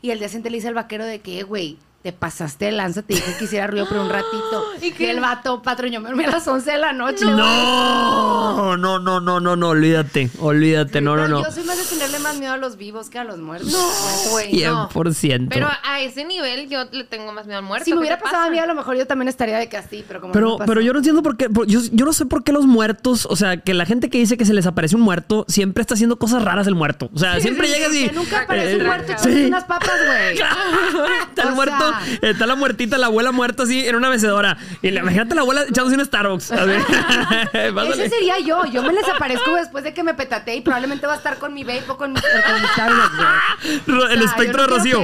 Y 0.00 0.10
el 0.10 0.18
día 0.18 0.28
siguiente 0.28 0.50
le 0.50 0.56
dice 0.58 0.68
al 0.68 0.74
vaquero 0.74 1.04
de 1.04 1.20
que, 1.20 1.40
"Eh, 1.40 1.42
güey, 1.42 1.76
te 2.02 2.12
pasaste 2.12 2.66
de 2.66 2.72
lanza, 2.72 3.02
te 3.02 3.14
dije 3.14 3.34
que 3.38 3.44
hiciera 3.44 3.66
ruido 3.66 3.86
por 3.88 3.98
un 3.98 4.08
ratito. 4.10 4.64
¿Y 4.80 4.92
qué? 4.92 5.10
el 5.10 5.20
vato, 5.20 5.62
patrón, 5.62 5.90
yo 5.90 6.00
me 6.00 6.08
dormí 6.08 6.24
a 6.24 6.30
las 6.30 6.46
11 6.46 6.70
de 6.70 6.78
la 6.78 6.92
noche. 6.92 7.24
No, 7.24 8.76
no, 8.76 8.98
no, 9.00 9.20
no, 9.20 9.40
no, 9.40 9.56
no, 9.56 9.68
olvídate, 9.68 10.30
olvídate, 10.38 11.00
no, 11.00 11.16
no, 11.16 11.26
no. 11.28 11.42
Yo 11.44 11.50
soy 11.50 11.64
más 11.64 11.76
de 11.76 11.84
tenerle 11.84 12.18
más 12.20 12.36
miedo 12.38 12.52
a 12.52 12.56
los 12.56 12.76
vivos 12.76 13.10
que 13.10 13.18
a 13.18 13.24
los 13.24 13.38
muertos. 13.38 13.72
No, 13.72 14.30
güey, 14.30 14.52
no. 14.64 14.88
100%. 14.90 15.48
Pero 15.50 15.68
a 15.84 16.00
ese 16.00 16.24
nivel 16.24 16.68
yo 16.68 16.84
le 16.92 17.04
tengo 17.04 17.32
más 17.32 17.46
miedo 17.46 17.58
al 17.58 17.64
muerto. 17.64 17.84
Si 17.84 17.90
me 17.90 17.96
¿qué 17.96 18.00
hubiera 18.00 18.18
pasado 18.20 18.44
a 18.46 18.50
mí, 18.50 18.58
a 18.58 18.66
lo 18.66 18.74
mejor 18.74 18.96
yo 18.96 19.06
también 19.06 19.28
estaría 19.28 19.58
de 19.58 19.68
que 19.68 19.76
así, 19.76 20.04
pero 20.06 20.20
como 20.20 20.28
no 20.32 20.32
Pero, 20.32 20.58
pero 20.66 20.80
yo 20.80 20.92
no 20.92 21.00
entiendo 21.00 21.22
por 21.22 21.36
qué. 21.36 21.50
por- 21.50 21.66
yo, 21.66 21.80
yo 21.92 22.04
no 22.04 22.12
sé 22.12 22.26
por 22.26 22.44
qué 22.44 22.52
los 22.52 22.66
muertos, 22.66 23.26
o 23.28 23.34
sea, 23.36 23.56
que 23.58 23.74
la 23.74 23.86
gente 23.86 24.08
que 24.08 24.18
dice 24.18 24.36
que 24.36 24.44
se 24.44 24.54
les 24.54 24.66
aparece 24.66 24.94
un 24.96 25.02
muerto, 25.02 25.44
siempre 25.48 25.80
está 25.80 25.94
haciendo 25.94 26.16
cosas 26.18 26.42
raras 26.44 26.66
el 26.68 26.74
muerto. 26.76 27.10
O 27.12 27.18
sea, 27.18 27.40
siempre 27.40 27.68
llega 27.68 27.88
así. 27.88 28.08
Que 28.08 28.14
nunca 28.14 28.42
aparece 28.42 28.76
un 28.76 28.86
muerto 28.86 29.12
sí. 29.22 29.46
unas 29.46 29.64
papas, 29.64 29.90
güey. 30.06 30.38
Está 31.28 31.42
el 31.42 31.48
O 31.48 31.54
muerto, 31.54 31.87
está 32.22 32.46
la 32.46 32.54
muertita, 32.56 32.98
la 32.98 33.06
abuela 33.06 33.32
muerta 33.32 33.62
así 33.64 33.86
en 33.86 33.96
una 33.96 34.10
mecedora. 34.10 34.56
Y 34.82 34.90
la, 34.90 35.00
imagínate 35.00 35.34
la 35.34 35.42
abuela 35.42 35.62
echándose 35.62 35.96
un 35.96 36.04
Starbucks. 36.04 36.52
Así. 36.52 36.70
Pásale. 37.74 38.04
Ese 38.04 38.08
sería 38.10 38.38
yo. 38.40 38.64
Yo 38.66 38.82
me 38.82 38.92
les 38.92 39.08
aparezco 39.08 39.54
después 39.56 39.84
de 39.84 39.94
que 39.94 40.02
me 40.02 40.14
petate 40.14 40.54
y 40.54 40.60
probablemente 40.60 41.06
va 41.06 41.14
a 41.14 41.16
estar 41.16 41.38
con 41.38 41.54
mi 41.54 41.64
vape 41.64 41.84
o 41.88 41.96
con 41.96 42.12
mi, 42.12 42.18
o 42.18 42.22
con 42.52 42.62
mi 42.62 42.68
Starbucks, 42.68 43.16
güey. 43.16 43.80
Ro- 43.86 44.08
el 44.08 44.18
O 44.18 44.22
sea, 44.22 44.30
espectro 44.30 44.62
de 44.62 44.68
no 44.68 44.76
Rocío. 44.76 45.00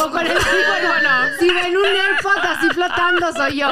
O 0.00 0.10
con 0.10 0.26
el 0.26 0.32
bueno, 0.34 1.10
Si 1.38 1.46
ven 1.48 1.76
un 1.76 1.84
AirPod 1.84 2.38
así 2.38 2.68
flotando, 2.70 3.32
soy 3.32 3.56
yo. 3.58 3.68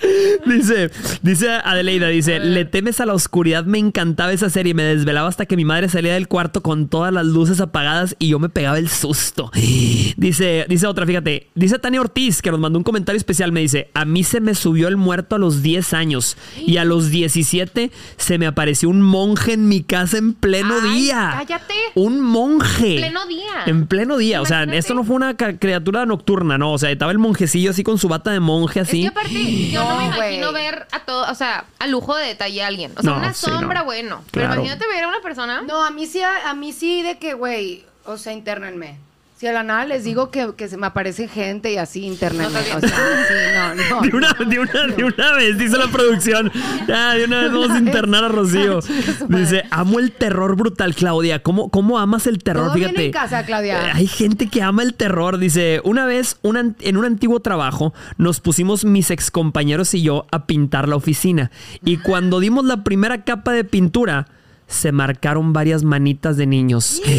Dice, 0.46 0.90
dice 1.22 1.50
Adeleida, 1.50 2.08
dice, 2.08 2.38
le 2.38 2.64
temes 2.64 3.00
a 3.00 3.06
la 3.06 3.14
oscuridad, 3.14 3.64
me 3.64 3.78
encantaba 3.78 4.32
esa 4.32 4.50
serie, 4.50 4.74
me 4.74 4.82
desvelaba 4.82 5.28
hasta 5.28 5.46
que 5.46 5.56
mi 5.56 5.64
madre 5.64 5.88
salía 5.88 6.14
del 6.14 6.28
cuarto 6.28 6.62
con 6.62 6.88
todas 6.88 7.12
las 7.12 7.26
luces 7.26 7.60
apagadas 7.60 8.14
y 8.18 8.28
yo 8.28 8.38
me 8.38 8.48
pegaba 8.48 8.78
el 8.78 8.88
susto. 8.88 9.50
Dice, 10.16 10.66
dice 10.68 10.86
otra, 10.86 11.06
fíjate, 11.06 11.48
dice 11.54 11.78
Tania 11.78 12.00
Ortiz, 12.00 12.40
que 12.42 12.50
nos 12.50 12.60
mandó 12.60 12.78
un 12.78 12.84
comentario 12.84 13.16
especial, 13.16 13.52
me 13.52 13.60
dice, 13.60 13.90
a 13.94 14.04
mí 14.04 14.24
se 14.24 14.40
me 14.40 14.54
subió 14.54 14.88
el 14.88 14.96
muerto 14.96 15.36
a 15.36 15.38
los 15.38 15.62
10 15.62 15.92
años 15.94 16.36
y 16.66 16.76
a 16.78 16.84
los 16.84 17.10
17 17.10 17.90
se 18.16 18.38
me 18.38 18.46
apareció 18.46 18.88
un 18.88 19.02
monje 19.02 19.52
en 19.54 19.68
mi 19.68 19.82
casa 19.82 20.18
en 20.18 20.32
pleno 20.34 20.74
Ay, 20.82 21.00
día. 21.00 21.34
cállate. 21.38 21.74
Un 21.94 22.20
monje. 22.20 22.94
En 22.94 23.00
pleno 23.00 23.26
día. 23.26 23.44
En 23.66 23.86
pleno 23.86 24.16
día. 24.16 24.40
O 24.42 24.46
sea, 24.46 24.64
esto 24.64 24.94
no 24.94 25.04
fue 25.04 25.16
una 25.16 25.36
criatura 25.36 26.06
nocturna, 26.06 26.58
no. 26.58 26.72
O 26.72 26.78
sea, 26.78 26.90
estaba 26.90 27.12
el 27.12 27.18
monjecillo 27.18 27.70
así 27.70 27.82
con 27.82 27.98
su 27.98 28.08
bata 28.08 28.30
de 28.30 28.40
monje 28.40 28.80
Es 28.80 28.88
así. 28.88 29.02
que 29.02 29.08
aparte, 29.08 29.70
yo 29.70 29.85
no, 29.88 29.96
me 29.98 30.04
imagino 30.06 30.50
güey. 30.52 30.64
ver 30.64 30.86
a 30.92 31.00
todo, 31.00 31.30
o 31.30 31.34
sea, 31.34 31.64
a 31.78 31.86
lujo 31.86 32.14
de 32.16 32.26
detalle 32.26 32.62
a 32.62 32.66
alguien. 32.66 32.92
O 32.96 33.02
sea, 33.02 33.10
No, 33.12 33.16
una 33.18 33.32
sí, 33.34 33.46
sombra, 33.46 33.80
no. 33.80 33.84
bueno. 33.84 34.22
Pero 34.30 34.46
Claro. 34.46 34.60
imagínate 34.62 34.86
ver 34.88 35.04
a 35.04 35.08
una 35.08 35.20
persona. 35.20 35.62
No, 35.62 35.84
a 35.84 35.90
mí 35.90 36.06
sí, 36.06 36.22
a, 36.22 36.50
a 36.50 36.54
mí 36.54 36.72
sí 36.72 37.02
de 37.02 37.18
que, 37.18 37.34
güey, 37.34 37.84
o 38.04 38.16
sea, 38.18 38.32
internenme. 38.32 38.98
Si 39.38 39.46
a 39.46 39.52
la 39.52 39.62
nada 39.62 39.84
les 39.84 40.02
digo 40.02 40.30
que, 40.30 40.54
que 40.56 40.66
se 40.66 40.78
me 40.78 40.86
aparece 40.86 41.28
gente 41.28 41.70
y 41.70 41.76
así, 41.76 42.06
internenme. 42.06 42.54
No, 42.54 42.58
está 42.58 42.76
o 42.78 42.80
bien. 42.80 42.90
sea, 42.90 43.74
sí, 43.74 43.82
no, 43.90 44.00
no. 44.00 44.06
De 44.08 44.16
una, 44.16 44.32
de, 44.32 44.58
una, 44.60 44.86
de 44.96 45.04
una 45.04 45.32
vez, 45.34 45.58
dice 45.58 45.76
la 45.76 45.88
producción. 45.88 46.50
Ya, 46.88 47.12
de 47.12 47.24
una 47.26 47.42
vez 47.42 47.52
vamos 47.52 47.70
a 47.70 47.78
internar 47.78 48.24
a 48.24 48.28
Rocío. 48.28 48.80
Dice, 49.28 49.64
amo 49.70 49.98
el 49.98 50.12
terror 50.12 50.56
brutal, 50.56 50.94
Claudia. 50.94 51.42
¿Cómo, 51.42 51.68
cómo 51.68 51.98
amas 51.98 52.26
el 52.26 52.38
terror? 52.38 52.68
Todo 52.68 52.74
Fíjate. 52.76 53.04
en 53.06 53.12
casa, 53.12 53.44
Claudia. 53.44 53.88
Eh, 53.88 53.92
Hay 53.92 54.06
gente 54.06 54.48
que 54.48 54.62
ama 54.62 54.82
el 54.82 54.94
terror. 54.94 55.36
Dice, 55.36 55.82
una 55.84 56.06
vez 56.06 56.38
un 56.40 56.56
an- 56.56 56.76
en 56.80 56.96
un 56.96 57.04
antiguo 57.04 57.40
trabajo 57.40 57.92
nos 58.16 58.40
pusimos 58.40 58.86
mis 58.86 59.10
excompañeros 59.10 59.92
y 59.92 60.00
yo 60.00 60.26
a 60.32 60.46
pintar 60.46 60.88
la 60.88 60.96
oficina. 60.96 61.50
Y 61.84 61.98
cuando 61.98 62.40
dimos 62.40 62.64
la 62.64 62.84
primera 62.84 63.22
capa 63.24 63.52
de 63.52 63.64
pintura, 63.64 64.28
se 64.66 64.90
marcaron 64.92 65.52
varias 65.52 65.84
manitas 65.84 66.36
de 66.36 66.46
niños. 66.46 67.00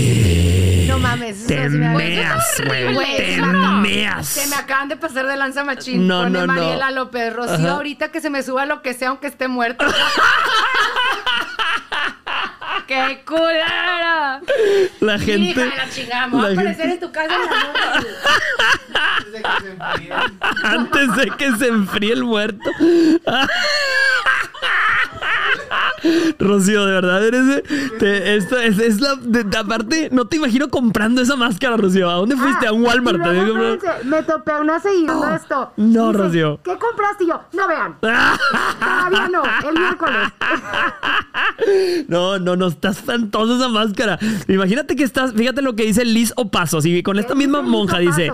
No 0.88 1.00
mames, 1.04 1.38
eso 1.40 1.48
Te 1.50 1.70
sí 1.70 1.78
me 1.78 1.86
da- 1.86 1.94
meas, 1.94 2.62
güey. 2.66 2.96
Te 3.18 3.42
meas. 3.42 4.28
Se 4.28 4.48
me 4.48 4.56
acaban 4.56 4.88
de 4.90 4.96
pasar 4.98 5.28
de 5.28 5.38
lanza 5.38 5.64
machín. 5.64 6.08
No, 6.08 6.24
Pone 6.24 6.40
no, 6.40 6.48
no. 6.48 6.54
Mariela 6.54 6.90
López 6.92 7.32
Rocío, 7.34 7.54
Ajá. 7.56 7.70
ahorita 7.72 8.10
que 8.10 8.20
se 8.20 8.30
me 8.32 8.42
suba 8.42 8.66
lo 8.66 8.82
que 8.82 8.94
sea, 8.96 9.10
aunque 9.10 9.28
esté 9.28 9.48
muerto. 9.48 9.86
¡Qué 12.88 13.22
culera! 13.28 14.42
La 15.02 15.16
Hija 15.18 15.26
gente. 15.26 15.60
de 15.60 15.76
la 15.76 15.88
chingada, 15.90 16.28
me 16.28 16.38
voy 16.38 16.46
a 16.46 16.50
la 16.50 16.54
aparecer 16.54 16.90
gente- 16.90 16.94
en 16.94 17.00
tu 17.02 17.12
casa 17.12 17.36
en 17.36 17.42
la 17.42 17.48
noche. 17.96 18.08
Antes 20.64 21.16
de 21.16 21.28
que 21.38 21.52
se 21.58 21.68
enfríe 21.68 22.14
el 22.14 22.24
muerto. 22.24 22.72
Rocío, 26.40 26.86
de 26.86 26.92
verdad 26.94 27.26
eres. 27.26 27.64
te- 28.00 28.36
esto 28.36 28.58
es, 28.60 28.78
es 28.80 29.00
la. 29.02 29.16
de- 29.16 29.58
aparte, 29.58 30.10
no 30.12 30.26
te 30.26 30.38
imagino 30.38 30.68
comprando 30.70 31.22
esa 31.22 31.36
máscara, 31.36 31.78
Rocío. 31.78 32.10
¿A 32.10 32.14
dónde 32.16 32.36
fuiste? 32.36 32.68
a 32.68 32.74
un 32.74 32.84
Walmart. 32.84 33.18
Y 33.20 33.22
¿Te 33.24 33.38
espérense, 33.38 33.88
me 34.06 34.24
topé 34.24 34.52
a 34.52 34.60
una 34.62 34.80
seguidora 34.80 35.36
esto. 35.36 35.72
No, 35.78 36.08
Dice, 36.12 36.24
Rocío. 36.24 36.60
¿Qué 36.64 36.78
compraste? 36.78 37.24
Y 37.24 37.28
yo, 37.28 37.42
no 37.54 37.68
vean. 37.68 37.96
Todavía 38.02 39.30
no, 39.30 39.44
el 39.70 39.80
miércoles. 39.80 40.18
No, 42.08 42.40
no, 42.40 42.56
no, 42.56 42.68
está 42.68 42.90
espantosa 42.90 43.56
esa 43.56 43.68
máscara. 43.70 44.18
Imagínate 44.48 44.96
que 44.96 45.04
estás, 45.04 45.34
fíjate 45.34 45.62
lo 45.62 45.76
que 45.76 45.84
dice 45.84 46.06
Liz 46.06 46.34
Opaso, 46.36 46.80
y 46.84 47.04
con 47.04 47.20
esta 47.20 47.34
¿Qué 47.34 47.40
misma 47.40 47.62
monja 47.62 47.98
Opaso? 47.98 48.10
dice, 48.22 48.32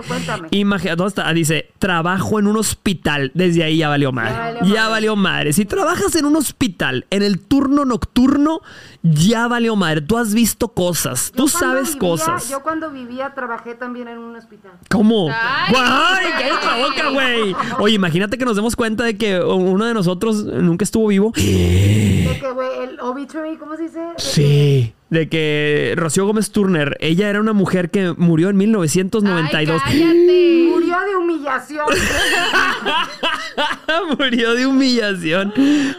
imagina, 0.50 0.96
¿dónde 0.96 1.08
está? 1.08 1.28
Ah, 1.28 1.32
Dice, 1.34 1.70
trabajo 1.78 2.38
en 2.38 2.46
un 2.46 2.56
hospital. 2.56 3.30
Desde 3.34 3.64
ahí 3.64 3.78
ya 3.78 3.88
valió 3.88 4.12
madre. 4.12 4.32
valió 4.36 4.60
Ya 4.74 4.80
madre. 4.82 4.90
valió 4.90 5.16
madre. 5.16 5.52
Si 5.52 5.64
trabajas 5.64 6.14
en 6.16 6.24
un 6.26 6.36
hospital, 6.36 7.06
en 7.10 7.22
el 7.22 7.40
turno 7.54 7.84
nocturno, 7.84 8.60
ya 9.04 9.46
valió 9.46 9.76
madre. 9.76 10.00
Tú 10.00 10.18
has 10.18 10.34
visto 10.34 10.68
cosas, 10.68 11.30
tú 11.36 11.44
Yo 11.44 11.48
sabes 11.48 11.94
vivía- 11.94 11.98
cosas. 12.00 12.48
Yo 12.50 12.62
cuando 12.64 12.90
vivía 12.90 13.32
trabajé 13.32 13.74
también 13.76 14.08
en 14.08 14.18
un 14.18 14.34
hospital. 14.34 14.72
¿Cómo? 14.90 15.28
Ay, 15.30 15.74
¡Ay! 15.76 16.26
¡Cállate 16.36 16.66
la 16.66 16.76
boca, 16.88 17.10
güey! 17.10 17.54
Oye, 17.78 17.94
imagínate 17.94 18.36
que 18.38 18.44
nos 18.44 18.56
demos 18.56 18.74
cuenta 18.74 19.04
de 19.04 19.16
que 19.16 19.38
uno 19.40 19.84
de 19.84 19.94
nosotros 19.94 20.42
nunca 20.44 20.82
estuvo 20.84 21.06
vivo. 21.08 21.30
De 21.36 22.38
que, 22.40 22.50
güey, 22.52 22.68
el 22.88 22.98
obituary, 23.00 23.56
¿cómo 23.56 23.76
se 23.76 23.84
dice? 23.84 24.00
De 24.00 24.14
Sí. 24.18 24.94
De 25.10 25.28
que 25.28 25.94
Rocío 25.96 26.26
Gómez 26.26 26.50
Turner, 26.50 26.96
ella 26.98 27.28
era 27.30 27.38
una 27.40 27.52
mujer 27.52 27.90
que 27.92 28.14
murió 28.16 28.48
en 28.48 28.56
1992. 28.56 29.80
Ay, 29.84 30.00
cállate. 30.00 30.73
Murió 30.94 31.06
de 31.06 31.16
humillación. 31.16 31.86
Murió 34.18 34.54
de 34.54 34.66
humillación. 34.66 35.52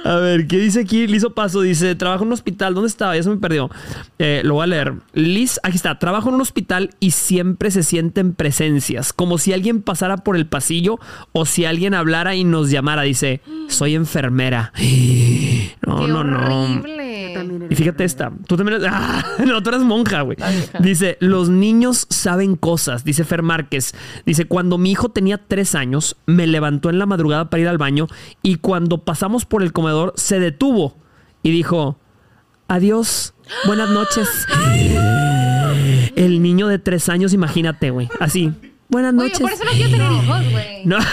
A 0.03 0.15
ver, 0.15 0.47
¿qué 0.47 0.57
dice 0.57 0.81
aquí? 0.81 1.07
Liz 1.07 1.25
Paso 1.35 1.61
dice: 1.61 1.95
Trabajo 1.95 2.23
en 2.23 2.27
un 2.27 2.33
hospital. 2.33 2.73
¿Dónde 2.73 2.87
estaba? 2.87 3.15
Ya 3.15 3.23
se 3.23 3.29
me 3.29 3.37
perdió. 3.37 3.69
Eh, 4.19 4.41
lo 4.43 4.55
voy 4.55 4.63
a 4.63 4.67
leer. 4.67 4.93
Liz, 5.13 5.59
aquí 5.63 5.75
está. 5.75 5.99
Trabajo 5.99 6.29
en 6.29 6.35
un 6.35 6.41
hospital 6.41 6.91
y 6.99 7.11
siempre 7.11 7.71
se 7.71 7.83
sienten 7.83 8.33
presencias. 8.33 9.13
Como 9.13 9.37
si 9.37 9.53
alguien 9.53 9.81
pasara 9.81 10.17
por 10.17 10.35
el 10.35 10.47
pasillo 10.47 10.99
o 11.33 11.45
si 11.45 11.65
alguien 11.65 11.93
hablara 11.93 12.35
y 12.35 12.43
nos 12.43 12.69
llamara. 12.69 13.03
Dice: 13.03 13.41
Soy 13.67 13.95
enfermera. 13.95 14.71
No, 15.85 16.01
Qué 16.01 16.07
no, 16.07 16.23
no. 16.23 16.63
horrible. 16.63 17.31
También 17.35 17.67
Y 17.69 17.75
fíjate 17.75 18.05
esta. 18.05 18.31
Tú 18.47 18.57
también 18.57 18.81
eres. 18.81 18.91
Ah, 18.95 19.23
no, 19.45 19.61
tú 19.61 19.69
eres 19.69 19.81
monja, 19.81 20.21
güey. 20.21 20.37
Dice: 20.79 21.17
Los 21.19 21.49
niños 21.49 22.07
saben 22.09 22.55
cosas. 22.55 23.03
Dice 23.03 23.23
Fer 23.23 23.43
Márquez. 23.43 23.93
Dice: 24.25 24.45
Cuando 24.45 24.77
mi 24.85 24.91
hijo 24.91 25.09
tenía 25.09 25.39
tres 25.39 25.73
años, 25.73 26.15
me 26.27 26.45
levantó 26.45 26.91
en 26.91 26.99
la 26.99 27.07
madrugada 27.07 27.49
para 27.49 27.59
ir 27.59 27.67
al 27.67 27.79
baño 27.79 28.05
y 28.43 28.57
cuando 28.57 28.99
pasamos 29.03 29.43
por 29.43 29.63
el 29.63 29.73
comedor 29.73 30.13
se 30.15 30.39
detuvo 30.39 30.95
y 31.41 31.49
dijo: 31.49 31.97
Adiós, 32.67 33.33
buenas 33.65 33.89
noches. 33.89 34.29
El 36.15 36.39
niño 36.43 36.67
de 36.67 36.77
tres 36.77 37.09
años, 37.09 37.33
imagínate, 37.33 37.89
güey. 37.89 38.09
Así. 38.19 38.53
Buenas 38.87 39.15
Oye, 39.15 39.23
noches. 39.23 39.39
por 39.39 39.51
eso 39.51 39.63
no 39.65 39.71
quiero 39.71 39.89
tener 39.89 40.11
hijos, 40.11 40.51
güey. 40.51 40.85
No. 40.85 40.97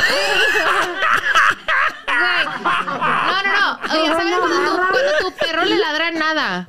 Güey. 2.13 2.45
No, 2.45 3.43
no, 3.43 3.53
no. 3.59 3.79
Oye, 4.01 4.09
¿sabes 4.09 4.35
cuando 4.39 4.57
tu, 4.71 4.77
cuando 4.77 4.99
tu 5.21 5.33
perro 5.47 5.65
le 5.65 5.79
ladra 5.79 6.09
a 6.09 6.11
nada? 6.13 6.65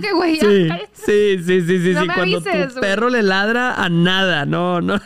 que 0.00 0.12
güey, 0.12 0.36
ya, 0.36 0.40
sí, 0.48 0.66
cállate. 0.68 0.88
sí, 0.94 1.38
sí, 1.44 1.60
sí, 1.62 1.78
sí, 1.82 1.90
No 1.94 2.00
sí. 2.02 2.06
me 2.08 2.14
Cuando 2.14 2.36
avises, 2.38 2.68
tu 2.68 2.74
güey. 2.74 2.80
perro 2.80 3.08
le 3.10 3.22
ladra 3.22 3.74
a 3.74 3.88
nada, 3.88 4.44
no, 4.46 4.80
no. 4.80 5.00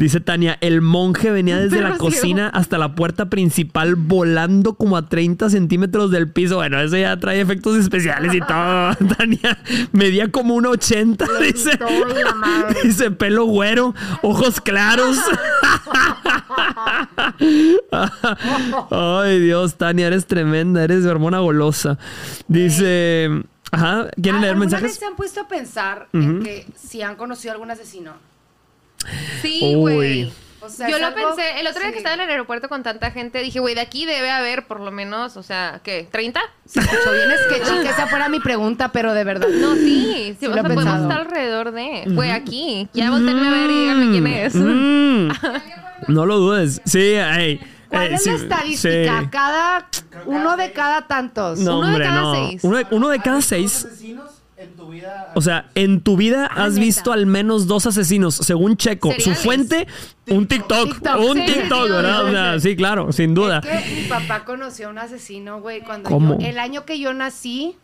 Dice 0.00 0.18
Tania, 0.18 0.56
el 0.62 0.80
monje 0.80 1.30
venía 1.30 1.58
desde 1.58 1.82
la 1.82 1.98
cocina 1.98 2.48
hasta 2.48 2.78
la 2.78 2.94
puerta 2.94 3.28
principal 3.28 3.96
volando 3.96 4.72
como 4.72 4.96
a 4.96 5.06
30 5.10 5.50
centímetros 5.50 6.10
del 6.10 6.32
piso. 6.32 6.56
Bueno, 6.56 6.80
eso 6.80 6.96
ya 6.96 7.20
trae 7.20 7.38
efectos 7.38 7.76
especiales 7.76 8.32
y 8.32 8.40
todo. 8.40 8.94
Tania 9.18 9.58
medía 9.92 10.30
como 10.30 10.54
un 10.54 10.64
80, 10.64 11.26
dice. 11.42 11.78
Dice 12.82 13.10
pelo 13.10 13.44
güero, 13.44 13.94
ojos 14.22 14.62
claros. 14.62 15.18
Ay, 18.90 19.38
Dios, 19.40 19.74
Tania, 19.74 20.06
eres 20.06 20.24
tremenda, 20.24 20.82
eres 20.82 21.04
hormona 21.04 21.40
golosa. 21.40 21.98
Dice, 22.48 23.28
ajá, 23.70 24.08
¿quieren 24.14 24.40
leer 24.40 24.54
¿alguna 24.54 24.64
vez 24.64 24.72
mensajes? 24.72 24.94
se 24.94 25.04
han 25.04 25.16
puesto 25.16 25.42
a 25.42 25.48
pensar 25.48 26.08
en 26.14 26.42
que 26.42 26.66
si 26.74 27.02
han 27.02 27.16
conocido 27.16 27.52
algún 27.52 27.70
asesino? 27.70 28.29
Sí, 29.42 29.74
güey. 29.74 30.32
O 30.62 30.68
sea, 30.68 30.88
Yo 30.90 30.96
es 30.96 31.00
lo 31.00 31.08
algo- 31.08 31.34
pensé, 31.34 31.58
el 31.58 31.66
otro 31.66 31.80
día 31.80 31.88
sí. 31.88 31.92
que 31.94 31.98
estaba 31.98 32.14
en 32.16 32.20
el 32.20 32.28
aeropuerto 32.30 32.68
con 32.68 32.82
tanta 32.82 33.10
gente, 33.10 33.40
dije, 33.42 33.60
güey, 33.60 33.74
de 33.74 33.80
aquí 33.80 34.04
debe 34.04 34.30
haber 34.30 34.66
por 34.66 34.78
lo 34.80 34.90
menos, 34.90 35.36
o 35.38 35.42
sea, 35.42 35.80
¿qué? 35.82 36.06
¿30? 36.12 36.38
Se 36.66 36.80
escuchó 36.80 37.12
bien 37.12 37.28
sketchy 37.46 37.78
que 37.82 37.88
esa 37.88 38.06
fuera 38.08 38.28
mi 38.28 38.40
pregunta, 38.40 38.92
pero 38.92 39.14
de 39.14 39.24
verdad. 39.24 39.48
No, 39.48 39.74
sí, 39.74 39.82
sí, 39.82 40.36
Sí 40.40 40.46
o 40.46 40.50
lo 40.50 40.54
sea, 40.54 40.60
he 40.60 40.64
podemos 40.64 40.84
pensado. 40.84 41.02
estar 41.08 41.20
alrededor 41.26 41.72
de, 41.72 42.04
güey, 42.08 42.30
aquí. 42.30 42.88
Ya 42.92 43.10
volteenme 43.10 43.48
a 43.48 43.50
ver 43.50 43.70
y 43.70 43.80
díganme 43.80 44.10
quién 44.10 44.26
es. 44.26 44.54
Mm, 44.54 45.28
no 46.12 46.26
lo 46.26 46.36
dudes. 46.38 46.82
Sí, 46.84 46.98
ey, 47.14 47.58
¿Cuál 47.88 48.08
eh, 48.12 48.14
es 48.16 48.22
sí, 48.22 48.28
la 48.30 48.36
estadística? 48.36 49.20
sí. 49.22 49.26
Cada 49.32 49.88
uno 50.26 50.56
de 50.58 50.72
cada 50.72 51.06
tantos. 51.08 51.58
No, 51.58 51.78
Uno 51.78 51.98
de 51.98 52.04
cada 52.04 52.20
no. 52.20 52.34
seis. 52.34 52.62
Uno 52.62 52.76
de, 52.76 52.86
uno 52.90 53.08
de 53.08 53.18
cada 53.20 53.40
seis. 53.40 53.86
En 54.60 54.76
tu 54.76 54.88
vida. 54.90 55.32
O 55.34 55.40
sea, 55.40 55.70
en 55.74 56.00
tu 56.00 56.16
vida 56.16 56.46
has 56.46 56.74
neta. 56.74 56.84
visto 56.84 57.12
al 57.12 57.26
menos 57.26 57.66
dos 57.66 57.86
asesinos, 57.86 58.34
según 58.34 58.76
Checo. 58.76 59.12
Su 59.18 59.34
fuente, 59.34 59.86
un 60.28 60.46
TikTok. 60.46 60.88
TikTok, 60.94 61.20
Un 61.20 61.36
sí, 61.38 61.44
TikTok, 61.46 61.86
sí, 61.86 61.92
¿verdad? 61.92 62.22
O 62.24 62.26
sí, 62.26 62.32
sea, 62.32 62.60
sí. 62.60 62.68
sí, 62.70 62.76
claro, 62.76 63.12
sin 63.12 63.34
duda. 63.34 63.58
Es 63.58 63.82
que 63.84 64.02
mi 64.02 64.08
papá 64.08 64.44
conoció 64.44 64.88
a 64.88 64.90
un 64.90 64.98
asesino, 64.98 65.60
güey, 65.60 65.80
cuando 65.80 66.08
¿Cómo? 66.08 66.38
yo- 66.38 66.46
el 66.46 66.58
año 66.58 66.84
que 66.84 66.98
yo 66.98 67.12
nací, 67.14 67.74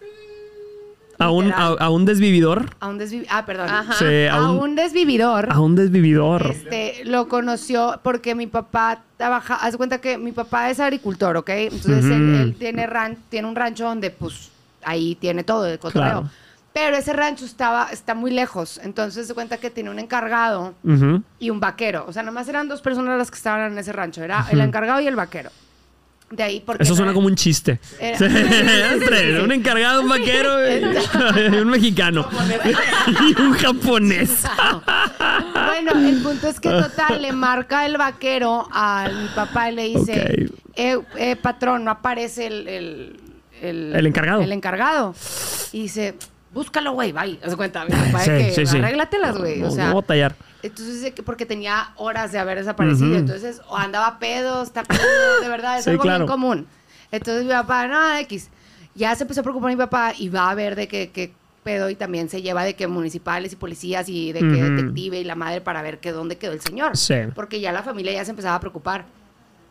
A 1.19 1.31
un, 1.31 1.51
a, 1.51 1.89
un 1.89 2.05
desvividor. 2.05 2.69
a 2.79 2.89
un 2.89 2.99
desvividor, 2.99 3.33
ah, 3.35 3.47
perdón, 3.47 3.71
Ajá. 3.71 3.95
Sí, 3.95 4.27
a 4.27 4.35
a 4.37 4.51
un, 4.51 4.59
un 4.59 4.75
desvividor, 4.77 5.49
a 5.51 5.61
un 5.61 5.75
desvividor. 5.75 6.47
este, 6.47 7.05
lo 7.07 7.27
conoció 7.27 7.99
porque 8.03 8.35
mi 8.35 8.47
papá 8.47 9.03
trabaja, 9.17 9.55
haz 9.55 9.79
cuenta 9.79 9.99
que 9.99 10.19
mi 10.19 10.33
papá 10.33 10.69
es 10.69 10.79
agricultor, 10.79 11.39
¿ok? 11.39 11.49
Entonces 11.49 12.05
él, 12.05 12.55
tiene, 12.59 12.87
ran, 12.87 13.17
tiene 13.31 13.49
un 13.49 13.57
rancho 13.57 13.85
donde, 13.85 14.11
pues, 14.11 14.51
ahí 14.85 15.15
tiene 15.15 15.43
todo 15.43 15.63
de 15.63 15.79
cotorreo. 15.79 16.11
Claro. 16.11 16.31
Pero 16.77 16.95
ese 16.99 17.15
rancho 17.15 17.47
estaba, 17.47 17.89
está 17.91 18.15
muy 18.15 18.31
lejos, 18.31 18.79
entonces 18.85 19.27
se 19.27 19.33
cuenta 19.33 19.57
que 19.57 19.71
tiene 19.71 19.89
un 19.89 19.99
encargado 19.99 20.75
y 21.39 21.49
un 21.49 21.59
vaquero. 21.59 22.05
O 22.07 22.13
sea, 22.13 22.23
nomás 22.23 22.47
eran 22.49 22.69
dos 22.69 22.83
personas 22.83 23.17
las 23.17 23.31
que 23.31 23.39
estaban 23.39 23.73
en 23.73 23.79
ese 23.79 23.93
rancho. 23.95 24.23
Era 24.23 24.47
el 24.51 24.61
encargado 24.61 25.01
y 25.01 25.07
el 25.07 25.17
vaquero. 25.17 25.49
De 26.31 26.43
ahí 26.43 26.61
porque... 26.67 26.83
Eso 26.83 26.95
suena 26.95 27.13
era- 27.13 27.15
como 27.15 27.29
un 27.29 27.35
chiste. 27.35 27.81
Era- 27.99 28.93
entre 28.93 29.41
un 29.45 29.53
encargado, 29.53 30.03
un 30.03 30.09
vaquero 30.11 30.59
y 31.51 31.55
un 31.57 31.69
mexicano. 31.69 32.29
y 33.07 33.41
un 33.41 33.53
japonés. 33.55 34.43
Bueno, 35.55 35.93
el 35.93 36.21
punto 36.23 36.47
es 36.49 36.61
que 36.61 36.69
total 36.69 37.23
le 37.23 37.33
marca 37.33 37.87
el 37.87 37.97
vaquero 37.97 38.69
a 38.71 39.09
mi 39.09 39.29
papá 39.29 39.71
y 39.71 39.75
le 39.77 39.83
dice, 39.85 40.51
eh, 40.75 40.99
eh, 41.17 41.37
patrón, 41.37 41.85
no 41.85 41.91
aparece 41.91 42.49
el, 42.49 42.69
el, 43.63 43.95
El 43.95 44.07
encargado. 44.07 44.43
El 44.43 44.53
encargado. 44.53 45.15
Y 45.73 45.83
dice, 45.83 46.17
búscalo, 46.57 46.93
güey, 46.93 47.13
bye. 47.13 47.39
Haz 47.45 47.55
cuenta, 47.55 47.85
mi 47.85 47.91
papá 48.07 48.21
Sí, 48.25 48.31
de 48.33 48.53
que 48.55 48.67
sí, 48.67 48.79
arréglatelas, 48.79 49.39
güey. 49.39 49.63
O 49.63 49.71
sea, 49.71 49.91
no 49.91 50.03
tallar. 50.03 50.35
entonces 50.63 51.13
porque 51.25 51.47
tenía 51.47 51.91
horas 51.97 52.33
de 52.33 52.39
haber 52.41 52.59
desaparecido. 52.59 53.17
Entonces, 53.17 53.61
o 53.69 53.77
andaba 53.77 54.19
pedo, 54.19 54.63
está 54.63 54.83
pedo, 54.83 55.41
de 55.43 55.49
verdad, 55.49 55.79
es 55.79 55.85
Sí, 55.85 55.91
algo 55.91 56.03
claro. 56.03 56.25
bien 56.25 56.29
común. 56.29 56.67
Entonces 57.13 57.45
mi 57.45 57.51
papá, 57.51 57.87
no, 57.87 58.17
X. 58.19 58.49
Ya 58.97 59.15
se 59.15 59.23
empezó 59.25 59.41
a 59.41 59.43
preocupar 59.45 59.71
mi 59.71 59.77
papá 59.77 60.13
y 60.19 60.29
va 60.31 60.51
a 60.51 60.55
ver 60.55 60.75
de 60.75 60.89
que 60.89 61.33
pedo 61.63 61.91
y 61.91 61.97
también 61.97 62.29
se 62.31 62.43
lleva 62.43 62.63
de 62.65 62.75
que 62.75 62.87
municipales 62.87 63.53
y 63.53 63.57
policías 63.57 64.09
y 64.09 64.33
de 64.33 64.39
que 64.39 64.47
detective 64.47 65.19
y 65.21 65.25
la 65.25 65.35
madre 65.35 65.61
para 65.61 65.83
ver 65.83 65.99
que 65.99 66.13
dónde 66.13 66.39
quedó 66.39 66.53
el 66.53 66.61
señor. 66.61 66.97
Sí. 66.97 67.15
Porque 67.35 67.61
ya 67.61 67.73
la 67.73 67.83
familia 67.83 68.13
ya 68.13 68.25
se 68.25 68.31
empezaba 68.31 68.55
a 68.55 68.61
preocupar. 68.61 69.05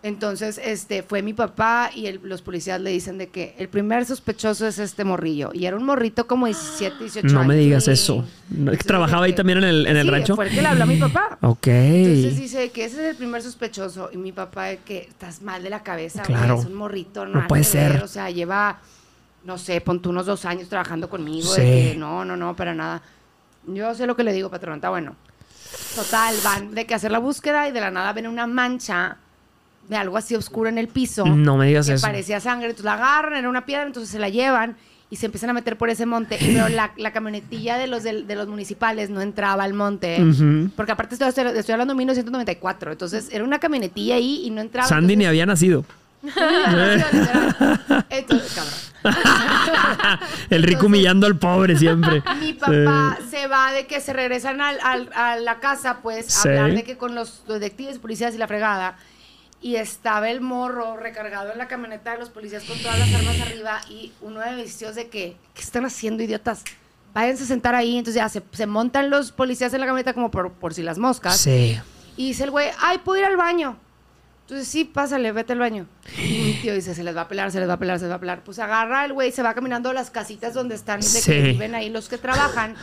Entonces, 0.08 0.62
este, 0.63 1.02
fue 1.02 1.24
mi 1.24 1.34
papá 1.34 1.89
y 1.91 2.06
el- 2.06 2.20
los 2.22 2.44
policías 2.44 2.80
le 2.80 2.91
dicen 2.91 3.18
de 3.18 3.30
que 3.30 3.56
el 3.58 3.70
primer 3.70 4.06
sospechoso 4.06 4.68
es 4.68 4.78
este 4.78 5.04
morrillo. 5.04 5.50
Y 5.52 5.65
era 5.65 5.76
un 5.76 5.84
morrito 5.84 6.28
como 6.28 6.46
17, 6.46 6.98
18 7.00 7.28
No 7.34 7.39
años. 7.39 7.48
me 7.48 7.56
digas 7.56 7.88
eso. 7.88 8.18
¿No- 8.50 8.58
Entonces, 8.72 8.86
¿Trabajaba 8.86 9.26
ahí 9.26 9.32
que- 9.32 9.38
también 9.38 9.58
en 9.58 9.63
el, 9.63 9.88
en 9.88 9.98
el 9.98 10.06
Sí, 10.06 10.12
rancho? 10.12 10.36
fue 10.36 10.46
el 10.48 10.54
que 10.54 10.62
le 10.62 10.68
habló 10.68 10.84
a 10.84 10.86
mi 10.86 10.98
papá. 10.98 11.39
Ok. 11.41 11.65
Entonces 11.68 12.38
dice 12.38 12.70
que 12.70 12.86
ese 12.86 13.02
es 13.02 13.10
el 13.10 13.15
primer 13.15 13.41
sospechoso. 13.41 14.12
Y 14.13 14.18
mi 14.18 14.32
papá, 14.32 14.65
de 14.65 14.78
que 14.78 15.00
estás 15.00 15.41
mal 15.41 15.63
de 15.63 15.72
la 15.72 15.82
cabeza, 15.82 16.22
güey, 16.24 16.38
Claro. 16.38 16.60
Es 16.60 16.65
un 16.68 16.76
morrito, 16.76 17.26
No 17.26 17.34
nada 17.38 17.48
puede 17.48 17.63
ver, 17.63 17.72
ser. 17.94 18.04
O 18.04 18.08
sea, 18.08 18.30
lleva, 18.30 18.78
no 19.44 19.58
sé, 19.58 19.82
pon 19.82 20.04
tú 20.04 20.12
unos 20.12 20.28
dos 20.28 20.46
años 20.46 20.70
trabajando 20.70 21.10
conmigo. 21.10 21.52
Sí. 21.52 21.62
De 21.62 21.91
que 21.94 21.96
no, 21.98 22.24
no, 22.24 22.38
no, 22.38 22.56
para 22.56 22.76
nada. 22.76 23.02
Yo 23.65 23.96
sé 23.96 24.06
lo 24.06 24.15
que 24.15 24.24
le 24.24 24.34
digo, 24.34 24.52
patrón, 24.52 24.76
está 24.76 24.91
bueno. 24.91 25.15
Total, 25.96 26.36
van 26.44 26.76
de 26.76 26.86
que 26.86 26.94
hacer 26.94 27.12
la 27.12 27.18
búsqueda 27.18 27.68
y 27.68 27.72
de 27.72 27.82
la 27.82 27.89
nada 27.89 28.13
ven 28.13 28.28
una 28.28 28.46
mancha 28.46 29.18
de 29.88 29.95
algo 29.98 30.17
así 30.17 30.36
oscuro 30.36 30.69
en 30.69 30.78
el 30.78 30.88
piso. 30.88 31.26
No 31.26 31.58
me 31.58 31.67
digas 31.67 31.88
que 31.88 31.93
eso. 31.93 32.06
parecía 32.08 32.39
sangre. 32.39 32.67
Entonces 32.67 32.86
la 32.86 32.93
agarran, 32.93 33.36
era 33.39 33.50
una 33.50 33.65
piedra, 33.65 33.86
entonces 33.86 34.10
se 34.12 34.19
la 34.19 34.30
llevan 34.30 34.76
y 35.10 35.17
se 35.17 35.28
empiezan 35.28 35.52
a 35.52 35.54
meter 35.54 35.78
por 35.78 35.89
ese 35.89 36.06
monte. 36.06 36.38
Pero 36.39 36.67
la, 36.69 36.91
la 36.98 37.12
camionetilla 37.13 37.78
de 37.78 37.88
los, 37.88 38.04
de, 38.04 38.24
los 38.36 38.48
municipales 38.48 39.10
no 39.12 39.21
entraba 39.21 39.63
al 39.63 39.74
monte. 39.74 40.17
Porque 40.76 40.91
aparte 40.91 41.15
estoy, 41.15 41.30
estoy, 41.30 41.74
hablando 41.74 41.93
de 41.93 41.98
1994. 42.00 42.91
Entonces 42.93 43.30
era 43.32 43.43
una 43.43 43.60
camionetilla 43.60 44.15
ahí 44.15 44.41
y 44.45 44.50
no 44.50 44.62
entraba. 44.62 44.88
Sandy 44.88 45.15
ni 45.15 45.26
había 45.26 45.45
nacido. 45.45 45.86
Entonces, 48.10 48.54
cabrón. 48.54 48.74
El 50.50 50.63
rico 50.63 50.88
humillando 50.88 51.28
al 51.28 51.38
pobre 51.38 51.76
siempre. 51.78 52.24
Mi 52.39 52.54
papá 52.54 53.17
se 53.30 53.45
va 53.48 53.71
de 53.71 53.86
que 53.86 54.00
se 54.02 54.13
regresan 54.13 54.62
al- 54.62 54.80
al- 54.82 55.10
a 55.13 55.36
la 55.38 55.60
casa, 55.60 56.00
pues, 56.02 56.28
a 56.38 56.41
Sí. 56.41 56.50
hablar 56.50 56.74
de 56.74 56.84
que 56.84 56.98
con 56.98 57.13
los 57.15 57.43
detectives, 57.48 58.00
policías 58.00 58.34
y 58.36 58.38
la 58.38 58.48
fregada. 58.48 58.98
Y 59.62 59.78
estaba 59.78 60.30
el 60.30 60.41
morro 60.41 60.96
recargado 60.98 61.52
en 61.52 61.58
la 61.58 61.68
camioneta 61.68 62.12
de 62.12 62.20
los 62.20 62.30
policías 62.30 62.63
con 62.65 62.78
todas 62.80 63.00
las 63.00 63.13
armas 63.13 63.39
arriba. 63.41 63.82
Y 63.89 64.12
uno 64.22 64.39
de 64.41 64.52
mis 64.56 64.78
tíos 64.78 64.96
de 64.96 65.08
que, 65.10 65.38
¿qué 65.54 65.62
están 65.62 65.86
haciendo, 65.86 66.22
idiotas? 66.22 66.63
Váyanse 67.13 67.44
a 67.44 67.48
sentar 67.48 67.74
ahí. 67.74 67.98
Entonces 67.98 68.22
ya 68.22 68.30
se, 68.30 68.44
se 68.52 68.68
montan 68.68 69.10
los 69.10 69.32
policías 69.32 69.74
en 69.74 69.80
la 69.80 69.88
camioneta 69.88 70.13
como 70.13 70.30
por, 70.30 70.52
por 70.54 70.74
si 70.74 70.84
las 70.84 70.98
moscas. 71.00 71.38
Sí. 71.38 71.80
Y 72.18 72.28
dice 72.28 72.44
el 72.44 72.52
güey, 72.52 72.70
ay, 72.80 73.00
¿puedo 73.00 73.20
ir 73.20 73.26
al 73.26 73.38
baño? 73.38 73.78
Entonces, 74.41 74.68
sí, 74.68 74.86
pásale, 74.86 75.32
vete 75.32 75.54
al 75.54 75.60
baño. 75.60 75.88
Y 76.20 76.22
mi 76.44 76.54
tío 76.62 76.76
dice, 76.76 76.94
se 76.94 77.04
les 77.04 77.15
va 77.18 77.22
a 77.22 77.28
pelar, 77.28 77.52
se 77.52 77.60
les 77.60 77.68
va 77.68 77.74
a 77.74 77.80
pelar, 77.80 77.98
se 77.98 78.06
les 78.06 78.12
va 78.12 78.18
a 78.18 78.20
pelar. 78.20 78.44
Pues 78.44 78.60
agarra 78.60 79.04
el 79.06 79.13
güey, 79.13 79.32
se 79.32 79.41
va 79.41 79.56
caminando 79.56 79.89
a 79.89 79.94
las 79.94 80.12
casitas 80.12 80.54
donde 80.54 80.76
están, 80.76 81.00
de 81.00 81.08
Sí. 81.08 81.32
que 81.32 81.41
viven 81.41 81.74
ahí 81.74 81.89
los 81.89 82.08
que 82.10 82.20
trabajan. 82.20 82.76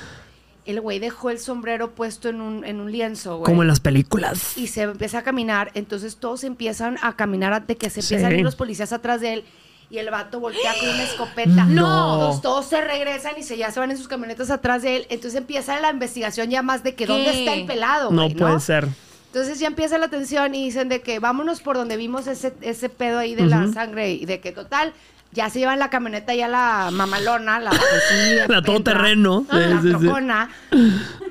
El 0.64 0.80
güey 0.80 0.98
dejó 1.00 1.30
el 1.30 1.38
sombrero 1.40 1.90
puesto 1.94 2.28
en 2.28 2.40
un, 2.40 2.64
en 2.64 2.78
un 2.80 2.92
lienzo, 2.92 3.38
güey. 3.38 3.44
Como 3.46 3.62
en 3.62 3.68
las 3.68 3.80
películas. 3.80 4.56
Y 4.56 4.68
se 4.68 4.82
empieza 4.82 5.18
a 5.18 5.22
caminar, 5.22 5.70
entonces 5.74 6.16
todos 6.16 6.44
empiezan 6.44 6.98
a 7.02 7.16
caminar 7.16 7.66
de 7.66 7.76
que 7.76 7.90
se 7.90 8.00
empiezan 8.00 8.30
Sí. 8.30 8.36
a 8.36 8.38
ir 8.38 8.44
los 8.44 8.54
policías 8.56 8.92
atrás 8.92 9.20
de 9.20 9.34
él. 9.34 9.44
y 9.90 9.98
el 9.98 10.08
vato 10.08 10.40
voltea 10.40 10.72
con 10.80 10.88
una 10.88 11.02
escopeta. 11.02 11.64
No. 11.66 12.14
Entonces 12.14 12.40
todos 12.40 12.64
se 12.64 12.80
regresan 12.80 13.34
y 13.36 13.42
se 13.42 13.58
ya 13.58 13.70
se 13.70 13.78
van 13.78 13.90
en 13.90 13.98
sus 13.98 14.08
camionetas 14.08 14.50
atrás 14.50 14.80
de 14.80 14.96
él. 14.96 15.06
Entonces 15.10 15.38
empieza 15.38 15.78
la 15.80 15.90
investigación 15.90 16.48
ya 16.48 16.62
más 16.62 16.82
de 16.82 16.94
que 16.94 17.04
¿Qué? 17.04 17.12
dónde 17.12 17.28
está 17.30 17.52
el 17.52 17.66
pelado. 17.66 18.10
No 18.10 18.22
güey, 18.22 18.34
puede 18.34 18.58
ser. 18.60 18.88
Entonces 19.26 19.58
ya 19.58 19.66
empieza 19.66 19.98
la 19.98 20.08
tensión 20.08 20.54
y 20.54 20.64
dicen 20.64 20.88
de 20.88 21.02
que 21.02 21.18
vámonos 21.18 21.60
por 21.60 21.76
donde 21.76 21.98
vimos 21.98 22.26
ese, 22.26 22.54
ese 22.62 22.88
pedo 22.88 23.18
ahí 23.18 23.34
de 23.34 23.44
la 23.44 23.70
sangre 23.74 24.12
y 24.12 24.24
de 24.24 24.40
que 24.40 24.52
total, 24.52 24.94
ya 25.32 25.48
se 25.50 25.58
llevan 25.60 25.78
la 25.78 25.88
camioneta 25.90 26.34
ya 26.34 26.46
la 26.48 26.90
mamalona, 26.92 27.58
la 27.58 27.70
La 28.48 28.62
todoterreno. 28.62 29.44
La 29.50 29.58
Sí, 29.58 29.64
sí, 29.82 29.88
sí. 29.92 29.98
trocona. 29.98 30.48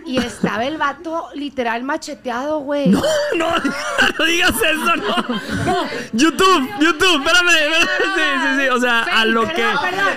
Y 0.03 0.17
estaba 0.17 0.65
el 0.65 0.77
vato 0.77 1.29
literal 1.35 1.83
macheteado, 1.83 2.59
güey. 2.59 2.87
No, 2.89 3.01
no 3.35 4.25
digas 4.25 4.51
eso, 4.55 4.95
no. 4.95 5.85
YouTube, 6.13 6.69
YouTube, 6.79 7.23
espérame. 7.23 7.49
espérame. 7.49 7.87
Sí, 8.15 8.21
sí, 8.41 8.61
sí. 8.63 8.69
O 8.69 8.79
sea, 8.79 9.01
a 9.03 9.25
lo 9.25 9.47
que. 9.47 9.63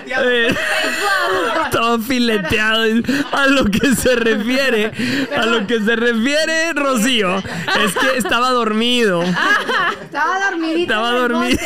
Eh, 0.07 0.55
todo 1.71 1.99
fileteado. 2.01 2.85
A 3.33 3.47
lo 3.49 3.67
que 3.67 3.95
se 3.95 4.17
refiere. 4.17 4.93
A 5.37 5.45
lo 5.47 5.67
que 5.67 5.81
se 5.81 5.95
refiere, 5.97 6.73
Rocío. 6.73 7.37
Es 7.39 7.93
que 7.95 8.17
estaba 8.17 8.51
dormido. 8.51 9.23
Estaba 9.23 10.51
dormidito. 10.51 10.93
Estaba 10.95 11.11
dormido. 11.11 11.59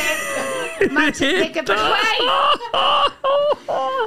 Machete, 0.91 1.53
que 1.53 1.63
pero, 1.63 1.81
güey, 1.81 2.29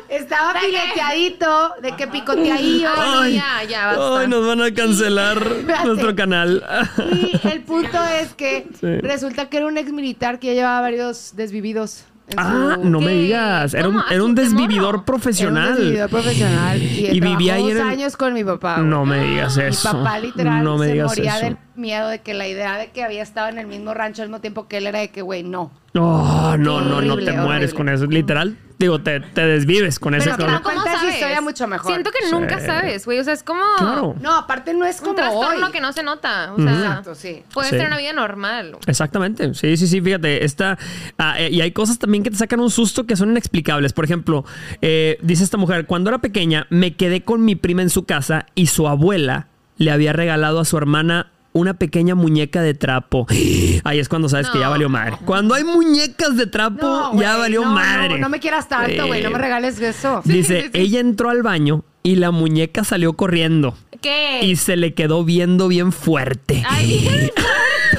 Estaba 0.09 0.53
fileteadito, 0.59 1.73
de 1.81 1.95
que 1.95 2.07
picoteadillo. 2.07 2.89
Ay, 2.97 3.35
ya, 3.35 3.63
ya, 3.63 3.85
basta. 3.87 4.19
Ay, 4.19 4.27
nos 4.27 4.45
van 4.45 4.61
a 4.61 4.73
cancelar 4.73 5.45
nuestro 5.85 6.15
canal. 6.15 6.63
Y 7.11 7.39
el 7.47 7.61
punto 7.63 7.97
es 8.19 8.33
que 8.33 8.67
Sí. 8.79 8.97
resulta 9.01 9.49
que 9.49 9.57
era 9.57 9.67
un 9.67 9.77
ex 9.77 9.91
militar 9.91 10.39
que 10.39 10.47
ya 10.47 10.53
llevaba 10.53 10.81
varios 10.81 11.35
desvividos. 11.35 12.05
Ah, 12.37 12.77
su- 12.81 12.89
no 12.89 13.01
me 13.01 13.11
digas. 13.13 13.73
Era 13.73 13.87
un, 13.87 13.95
¿Cómo? 13.95 14.05
era 14.09 14.23
un 14.23 14.35
¿De 14.35 14.43
desvividor 14.43 14.81
morro? 14.83 14.89
Era 14.89 14.97
un 14.99 15.05
profesional. 15.05 15.75
desvividor 15.75 16.09
profesional. 16.09 16.81
Y, 16.81 17.07
Y 17.11 17.19
vivía 17.19 17.55
ahí 17.55 17.69
en 17.71 17.77
el- 17.77 17.83
años 17.83 18.17
con 18.17 18.33
mi 18.33 18.43
papá. 18.43 18.75
güey. 18.77 18.87
No 18.87 19.05
me 19.05 19.19
digas 19.25 19.57
Mi 19.57 19.63
eso. 19.63 19.91
papá 19.91 20.19
literal 20.19 20.63
no 20.63 20.77
me 20.77 20.87
se 20.87 20.91
digas 20.93 21.07
moría 21.07 21.35
eso. 21.37 21.45
del 21.45 21.57
miedo 21.75 22.07
de 22.09 22.19
que 22.21 22.33
la 22.33 22.47
idea 22.47 22.77
de 22.77 22.91
que 22.91 23.03
había 23.03 23.23
estado 23.23 23.49
en 23.49 23.57
el 23.57 23.67
mismo 23.67 23.93
rancho 23.93 24.21
al 24.21 24.29
mismo 24.29 24.41
tiempo 24.41 24.67
que 24.67 24.77
él 24.77 24.87
era 24.87 24.99
de 24.99 25.09
que, 25.09 25.21
güey, 25.21 25.43
no. 25.43 25.71
Oh, 25.95 26.55
no, 26.57 26.81
no, 26.81 27.01
no 27.01 27.17
te 27.17 27.31
mueres 27.33 27.71
horrible. 27.71 27.73
con 27.73 27.89
eso. 27.89 28.05
Literal, 28.05 28.57
digo, 28.85 29.01
te, 29.01 29.19
te 29.19 29.45
desvives 29.45 29.99
con 29.99 30.13
eso. 30.15 30.25
Pero 30.35 30.45
claro, 30.47 30.61
¿Cómo 30.63 30.83
sabes? 30.83 31.13
historia 31.15 31.41
mucho 31.41 31.67
mejor. 31.67 31.91
Siento 31.91 32.11
que 32.11 32.29
nunca 32.31 32.59
sabes, 32.59 33.05
güey. 33.05 33.19
O 33.19 33.23
sea, 33.23 33.33
es 33.33 33.43
como 33.43 33.61
Claro. 33.77 34.15
No, 34.21 34.35
aparte 34.35 34.73
no 34.73 34.85
es 34.85 34.99
un 34.99 35.05
como 35.05 35.15
trastorno 35.15 35.67
hoy. 35.67 35.71
que 35.71 35.81
no 35.81 35.93
se 35.93 36.03
nota. 36.03 36.53
O 36.53 36.57
sea, 36.61 36.71
Exacto, 36.73 37.15
sí. 37.15 37.43
puedes 37.53 37.69
Sí. 37.69 37.75
tener 37.75 37.87
una 37.87 37.97
vida 37.97 38.13
normal. 38.13 38.77
Exactamente, 38.87 39.53
sí, 39.53 39.77
sí, 39.77 39.87
sí, 39.87 40.01
fíjate, 40.01 40.43
esta, 40.45 40.77
ah, 41.17 41.39
eh, 41.39 41.49
y 41.51 41.61
hay 41.61 41.71
cosas 41.71 41.97
también 41.99 42.23
que 42.23 42.29
te 42.31 42.37
sacan 42.37 42.59
un 42.59 42.69
susto 42.71 43.05
que 43.05 43.15
son 43.15 43.31
inexplicables. 43.31 43.93
Por 43.93 44.05
ejemplo, 44.05 44.45
eh, 44.81 45.17
dice 45.21 45.43
esta 45.43 45.57
mujer, 45.57 45.85
cuando 45.85 46.09
era 46.09 46.19
pequeña 46.19 46.67
me 46.69 46.95
quedé 46.95 47.23
con 47.23 47.43
mi 47.45 47.55
prima 47.55 47.81
en 47.81 47.89
su 47.89 48.05
casa 48.05 48.45
y 48.55 48.67
su 48.67 48.87
abuela 48.87 49.47
le 49.77 49.91
había 49.91 50.13
regalado 50.13 50.59
a 50.59 50.65
su 50.65 50.77
hermana 50.77 51.31
una 51.53 51.73
pequeña 51.75 52.15
muñeca 52.15 52.61
de 52.61 52.73
trapo. 52.73 53.27
Ahí 53.83 53.99
es 53.99 54.09
cuando 54.09 54.29
sabes 54.29 54.49
que 54.49 54.59
ya 54.59 54.69
valió 54.69 54.89
madre. 54.89 55.17
Cuando 55.25 55.55
hay 55.55 55.63
muñecas 55.63 56.35
de 56.37 56.47
trapo, 56.47 56.85
No, 56.85 57.21
ya 57.21 57.37
valió 57.37 57.63
no, 57.63 57.71
madre. 57.71 58.19
No, 58.19 58.29
me 58.29 58.39
quieras 58.39 58.67
tanto, 58.67 59.07
güey. 59.07 59.23
No 59.23 59.31
me 59.31 59.37
regales 59.37 59.79
eso. 59.79 60.21
Dice, 60.25 60.63
sí, 60.63 60.69
sí. 60.73 60.79
ella 60.79 60.99
entró 60.99 61.29
al 61.29 61.43
baño 61.43 61.83
y 62.03 62.15
la 62.15 62.31
muñeca 62.31 62.83
salió 62.83 63.13
corriendo 63.13 63.75
¿Qué? 64.01 64.39
y 64.43 64.55
se 64.55 64.75
le 64.75 64.93
quedó 64.93 65.23
viendo 65.23 65.67
bien 65.67 65.91
fuerte. 65.91 66.63
Ay, 66.67 67.31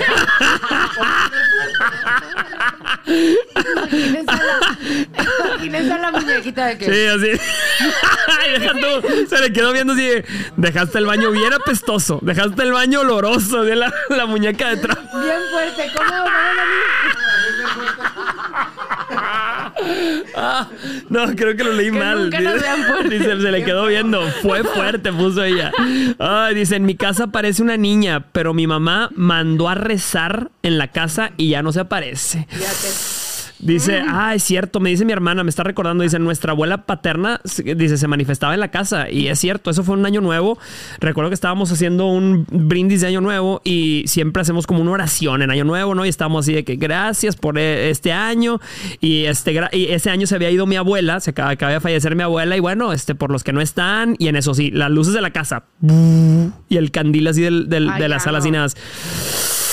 Imagínense 3.06 4.32
la, 4.32 4.78
imagínense 5.44 5.98
la 5.98 6.10
muñequita 6.12 6.66
de 6.66 6.78
que. 6.78 6.84
Sí, 6.84 7.06
así. 7.06 7.40
Ay, 8.40 8.60
deja 8.60 8.72
tú. 8.74 9.26
Se 9.28 9.40
le 9.40 9.52
quedó 9.52 9.72
viendo 9.72 9.92
así. 9.92 10.06
de, 10.06 10.24
Dejaste 10.56 10.98
el 10.98 11.06
baño 11.06 11.30
bien 11.30 11.52
apestoso. 11.52 12.18
Dejaste 12.22 12.62
el 12.62 12.72
baño 12.72 13.00
oloroso 13.00 13.64
de 13.64 13.76
la, 13.76 13.92
la 14.08 14.26
muñeca 14.26 14.68
de 14.70 14.76
trapo. 14.76 15.18
Bien 15.18 15.38
fuerte. 15.50 15.90
¿Cómo? 15.94 16.08
¿Cómo 16.08 17.11
Ah, 20.36 20.68
no, 21.08 21.26
creo 21.36 21.56
que 21.56 21.64
lo 21.64 21.72
leí 21.72 21.90
mal. 21.90 22.24
nunca 22.24 22.40
nos. 22.40 23.10
Dice, 23.10 23.40
se 23.40 23.50
le 23.50 23.64
quedó 23.64 23.86
viendo. 23.86 24.22
Fue 24.42 24.64
fuerte, 24.64 25.12
puso 25.12 25.44
ella. 25.44 25.72
Ay, 26.18 26.54
dice, 26.54 26.76
en 26.76 26.84
mi 26.86 26.94
casa 26.94 27.24
aparece 27.24 27.62
una 27.62 27.76
niña, 27.76 28.26
pero 28.32 28.54
mi 28.54 28.66
mamá 28.66 29.10
mandó 29.14 29.68
a 29.68 29.74
rezar 29.74 30.50
en 30.62 30.78
la 30.78 30.88
casa 30.88 31.32
y 31.36 31.50
ya 31.50 31.62
no 31.62 31.72
se 31.72 31.80
aparece. 31.80 32.46
Fíjate. 32.50 33.21
Dice, 33.62 34.02
ah, 34.06 34.34
es 34.34 34.42
cierto, 34.42 34.80
me 34.80 34.90
dice 34.90 35.04
mi 35.04 35.12
hermana, 35.12 35.44
me 35.44 35.50
está 35.50 35.62
recordando, 35.62 36.02
dice, 36.02 36.18
nuestra 36.18 36.50
abuela 36.52 36.84
paterna, 36.84 37.40
dice, 37.76 37.96
se 37.96 38.08
manifestaba 38.08 38.54
en 38.54 38.60
la 38.60 38.72
casa. 38.72 39.08
Y 39.08 39.28
es 39.28 39.38
cierto, 39.38 39.70
eso 39.70 39.84
fue 39.84 39.94
un 39.96 40.04
año 40.04 40.20
nuevo. 40.20 40.58
Recuerdo 40.98 41.30
que 41.30 41.34
estábamos 41.34 41.70
haciendo 41.70 42.06
un 42.06 42.44
brindis 42.50 43.02
de 43.02 43.06
año 43.06 43.20
nuevo 43.20 43.60
y 43.64 44.02
siempre 44.08 44.40
hacemos 44.42 44.66
como 44.66 44.80
una 44.82 44.90
oración 44.90 45.42
en 45.42 45.50
año 45.52 45.62
nuevo, 45.64 45.94
¿no? 45.94 46.04
Y 46.04 46.08
estábamos 46.08 46.44
así 46.44 46.52
de 46.54 46.64
que 46.64 46.74
gracias 46.76 47.36
por 47.36 47.56
eh, 47.56 47.90
este 47.90 48.12
año. 48.12 48.60
Y 49.00 49.26
este, 49.26 49.54
y 49.72 49.86
ese 49.92 50.10
año 50.10 50.26
se 50.26 50.34
había 50.34 50.50
ido 50.50 50.66
mi 50.66 50.74
abuela, 50.76 51.20
se 51.20 51.30
acaba, 51.30 51.50
acaba 51.50 51.72
de 51.72 51.80
fallecer 51.80 52.16
mi 52.16 52.24
abuela. 52.24 52.56
Y 52.56 52.60
bueno, 52.60 52.92
este, 52.92 53.14
por 53.14 53.30
los 53.30 53.44
que 53.44 53.52
no 53.52 53.60
están, 53.60 54.16
y 54.18 54.26
en 54.26 54.34
eso 54.36 54.54
sí, 54.54 54.72
las 54.72 54.90
luces 54.90 55.14
de 55.14 55.20
la 55.20 55.30
casa. 55.30 55.64
Y 56.68 56.76
el 56.76 56.90
candil 56.90 57.28
así 57.28 57.42
del, 57.42 57.68
del- 57.68 57.90
Ay, 57.90 58.02
de 58.02 58.08
las 58.08 58.24
salas 58.24 58.44
y 58.44 58.50
no. 58.50 58.58
nada. 58.58 58.72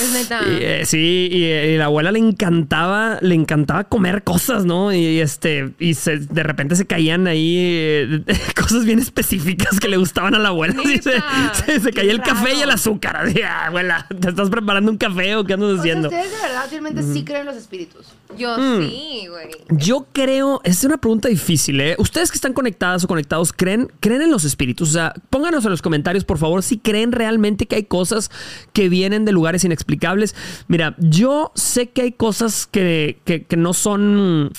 Es 0.02 0.12
neta. 0.14 0.42
Y, 0.48 0.58
eh, 0.64 0.86
sí, 0.86 1.30
y, 1.32 1.44
eh, 1.46 1.74
y 1.74 1.78
la 1.78 1.86
abuela 1.86 2.12
le 2.12 2.20
encantaba, 2.20 3.18
le 3.22 3.36
encantaba 3.36 3.84
comer 3.86 4.24
cosas, 4.24 4.66
¿no? 4.66 4.94
Y 4.94 5.20
este, 5.20 5.72
y 5.80 5.94
se- 5.94 6.18
de 6.20 6.44
repente 6.44 6.76
se 6.76 6.86
caían 6.86 7.28
ahí 7.28 7.56
eh, 7.60 8.24
cosas 8.56 8.86
bien 8.86 9.00
específicas 9.00 9.80
que 9.80 9.88
le 9.88 9.98
gustaban 9.98 10.36
a 10.36 10.40
la 10.40 10.50
abuela. 10.50 10.76
Así 10.84 10.98
se, 11.00 11.12
Neta. 11.14 11.54
se- 11.66 11.80
se 11.80 11.92
caía 11.94 12.12
el 12.12 12.22
café 12.22 12.54
y 12.56 12.62
el 12.62 12.72
azúcar. 12.72 13.18
Así, 13.26 13.42
"Ah, 13.42 13.66
abuela, 13.68 14.08
¿te 14.20 14.30
estás 14.30 14.50
preparando 14.50 14.92
un 14.92 14.98
café 14.98 15.36
o 15.36 15.44
qué 15.44 15.54
andas 15.54 15.70
O 15.70 15.74
sea, 15.74 15.80
haciendo? 15.82 16.08
ustedes 16.10 16.32
de 16.32 16.38
verdad 16.48 16.66
realmente 16.70 17.04
sí 17.04 17.24
creen 17.24 17.42
en 17.42 17.46
los 17.48 17.56
espíritus. 17.58 18.08
Yo 18.38 18.58
Mm. 18.58 18.90
sí, 18.90 19.28
güey. 19.28 19.50
Yo 19.70 20.06
creo, 20.14 20.62
es 20.64 20.84
una 20.84 20.98
pregunta 20.98 21.28
difícil, 21.30 21.82
¿eh? 21.82 21.96
Ustedes 21.98 22.30
que 22.32 22.36
están 22.36 22.54
conectadas 22.54 23.04
o 23.04 23.08
conectados, 23.08 23.52
¿creen, 23.54 23.92
¿creen 24.00 24.22
en 24.22 24.32
los 24.32 24.46
espíritus? 24.46 24.90
O 24.90 24.94
sea, 24.94 25.14
pónganos 25.30 25.66
en 25.66 25.72
los 25.72 25.82
comentarios, 25.82 26.24
por 26.26 26.38
favor, 26.38 26.62
si 26.64 26.78
creen 26.78 27.12
realmente 27.12 27.66
que 27.66 27.76
hay 27.76 27.84
cosas 27.86 28.30
que 28.72 28.88
vienen 28.88 29.26
de 29.26 29.32
lugares 29.32 29.64
inexplicables. 29.64 30.36
Mira, 30.68 30.96
yo 31.00 31.52
sé 31.56 31.90
que 31.90 32.04
hay 32.04 32.12
cosas 32.12 32.68
que, 32.68 33.20
que- 33.26 33.44
que 33.44 33.58
no 33.58 33.74
son 33.74 34.52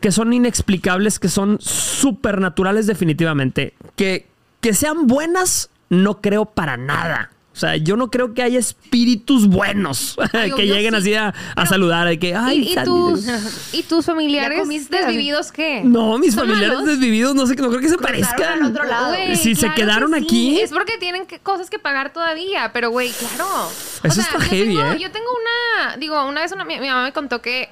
que 0.00 0.10
son 0.10 0.32
inexplicables, 0.32 1.20
que 1.20 1.28
son 1.28 1.58
supernaturales 1.60 2.88
definitivamente. 2.88 3.74
Que, 3.94 4.26
que 4.60 4.74
sean 4.74 5.06
buenas, 5.06 5.70
no 5.90 6.20
creo 6.20 6.44
para 6.46 6.76
nada. 6.76 7.30
O 7.52 7.56
sea, 7.56 7.76
yo 7.76 7.96
no 7.96 8.10
creo 8.10 8.32
que 8.32 8.42
haya 8.42 8.58
espíritus 8.58 9.46
buenos 9.46 10.16
que 10.56 10.66
lleguen 10.66 10.92
sí, 10.94 10.98
así 10.98 11.14
a, 11.14 11.34
a 11.54 11.66
saludar. 11.66 12.08
De 12.08 12.18
que, 12.18 12.34
Ay, 12.34 12.72
¿Y, 12.72 12.84
tus, 12.84 13.24
¿Y 13.74 13.82
tus 13.82 14.06
¿Ya 14.06 14.12
familiares 14.12 14.60
comiste? 14.60 14.96
desvividos 14.96 15.52
qué? 15.52 15.82
no, 15.84 16.18
mis 16.18 16.34
¿Son 16.34 16.44
familiares 16.46 16.78
malos? 16.78 16.90
desvividos 16.90 17.34
no 17.34 17.46
sé, 17.46 17.54
no 17.56 17.68
creo 17.68 17.80
que 17.80 17.88
se 17.90 17.96
Cruzaron 17.96 18.20
parezcan. 18.22 18.62
al 18.64 18.70
otro 18.70 18.84
lado. 18.84 19.08
Güey, 19.08 19.36
Si 19.36 19.54
se 19.54 19.70
quedaron 19.74 20.12
que 20.12 20.18
sí. 20.20 20.24
aquí. 20.24 20.60
Es 20.60 20.70
porque 20.70 20.96
tienen 20.98 21.26
que- 21.26 21.40
cosas 21.40 21.68
que 21.68 21.78
pagar 21.78 22.12
todavía, 22.12 22.70
pero 22.72 22.90
güey, 22.90 23.10
claro. 23.10 23.46
O 23.66 24.06
Eso 24.06 24.14
sea, 24.14 24.24
está 24.24 24.38
yo 24.38 24.44
heavy, 24.50 24.76
tengo, 24.76 24.92
¿eh? 24.92 24.98
Yo 24.98 25.10
tengo 25.10 25.26
una, 25.30 25.96
digo, 25.98 26.24
una 26.26 26.40
vez 26.40 26.52
una- 26.52 26.64
mi, 26.64 26.80
mi 26.80 26.88
mamá 26.88 27.04
me 27.04 27.12
contó 27.12 27.42
que, 27.42 27.68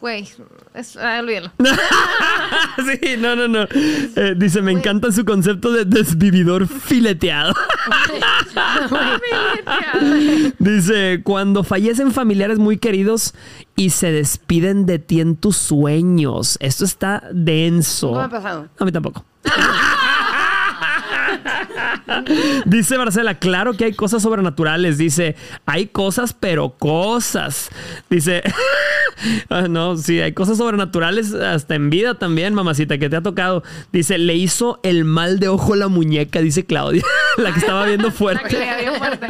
güey, 0.00 0.28
es, 0.74 0.96
ah, 0.96 1.18
olvídalo. 1.20 1.50
sí, 2.78 3.16
no, 3.18 3.36
no, 3.36 3.48
no. 3.48 3.66
Eh, 3.72 4.34
dice, 4.36 4.60
me 4.60 4.72
encanta 4.72 5.10
su 5.12 5.24
concepto 5.24 5.72
de 5.72 5.84
desvividor 5.84 6.66
fileteado. 6.68 7.54
dice, 10.58 11.20
cuando 11.22 11.64
fallecen 11.64 12.12
familiares 12.12 12.58
muy 12.58 12.78
queridos 12.78 13.34
y 13.76 13.90
se 13.90 14.12
despiden 14.12 14.86
de 14.86 14.98
ti 14.98 15.20
en 15.20 15.36
tus 15.36 15.56
sueños. 15.56 16.58
Esto 16.60 16.84
está 16.84 17.22
denso. 17.32 18.08
Nunca 18.08 18.20
me 18.20 18.24
ha 18.26 18.30
pasado. 18.30 18.68
A 18.78 18.84
mí 18.84 18.92
tampoco. 18.92 19.24
Dice 22.66 22.98
Marcela, 22.98 23.34
claro 23.38 23.74
que 23.74 23.84
hay 23.86 23.92
cosas 23.94 24.22
sobrenaturales. 24.22 24.98
Dice, 24.98 25.36
hay 25.66 25.86
cosas, 25.86 26.32
pero 26.38 26.70
cosas. 26.78 27.70
Dice, 28.10 28.42
ah, 29.50 29.62
no, 29.62 29.96
sí, 29.96 30.20
hay 30.20 30.32
cosas 30.32 30.58
sobrenaturales 30.58 31.32
hasta 31.34 31.74
en 31.74 31.90
vida 31.90 32.14
también, 32.14 32.54
mamacita, 32.54 32.98
que 32.98 33.08
te 33.08 33.16
ha 33.16 33.22
tocado. 33.22 33.62
Dice, 33.92 34.18
le 34.18 34.34
hizo 34.34 34.80
el 34.82 35.04
mal 35.04 35.38
de 35.40 35.48
ojo 35.48 35.74
a 35.74 35.76
la 35.76 35.88
muñeca, 35.88 36.40
dice 36.40 36.64
Claudia. 36.66 37.02
la 37.36 37.52
que 37.52 37.58
estaba 37.60 37.86
viendo 37.86 38.08
La 38.08 38.12
que 38.12 38.18
fuerte. 38.18 38.78
dio 38.80 38.94
fuerte. 38.94 39.26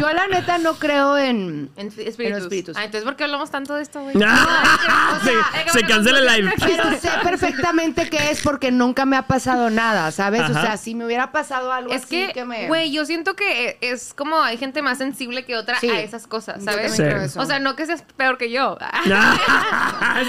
Yo 0.00 0.12
la 0.12 0.26
neta 0.28 0.58
no 0.58 0.74
creo 0.74 1.16
en... 1.18 1.70
En 1.76 1.86
espíritus. 1.88 2.18
En 2.20 2.34
espíritus. 2.34 2.76
Ah, 2.76 2.84
entonces, 2.84 3.04
¿por 3.04 3.16
qué 3.16 3.24
hablamos 3.24 3.50
tanto 3.50 3.74
de 3.74 3.82
esto, 3.82 4.00
güey? 4.02 4.14
Ah, 4.24 5.18
o 5.20 5.24
sea, 5.24 5.32
se- 5.32 5.58
es 5.58 5.64
que 5.64 5.70
se 5.70 5.80
me 5.82 5.88
cancela 5.88 6.18
el 6.18 6.26
live. 6.42 6.52
Pero 6.60 6.90
sé 7.00 7.08
perfectamente 7.22 8.08
que 8.08 8.30
es 8.30 8.40
porque 8.42 8.70
nunca 8.70 9.04
me 9.06 9.16
ha 9.16 9.26
pasado 9.26 9.70
nada, 9.70 10.10
¿sabes? 10.10 10.42
O 10.50 10.52
sea, 10.52 10.76
si 10.76 10.94
me 10.94 11.04
hubiera 11.06 11.32
pasado 11.32 11.72
algo 11.72 11.93
Es 11.94 12.04
así 12.04 12.26
que, 12.34 12.44
me... 12.44 12.66
güey, 12.68 12.92
yo 12.92 13.04
siento 13.04 13.34
que 13.34 13.78
es 13.80 14.14
como 14.14 14.40
hay 14.42 14.56
gente 14.56 14.82
más 14.82 14.98
sensible 14.98 15.44
que 15.44 15.56
otra 15.56 15.78
Sí. 15.80 15.88
a 15.90 16.00
esas 16.00 16.26
cosas, 16.26 16.62
¿sabes? 16.64 16.92
Sí. 16.94 17.02
O 17.38 17.44
sea, 17.46 17.58
no 17.58 17.76
que 17.76 17.86
seas 17.86 18.04
peor 18.16 18.38
que 18.38 18.50
yo. 18.50 18.76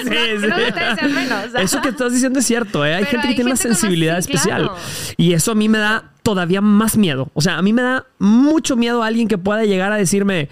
Sí, 0.04 0.10
sí. 0.39 0.47
no 0.47 0.56
ustedes 0.56 0.99
sean 0.99 1.13
menos. 1.13 1.45
Eso 1.58 1.82
que 1.82 1.89
estás 1.89 2.12
diciendo 2.13 2.39
es 2.39 2.45
cierto, 2.45 2.86
¿eh? 2.86 2.95
Hay 2.95 2.99
Pero 3.06 3.12
gente 3.12 3.21
que 3.23 3.30
hay 3.30 3.36
tiene 3.36 3.49
una 3.49 3.54
más- 3.54 3.60
sensibilidad 3.62 4.17
especial. 4.17 4.63
claro. 4.63 4.78
Y 5.17 5.34
eso 5.34 5.51
a 5.51 5.56
mí 5.56 5.69
me 5.69 5.78
da 5.78 6.12
todavía 6.23 6.62
más 6.62 6.97
miedo. 6.97 7.30
O 7.34 7.41
sea, 7.41 7.58
a 7.58 7.62
mí 7.62 7.71
me 7.73 7.82
da 7.82 8.06
mucho 8.19 8.75
miedo 8.75 9.04
a 9.04 9.08
alguien 9.08 9.28
que 9.28 9.38
pueda 9.38 9.63
llegar 9.63 9.91
a 9.91 9.95
decirme, 9.95 10.49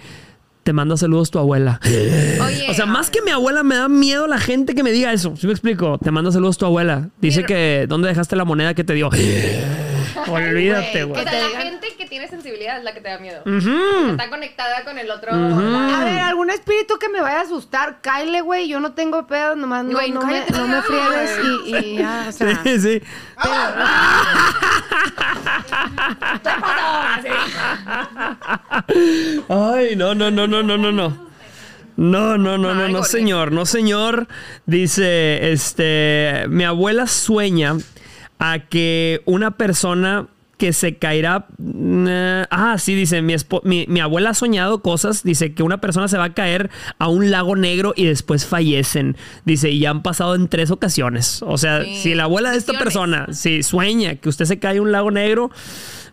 te 0.62 0.72
manda 0.72 0.96
saludos 0.96 1.30
tu 1.30 1.38
abuela. 1.38 1.80
Oye, 1.84 2.66
O 2.70 2.74
sea, 2.74 2.86
más 2.86 3.10
que 3.10 3.20
mi 3.22 3.30
abuela, 3.32 3.62
me 3.62 3.74
da 3.76 3.88
miedo 3.88 4.26
la 4.26 4.38
gente 4.38 4.74
que 4.74 4.82
me 4.82 4.92
diga 4.92 5.12
eso. 5.12 5.34
¿Sí 5.36 5.46
me 5.46 5.52
explico? 5.52 5.98
Te 5.98 6.10
manda 6.10 6.30
saludos 6.32 6.56
tu 6.58 6.64
abuela. 6.64 7.10
Dice 7.20 7.42
Pero- 7.42 7.48
que, 7.48 7.86
¿dónde 7.88 8.08
dejaste 8.08 8.36
la 8.36 8.44
moneda 8.44 8.72
que 8.74 8.84
te 8.84 8.94
dio? 8.94 9.10
Olvídate, 10.30 11.04
güey, 11.04 11.20
o 11.20 11.28
sea, 11.28 11.48
la 11.48 11.60
gente 11.60 11.88
que 11.96 12.06
tiene 12.06 12.28
sensibilidad 12.28 12.78
es 12.78 12.84
la 12.84 12.94
que 12.94 13.00
te 13.00 13.08
da 13.08 13.18
miedo. 13.18 13.42
Está 14.10 14.30
conectada 14.30 14.84
con 14.84 14.98
el 14.98 15.10
otro. 15.10 15.32
A 15.32 16.04
ver, 16.04 16.20
algún 16.20 16.50
espíritu 16.50 16.98
que 16.98 17.08
me 17.08 17.20
vaya 17.20 17.40
a 17.40 17.42
asustar, 17.42 17.98
cáele, 18.00 18.40
güey. 18.40 18.68
Yo 18.68 18.80
no 18.80 18.92
tengo 18.92 19.26
pedo, 19.26 19.56
nomás 19.56 19.84
no, 19.84 19.92
Güey, 19.92 20.10
no, 20.10 20.24
me, 20.26 20.44
no 20.50 20.66
me 20.66 20.82
friegues 20.82 21.38
y, 21.66 21.76
y 21.76 21.98
ya, 21.98 22.26
o 22.28 22.32
sea. 22.32 22.62
Sí, 22.64 22.80
sí. 22.80 23.02
Ay, 29.48 29.96
no, 29.96 30.14
no, 30.14 30.30
no, 30.30 30.46
no, 30.46 30.62
no, 30.62 30.76
no, 30.78 30.92
no. 30.92 31.34
No, 31.96 32.36
no, 32.36 32.58
no, 32.58 32.74
no, 32.74 32.88
no, 32.88 33.04
señor, 33.04 33.52
no, 33.52 33.66
señor. 33.66 34.26
Dice, 34.66 35.52
este, 35.52 36.46
mi 36.48 36.64
abuela 36.64 37.06
sueña 37.06 37.76
a 38.38 38.58
que 38.60 39.22
una 39.24 39.52
persona 39.52 40.26
que 40.56 40.72
se 40.72 40.96
caerá. 40.98 41.46
ah, 42.50 42.76
sí, 42.78 42.94
dice, 42.94 43.22
mi, 43.22 43.32
espo- 43.34 43.60
mi, 43.64 43.86
mi 43.88 44.00
abuela 44.00 44.30
ha 44.30 44.34
soñado 44.34 44.82
cosas. 44.82 45.22
Dice 45.24 45.52
que 45.52 45.62
una 45.62 45.80
persona 45.80 46.06
se 46.08 46.16
va 46.16 46.24
a 46.24 46.34
caer 46.34 46.70
a 46.98 47.08
un 47.08 47.30
lago 47.30 47.56
negro 47.56 47.92
y 47.96 48.04
después 48.06 48.46
fallecen. 48.46 49.16
Dice, 49.44 49.70
y 49.70 49.80
ya 49.80 49.90
han 49.90 50.02
pasado 50.02 50.34
en 50.36 50.48
tres 50.48 50.70
ocasiones. 50.70 51.42
O 51.42 51.58
sea, 51.58 51.82
Sí. 51.84 51.96
si 51.96 52.14
la 52.14 52.24
abuela 52.24 52.52
de 52.52 52.58
esta 52.58 52.72
persona, 52.78 53.26
si 53.32 53.62
sueña 53.64 54.14
que 54.16 54.28
usted 54.28 54.44
se 54.44 54.58
cae 54.60 54.78
a 54.78 54.82
un 54.82 54.92
lago 54.92 55.10
negro, 55.10 55.50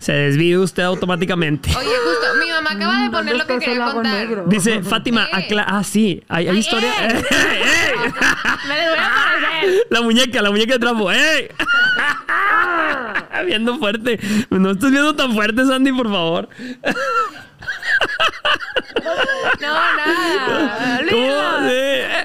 se 0.01 0.11
desvive 0.13 0.57
usted 0.57 0.81
automáticamente. 0.83 1.69
Oye, 1.77 1.87
justo, 1.87 2.25
mi 2.43 2.49
mamá 2.49 2.71
acaba 2.71 3.03
de 3.03 3.09
poner 3.11 3.37
lo 3.37 3.45
que 3.45 3.59
quería 3.59 3.85
contar. 3.85 4.13
negro? 4.13 4.43
Dice 4.47 4.81
Fátima, 4.83 5.25
Eh. 5.25 5.35
acla- 5.35 5.65
ah, 5.67 5.83
sí, 5.83 6.23
hay, 6.27 6.47
hay 6.47 6.55
Ay, 6.55 6.57
historia. 6.59 6.89
eh. 7.07 7.21
¡Ey! 7.31 8.11
Me 8.67 8.75
les 8.75 8.89
voy 8.89 8.97
a 8.99 9.07
aparecer. 9.07 9.83
La 9.91 10.01
muñeca, 10.01 10.41
la 10.41 10.49
muñeca 10.51 10.73
de 10.73 10.79
trapo. 10.79 11.11
¡Ey! 11.11 11.47
Viendo 13.45 13.77
fuerte. 13.77 14.19
No 14.49 14.71
estés 14.71 14.91
viendo 14.91 15.15
tan 15.15 15.33
fuerte, 15.33 15.65
Sandy, 15.65 15.91
por 15.91 16.09
favor. 16.09 16.49
No, 19.59 19.73
nada. 19.95 21.01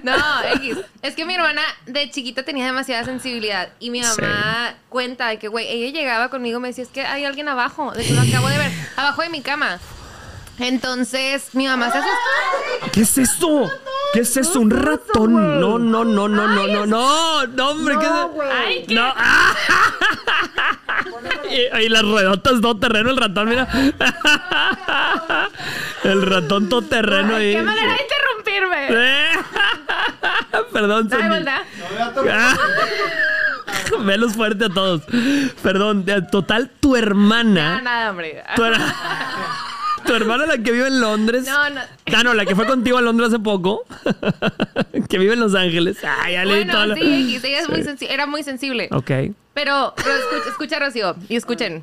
No, 0.02 0.42
X. 0.54 0.78
Es 1.02 1.14
que 1.14 1.24
mi 1.24 1.34
hermana 1.34 1.62
de 1.86 2.10
chiquita 2.10 2.42
tenía 2.44 2.66
demasiada 2.66 3.04
sensibilidad. 3.04 3.68
Y 3.78 3.90
mi 3.90 4.00
mamá 4.02 4.74
cuenta 4.88 5.28
de 5.28 5.38
que, 5.38 5.48
güey, 5.48 5.68
ella 5.68 5.98
llegaba 5.98 6.28
conmigo 6.28 6.58
y 6.58 6.62
me 6.62 6.68
decía, 6.68 6.84
es 6.84 6.90
que 6.90 7.02
hay 7.02 7.24
alguien 7.24 7.48
abajo. 7.48 7.92
De 7.92 8.04
que 8.04 8.12
lo 8.12 8.22
acabo 8.22 8.48
de 8.48 8.58
ver. 8.58 8.72
Abajo 8.96 9.22
de 9.22 9.28
mi 9.28 9.42
cama. 9.42 9.78
Entonces, 10.58 11.50
mi 11.54 11.66
mamá 11.66 11.90
se 11.92 11.98
asustó. 11.98 12.90
¿Qué 12.92 13.00
es 13.02 13.18
esto? 13.18 13.70
¿Qué 14.12 14.20
es 14.20 14.36
eso? 14.36 14.60
¿Un 14.60 14.70
ratón? 14.70 15.60
No, 15.60 15.78
no, 15.78 16.04
no, 16.04 16.28
no, 16.28 16.46
no, 16.48 16.66
no, 16.66 16.86
no. 16.86 17.46
No, 17.46 17.70
hombre, 17.70 17.96
¿qué 17.98 18.04
es 18.06 18.10
No, 18.10 18.28
güey. 18.30 18.48
Ay, 18.50 18.86
No. 18.88 19.12
¡Ah! 19.16 19.54
Y, 21.50 21.84
y 21.84 21.88
las 21.88 22.02
ruedotas 22.02 22.60
todo 22.60 22.76
terreno, 22.78 23.10
el 23.10 23.16
ratón, 23.16 23.48
mira. 23.48 23.68
El 26.04 26.22
ratón 26.22 26.68
todo 26.68 26.82
terreno 26.82 27.36
ahí. 27.36 27.54
qué 27.54 27.62
manera 27.62 27.94
de 27.94 28.00
interrumpirme. 28.02 28.88
Perdón. 30.72 31.08
Ah. 32.30 32.56
Velos 34.00 34.32
fuerte 34.34 34.64
a 34.66 34.68
todos. 34.68 35.02
Perdón, 35.62 36.04
total, 36.30 36.70
tu 36.80 36.96
hermana. 36.96 37.76
No, 37.76 37.82
nada, 37.82 38.10
hombre. 38.10 38.42
Tu, 38.56 38.64
her- 38.64 38.80
tu 40.06 40.14
hermana, 40.14 40.46
la 40.46 40.58
que 40.58 40.72
vive 40.72 40.86
en 40.88 41.00
Londres. 41.00 41.44
No, 41.46 41.70
no. 41.70 41.80
Ah, 42.14 42.22
no, 42.22 42.34
la 42.34 42.46
que 42.46 42.54
fue 42.54 42.66
contigo 42.66 42.98
a 42.98 43.02
Londres 43.02 43.28
hace 43.28 43.38
poco. 43.38 43.84
que 45.08 45.18
vive 45.18 45.34
en 45.34 45.40
Los 45.40 45.54
Ángeles. 45.54 45.98
Ah, 46.04 46.30
ya 46.30 46.44
le 46.44 46.64
di 46.64 46.70
toda 46.70 46.86
Bueno, 46.86 46.94
la- 46.94 47.00
sí, 47.00 47.34
X, 47.36 47.44
ella 47.44 47.60
es 47.60 47.68
muy 47.68 47.82
Sí. 47.82 47.88
sensi- 47.88 48.06
era 48.10 48.26
muy 48.26 48.42
sensible. 48.42 48.88
Ok. 48.92 49.10
Pero, 49.54 49.94
pero 49.96 50.14
escucha, 50.16 50.48
escucha, 50.50 50.78
Rocío, 50.78 51.16
y 51.28 51.36
escuchen. 51.36 51.82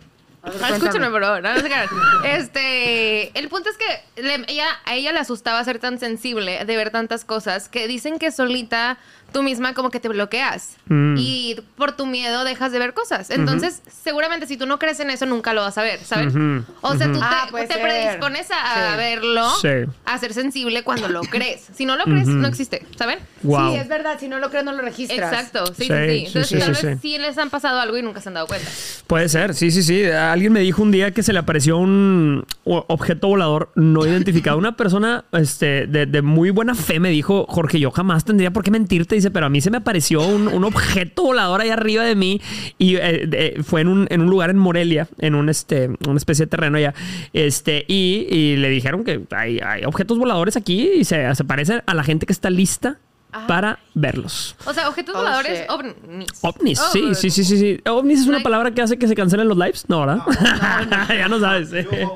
Ah, 0.61 0.71
escúchenme, 0.71 1.09
por 1.09 1.21
favor. 1.21 1.41
No, 1.41 1.53
no 1.53 1.59
se 1.61 1.65
crean. 1.65 1.87
Este, 2.25 3.37
el 3.39 3.47
punto 3.47 3.69
es 3.69 3.77
que 3.77 4.21
le- 4.21 4.43
ella, 4.47 4.65
a 4.85 4.95
ella 4.95 5.11
le 5.13 5.19
asustaba 5.19 5.63
ser 5.63 5.79
tan 5.79 5.99
sensible 5.99 6.65
de 6.65 6.75
ver 6.75 6.89
tantas 6.91 7.23
cosas 7.23 7.69
que 7.69 7.87
dicen 7.87 8.19
que 8.19 8.29
solita 8.31 8.97
tú 9.33 9.43
misma 9.43 9.73
como 9.73 9.89
que 9.89 9.99
te 9.99 10.07
bloqueas 10.07 10.77
Mm. 10.87 11.15
y 11.17 11.55
por 11.75 11.91
tu 11.97 12.05
miedo 12.05 12.45
dejas 12.45 12.71
de 12.71 12.79
ver 12.79 12.93
cosas. 12.93 13.29
Entonces, 13.29 13.81
seguramente 13.87 14.47
si 14.47 14.55
tú 14.55 14.65
no 14.65 14.79
crees 14.79 14.99
en 15.01 15.09
eso 15.09 15.25
nunca 15.25 15.53
lo 15.53 15.61
vas 15.61 15.77
a 15.77 15.83
ver, 15.83 15.99
¿sabes? 15.99 16.33
Ujú, 16.35 16.63
O 16.81 16.95
sea, 16.95 17.11
tú 17.11 17.19
Ah, 17.21 17.43
te, 17.47 17.51
puede 17.51 17.67
te 17.67 17.73
ser. 17.73 17.83
predispones 17.83 18.47
a 18.51 18.91
Sí. 18.91 18.97
verlo, 18.97 19.49
Sí. 19.61 19.67
a 20.05 20.17
ser 20.17 20.33
sensible 20.33 20.83
cuando 20.83 21.09
lo 21.09 21.21
crees. 21.21 21.67
Si 21.75 21.85
no 21.85 21.95
lo 21.97 22.05
crees, 22.05 22.27
no 22.27 22.47
existe, 22.47 22.85
¿saben? 22.97 23.19
Wow. 23.41 23.71
Sí, 23.73 23.77
es 23.79 23.87
verdad, 23.89 24.17
si 24.19 24.27
no 24.27 24.39
lo 24.39 24.49
crees 24.49 24.63
no 24.65 24.71
lo 24.73 24.81
registras. 24.81 25.33
Exacto, 25.33 25.65
sí, 25.73 25.83
sí, 25.85 25.87
Sí, 25.87 25.89
sí. 25.89 26.19
sí, 26.19 26.25
Entonces, 26.27 26.47
sí, 26.47 26.57
tal 26.59 26.75
sí, 26.75 26.85
vez 26.85 26.99
sí. 27.01 27.09
sí 27.13 27.17
les 27.17 27.37
han 27.37 27.49
pasado 27.49 27.79
algo 27.79 27.97
y 27.97 28.01
nunca 28.03 28.21
se 28.21 28.29
han 28.29 28.35
dado 28.35 28.47
cuenta. 28.47 28.69
Puede 29.07 29.27
ser, 29.29 29.53
sí, 29.55 29.71
sí, 29.71 29.81
sí. 29.83 30.03
Alguien 30.05 30.53
me 30.53 30.59
dijo 30.59 30.81
un 30.83 30.91
día 30.91 31.11
que 31.11 31.23
se 31.23 31.33
le 31.33 31.39
apareció 31.39 31.77
un 31.77 32.45
objeto 32.65 33.27
volador 33.27 33.71
no 33.75 34.05
identificado. 34.05 34.57
Una 34.57 34.75
persona 34.77 35.25
este, 35.31 35.87
de, 35.87 36.05
de 36.05 36.21
muy 36.21 36.49
buena 36.51 36.75
fe 36.75 36.99
me 36.99 37.09
dijo, 37.09 37.45
Jorge, 37.49 37.79
yo 37.79 37.91
jamás 37.91 38.23
tendría 38.25 38.51
por 38.51 38.63
qué 38.63 38.71
mentirte. 38.71 39.15
Dice, 39.23 39.31
pero 39.31 39.45
a 39.45 39.49
mí 39.49 39.61
se 39.61 39.71
me 39.71 39.77
apareció 39.77 40.21
un, 40.25 40.47
un 40.47 40.63
objeto 40.63 41.23
volador 41.23 41.61
ahí 41.61 41.69
arriba 41.69 42.03
de 42.03 42.15
mí 42.15 42.41
y 42.77 42.95
eh, 42.97 43.55
fue 43.63 43.81
en 43.81 43.87
un, 43.87 44.07
en 44.09 44.21
un 44.21 44.29
lugar 44.29 44.49
en 44.49 44.57
Morelia, 44.57 45.07
en 45.19 45.35
un, 45.35 45.49
este, 45.49 45.89
una 46.07 46.17
especie 46.17 46.45
de 46.45 46.49
terreno 46.49 46.77
allá. 46.77 46.93
Este, 47.33 47.85
y, 47.87 48.27
y 48.29 48.55
le 48.57 48.69
dijeron 48.69 49.03
que 49.03 49.21
hay, 49.31 49.59
hay 49.59 49.85
objetos 49.85 50.17
voladores 50.17 50.57
aquí 50.57 50.89
y 50.95 51.03
se, 51.05 51.33
se 51.35 51.43
parecen 51.43 51.81
a 51.85 51.93
la 51.93 52.03
gente 52.03 52.25
que 52.25 52.33
está 52.33 52.49
lista 52.49 52.99
para 53.47 53.79
verlos. 53.95 54.55
O 54.65 54.73
sea, 54.73 54.87
objetos 54.89 55.15
Oh, 55.15 55.19
voladores, 55.19 55.65
ovnis. 55.69 56.27
OVNIs, 56.41 56.79
Oh, 56.79 56.89
sí, 56.93 57.15
sí, 57.15 57.29
sí, 57.31 57.43
sí, 57.43 57.57
sí. 57.57 57.79
¿OVNIs 57.89 58.19
es 58.21 58.27
una 58.27 58.37
Like- 58.37 58.43
palabra 58.43 58.71
que 58.75 58.81
hace 58.83 58.97
que 58.99 59.07
se 59.07 59.15
cancelen 59.15 59.47
los 59.47 59.57
lives? 59.57 59.85
No, 59.87 60.01
¿verdad? 60.05 60.19
ya 61.09 61.27
no 61.27 61.39
sabes. 61.39 61.73
eh. 61.73 62.07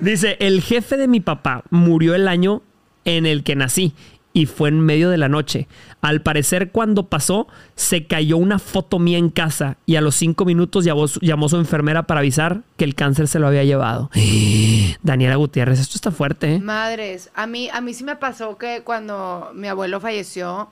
Dice, 0.00 0.36
el 0.40 0.60
jefe 0.62 0.96
de 0.96 1.06
mi 1.06 1.20
papá 1.20 1.62
murió 1.70 2.16
el 2.16 2.26
año 2.26 2.62
en 3.04 3.26
el 3.26 3.44
que 3.44 3.54
nací 3.56 3.92
y 4.32 4.46
fue 4.46 4.68
en 4.68 4.80
medio 4.80 5.10
de 5.10 5.18
la 5.18 5.28
noche. 5.28 5.66
Al 6.02 6.22
parecer, 6.22 6.70
cuando 6.70 7.08
pasó, 7.08 7.48
se 7.74 8.06
cayó 8.06 8.36
una 8.36 8.58
foto 8.58 8.98
mía 8.98 9.18
en 9.18 9.28
casa 9.30 9.76
y 9.86 9.96
a 9.96 10.00
los 10.00 10.14
cinco 10.14 10.44
minutos 10.44 10.84
llamó, 10.84 11.08
su- 11.08 11.20
llamó 11.20 11.48
su 11.48 11.56
enfermera 11.56 12.04
para 12.04 12.20
avisar 12.20 12.62
que 12.76 12.84
el 12.84 12.94
cáncer 12.94 13.26
se 13.28 13.38
lo 13.40 13.48
había 13.48 13.64
llevado. 13.64 14.08
Daniela 15.02 15.36
Gutiérrez, 15.36 15.80
esto 15.80 15.96
está 15.96 16.10
fuerte, 16.10 16.54
¿eh? 16.54 16.60
Madres, 16.60 17.30
a 17.34 17.46
mí, 17.46 17.68
a 17.72 17.80
mí 17.80 17.92
sí 17.94 18.04
me 18.04 18.16
pasó 18.16 18.56
que 18.58 18.82
cuando 18.84 19.50
mi 19.54 19.68
abuelo 19.68 20.00
falleció, 20.00 20.70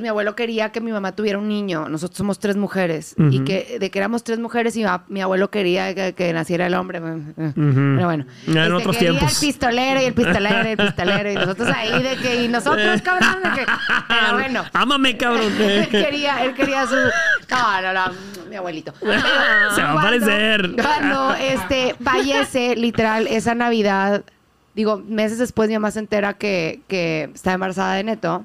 mi 0.00 0.08
abuelo 0.08 0.34
quería 0.34 0.70
que 0.72 0.80
mi 0.80 0.92
mamá 0.92 1.12
tuviera 1.12 1.38
un 1.38 1.48
niño. 1.48 1.88
Nosotros 1.88 2.18
somos 2.18 2.38
tres 2.38 2.56
mujeres. 2.56 3.14
Y 3.30 3.40
que 3.44 3.78
de 3.78 3.90
que 3.90 3.98
éramos 3.98 4.24
tres 4.24 4.38
mujeres 4.38 4.76
y 4.76 4.84
mi, 5.08 5.20
abuelo 5.20 5.50
quería 5.50 5.94
que, 5.94 6.14
que 6.14 6.32
naciera 6.32 6.66
el 6.66 6.74
hombre. 6.74 7.00
Pero 7.36 8.04
bueno. 8.04 8.26
Ya 8.46 8.66
en 8.66 8.72
Este, 8.72 8.72
otros 8.72 8.96
quería 8.96 9.10
tiempos. 9.18 9.42
el 9.42 9.48
pistolero 9.48 10.00
y 10.00 10.04
el 10.04 10.14
pistolero 10.14 10.68
y 10.68 10.72
el 10.72 10.76
pistolero. 10.76 11.30
Y 11.30 11.34
nosotros 11.34 11.68
ahí 11.74 12.02
de 12.02 12.16
que... 12.16 12.44
Y 12.44 12.48
nosotros, 12.48 13.02
cabrón, 13.02 13.42
de 13.42 13.50
que... 13.60 13.66
Pero 14.08 14.32
bueno. 14.32 14.64
Ámame, 14.72 15.16
cabrón. 15.16 15.52
él 15.60 15.88
quería, 15.88 16.44
él 16.44 16.54
quería 16.54 16.86
su. 16.86 16.94
No, 16.94 17.82
no, 17.82 17.92
no, 17.92 18.12
mi 18.48 18.56
abuelito. 18.56 18.92
Se 19.00 19.82
va 19.82 19.90
a 19.90 19.92
aparecer. 19.92 20.72
Cuando 20.76 21.34
este 21.34 21.94
fallece, 22.02 22.76
literal, 22.76 23.26
esa 23.26 23.54
Navidad, 23.54 24.24
digo, 24.74 24.98
meses 25.06 25.38
después 25.38 25.68
mi 25.68 25.74
mamá 25.74 25.90
se 25.90 26.00
entera 26.00 26.34
que, 26.34 26.80
que 26.88 27.30
está 27.34 27.52
embarazada 27.52 27.94
de 27.94 28.04
Neto, 28.04 28.44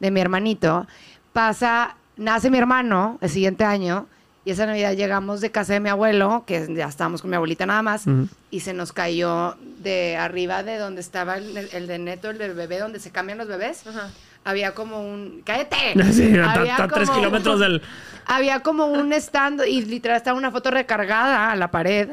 de 0.00 0.10
mi 0.10 0.20
hermanito. 0.20 0.86
Pasa, 1.32 1.96
nace 2.16 2.50
mi 2.50 2.58
hermano 2.58 3.18
el 3.20 3.30
siguiente 3.30 3.64
año. 3.64 4.06
Y 4.44 4.52
esa 4.52 4.64
Navidad 4.64 4.92
llegamos 4.92 5.40
de 5.40 5.50
casa 5.50 5.72
de 5.72 5.80
mi 5.80 5.88
abuelo, 5.88 6.44
que 6.46 6.68
ya 6.72 6.86
estábamos 6.86 7.20
con 7.20 7.30
mi 7.30 7.34
abuelita 7.36 7.66
nada 7.66 7.82
más, 7.82 8.04
y 8.52 8.60
se 8.60 8.74
nos 8.74 8.92
cayó 8.92 9.56
de 9.82 10.16
arriba 10.16 10.62
de 10.62 10.78
donde 10.78 11.00
estaba 11.00 11.36
el, 11.36 11.56
el 11.56 11.88
de 11.88 11.98
Neto, 11.98 12.30
el 12.30 12.38
del 12.38 12.54
bebé, 12.54 12.78
donde 12.78 13.00
se 13.00 13.10
cambian 13.10 13.38
los 13.38 13.48
bebés. 13.48 13.82
Había 14.44 14.72
como 14.72 15.00
un... 15.00 15.42
¡Cállate! 15.44 15.76
Sí, 16.12 16.26
está 16.28 16.52
Había 16.52 16.76
a 16.76 16.86
tres 16.86 17.08
como- 17.10 17.18
kilómetros 17.20 17.58
del... 17.58 17.82
había 18.26 18.60
como 18.60 18.86
un 18.86 19.12
stand 19.14 19.62
y 19.66 19.82
literal 19.84 20.16
estaba 20.16 20.38
una 20.38 20.52
foto 20.52 20.70
recargada 20.70 21.50
a 21.50 21.56
la 21.56 21.72
pared 21.72 22.10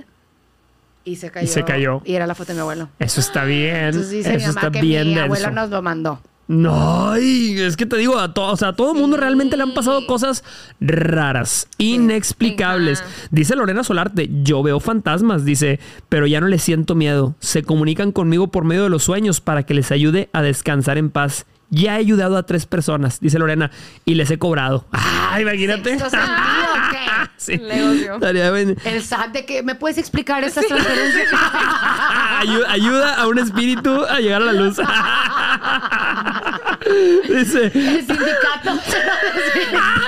y 1.05 1.15
se 1.17 1.29
cayó. 1.31 1.45
Y 1.45 1.47
se 1.47 1.63
cayó. 1.63 2.01
Y 2.05 2.13
era 2.15 2.27
la 2.27 2.35
foto 2.35 2.49
de 2.49 2.55
mi 2.55 2.61
abuelo. 2.61 2.89
Eso 2.99 3.19
está 3.19 3.43
bien. 3.45 3.75
Entonces 3.75 4.11
dice 4.11 4.29
mi 4.29 4.35
Eso 4.37 4.47
mamá 4.47 4.59
está 4.61 4.71
que 4.71 4.81
bien 4.81 5.03
mi 5.07 5.09
denso. 5.15 5.23
abuelo 5.25 5.51
nos 5.51 5.69
lo 5.69 5.81
mandó. 5.81 6.21
No, 6.45 7.15
es 7.15 7.77
que 7.77 7.85
te 7.85 7.95
digo, 7.95 8.19
a, 8.19 8.33
to- 8.33 8.45
o 8.51 8.57
sea, 8.57 8.67
a 8.69 8.75
todo 8.75 8.91
el 8.93 8.99
mundo 8.99 9.15
realmente 9.15 9.55
le 9.55 9.63
han 9.63 9.73
pasado 9.73 10.05
cosas 10.05 10.43
raras, 10.81 11.67
inexplicables. 11.77 13.01
Dice 13.31 13.55
Lorena 13.55 13.83
Solarte, 13.83 14.29
yo 14.43 14.61
veo 14.61 14.81
fantasmas, 14.81 15.45
dice, 15.45 15.79
pero 16.09 16.27
ya 16.27 16.41
no 16.41 16.47
les 16.47 16.61
siento 16.61 16.95
miedo. 16.95 17.35
Se 17.39 17.63
comunican 17.63 18.11
conmigo 18.11 18.47
por 18.51 18.65
medio 18.65 18.83
de 18.83 18.89
los 18.89 19.03
sueños 19.03 19.39
para 19.39 19.63
que 19.63 19.73
les 19.73 19.91
ayude 19.91 20.29
a 20.33 20.41
descansar 20.41 20.97
en 20.97 21.09
paz. 21.09 21.45
Ya 21.69 21.95
he 21.95 21.99
ayudado 21.99 22.37
a 22.37 22.43
tres 22.45 22.65
personas, 22.67 23.19
dice 23.19 23.39
Lorena, 23.39 23.71
y 24.05 24.13
les 24.15 24.29
he 24.29 24.37
cobrado. 24.37 24.85
Ah, 24.91 25.22
imagínate. 25.41 25.89
¿Sexto 25.97 26.09
sentido 26.09 26.33
o 26.71 26.75
qué? 26.91 26.97
Sí. 27.37 27.57
Negocio. 27.57 28.15
Estaría 28.15 28.51
bien. 28.51 28.77
El 28.85 29.01
SAT 29.03 29.31
de 29.33 29.45
que 29.45 29.63
me 29.63 29.75
puedes 29.75 29.97
explicar 29.97 30.43
estas 30.43 30.65
transferencias. 30.67 31.29
Ayu- 32.41 32.65
ayuda 32.69 33.15
a 33.15 33.27
un 33.27 33.37
espíritu 33.39 34.05
a 34.05 34.19
llegar 34.19 34.41
a 34.41 34.45
la 34.45 34.53
luz. 34.53 34.77
Dice, 37.29 37.65
El 37.73 38.05
sindicato. 38.05 38.79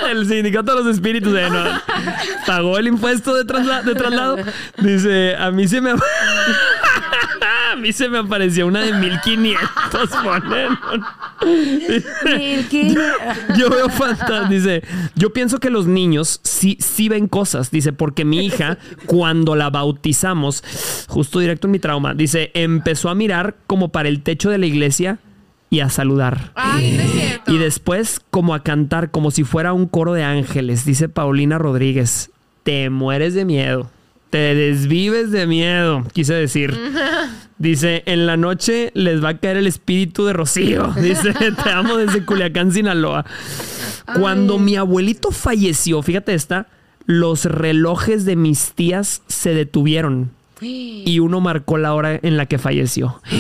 el 0.10 0.28
sindicato 0.28 0.76
de 0.76 0.84
los 0.84 0.94
espíritus 0.96 1.32
no, 1.34 1.82
pagó 2.46 2.78
el 2.78 2.88
impuesto 2.88 3.34
de, 3.36 3.46
trasla- 3.46 3.82
de 3.84 3.96
traslado. 3.96 4.38
Dice, 4.78 5.36
a 5.38 5.52
mí 5.52 5.68
se 5.68 5.82
me 5.82 5.92
a 5.92 7.76
mí 7.78 7.92
se 7.94 8.08
me 8.10 8.18
apareció 8.20 8.68
una 8.68 8.82
de 8.82 8.94
1500 8.94 10.10
ponen. 10.24 10.78
Yo 13.58 13.70
veo 13.70 13.90
fantasmas. 13.90 14.50
Dice, 14.50 14.84
yo 15.16 15.34
pienso 15.34 15.60
que 15.60 15.70
los 15.70 15.88
niños 15.88 16.40
sí, 16.44 16.78
sí 16.80 17.10
ven 17.10 17.28
cosas. 17.28 17.72
Dice, 17.72 17.94
porque 17.94 18.26
mi 18.26 18.46
hija, 18.46 18.78
cuando 19.06 19.56
la 19.56 19.70
bautizamos, 19.70 20.64
justo 21.08 21.40
directo 21.40 21.68
en 21.68 21.72
mi 21.72 21.80
trauma, 21.80 22.14
dice, 22.14 22.52
empezó 22.54 23.10
a 23.10 23.16
mirar 23.16 23.56
como 23.68 23.90
para 23.90 24.10
el 24.10 24.22
techo 24.22 24.50
de 24.50 24.58
la 24.58 24.66
iglesia 24.66 25.20
y 25.70 25.82
a 25.82 25.90
saludar. 25.90 26.52
Ay, 26.56 26.94
no 26.96 27.04
es 27.04 27.12
cierto. 27.12 27.54
Y 27.54 27.58
después 27.58 28.22
como 28.32 28.54
a 28.54 28.64
cantar 28.64 29.12
como 29.12 29.32
si 29.32 29.44
fuera 29.44 29.74
un 29.74 29.88
coro 29.88 30.14
de 30.14 30.24
ángeles, 30.24 30.86
dice 30.86 31.10
Paulina 31.10 31.58
Rodríguez. 31.58 32.32
Te 32.64 32.90
mueres 32.90 33.36
de 33.36 33.46
miedo. 33.46 33.92
Te 34.30 34.56
desvives 34.56 35.32
de 35.32 35.48
miedo, 35.48 36.04
quise 36.14 36.34
decir. 36.34 36.78
Dice, 37.58 38.04
en 38.06 38.26
la 38.26 38.36
noche 38.36 38.92
les 38.96 39.24
va 39.24 39.30
a 39.30 39.38
caer 39.38 39.58
el 39.58 39.68
espíritu 39.68 40.26
de 40.26 40.34
Rocío. 40.34 40.94
Dice, 41.02 41.34
te 41.34 41.70
amo 41.70 41.98
desde 41.98 42.26
Culiacán, 42.26 42.72
Sinaloa. 42.72 43.26
Cuando 44.20 44.60
mi 44.60 44.76
abuelito 44.76 45.32
falleció, 45.32 46.02
fíjate 46.02 46.34
esta, 46.34 46.68
los 47.06 47.46
relojes 47.46 48.26
de 48.26 48.36
mis 48.36 48.74
tías 48.74 49.22
se 49.28 49.54
detuvieron 49.54 50.32
y 50.62 51.20
uno 51.20 51.42
marcó 51.42 51.78
la 51.78 51.94
hora 51.94 52.20
en 52.22 52.38
la 52.38 52.46
que 52.46 52.58
falleció. 52.58 53.22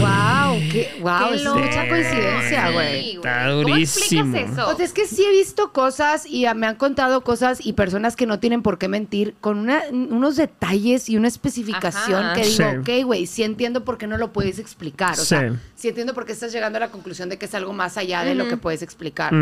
wow, 0.00 0.39
qué, 0.70 0.98
wow, 1.00 1.28
Qué 1.30 1.34
es 1.36 1.44
mucha 1.44 1.88
coincidencia, 1.88 2.70
güey. 2.70 3.02
Sí, 3.02 3.16
Está 3.16 3.44
¿Cómo 3.44 3.54
durísimo. 3.62 4.36
explicas 4.36 4.52
eso? 4.52 4.68
O 4.70 4.76
sea, 4.76 4.84
es 4.84 4.92
que 4.92 5.06
sí 5.06 5.24
he 5.24 5.30
visto 5.30 5.72
cosas 5.72 6.24
y 6.26 6.46
me 6.54 6.66
han 6.66 6.76
contado 6.76 7.22
cosas 7.22 7.64
y 7.64 7.74
personas 7.74 8.16
que 8.16 8.26
no 8.26 8.38
tienen 8.40 8.62
por 8.62 8.78
qué 8.78 8.88
mentir 8.88 9.34
con 9.40 9.58
una- 9.58 9.82
unos 9.90 10.36
detalles 10.36 11.08
y 11.08 11.16
una 11.16 11.28
especificación 11.28 12.24
Ajá. 12.24 12.34
que 12.34 12.42
digo, 12.46 12.70
Sí. 12.70 12.76
ok, 13.00 13.04
güey, 13.06 13.26
sí 13.26 13.42
entiendo 13.42 13.84
por 13.84 13.98
qué 13.98 14.06
no 14.06 14.16
lo 14.16 14.32
puedes 14.32 14.58
explicar. 14.58 15.12
O 15.14 15.16
Sí. 15.22 15.26
sea, 15.26 15.54
sí 15.74 15.88
entiendo 15.88 16.14
por 16.14 16.24
qué 16.26 16.32
estás 16.32 16.52
llegando 16.52 16.76
a 16.78 16.80
la 16.80 16.88
conclusión 16.90 17.28
de 17.28 17.38
que 17.38 17.46
es 17.46 17.54
algo 17.54 17.72
más 17.72 17.96
allá 17.96 18.24
de 18.24 18.34
lo 18.34 18.48
que 18.48 18.56
puedes 18.56 18.82
explicar. 18.82 19.32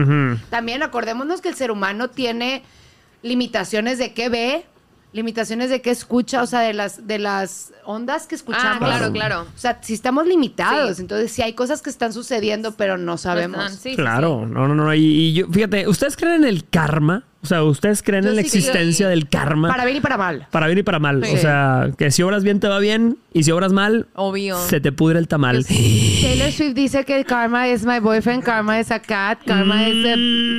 También 0.51 0.83
acordémonos 0.83 1.41
que 1.41 1.49
el 1.49 1.55
ser 1.55 1.71
humano 1.71 2.09
tiene 2.09 2.63
limitaciones 3.23 3.99
de 3.99 4.13
qué 4.15 4.29
ve, 4.29 4.65
limitaciones 5.13 5.71
de 5.71 5.81
qué 5.81 5.91
escucha, 5.91 6.43
o 6.43 6.47
sea, 6.47 6.61
de 6.61 6.75
las, 6.75 7.07
de 7.07 7.19
las 7.19 7.73
ondas 7.85 8.27
que 8.27 8.35
escuchamos. 8.35 8.77
Ah, 8.77 8.79
claro, 8.79 9.13
claro. 9.13 9.41
O 9.55 9.59
sea, 9.59 9.79
si 9.83 9.95
estamos 9.95 10.27
limitados, 10.27 10.97
Sí. 10.97 11.03
entonces 11.03 11.33
si 11.33 11.43
hay 11.43 11.55
cosas 11.55 11.81
que 11.83 11.91
están 11.91 12.13
sucediendo, 12.13 12.73
pero 12.73 12.99
no 12.99 13.17
sabemos. 13.17 13.59
están, 13.61 13.79
sí, 13.79 13.91
sí, 13.91 13.97
Claro, 13.97 14.47
no, 14.47 14.69
no, 14.69 14.75
no. 14.75 14.95
Y, 14.95 15.01
y 15.01 15.33
yo, 15.33 15.49
fíjate, 15.49 15.89
¿ustedes 15.89 16.17
creen 16.17 16.43
en 16.43 16.45
el 16.45 16.69
karma? 16.69 17.25
O 17.41 17.47
sea, 17.47 17.63
¿ustedes 17.63 18.03
creen 18.03 18.25
Yo 18.25 18.31
en 18.31 18.37
la 18.37 18.43
sí 18.43 18.49
existencia 18.49 19.09
del 19.09 19.29
karma? 19.29 19.69
Para 19.69 19.85
bien 19.85 19.99
y 19.99 20.01
para 20.01 20.17
mal. 20.19 20.49
Para 20.51 20.67
bien 20.67 20.79
y 20.79 20.83
para 20.83 20.99
mal. 20.99 21.25
Sí. 21.25 21.35
O 21.35 21.39
sea, 21.39 21.89
que 21.97 22.11
si 22.11 22.23
obras 22.25 22.43
bien 22.43 22.59
te 22.59 22.67
va 22.67 22.81
bien 22.81 23.17
y 23.33 23.45
si 23.45 23.53
obras 23.53 23.73
mal, 23.73 24.09
Obvio. 24.17 24.59
se 24.59 24.81
te 24.81 24.91
pudre 24.91 25.21
el 25.21 25.29
tamal. 25.29 25.65
Taylor 25.65 26.51
Swift 26.51 26.75
dice 26.75 27.05
que 27.05 27.25
karma 27.25 27.69
is 27.69 27.85
my 27.87 28.01
boyfriend, 28.01 28.43
karma 28.43 28.81
is 28.81 28.91
a 28.91 28.99
cat, 28.99 29.39
karma 29.47 29.89
is 29.89 30.05
a 30.05 30.15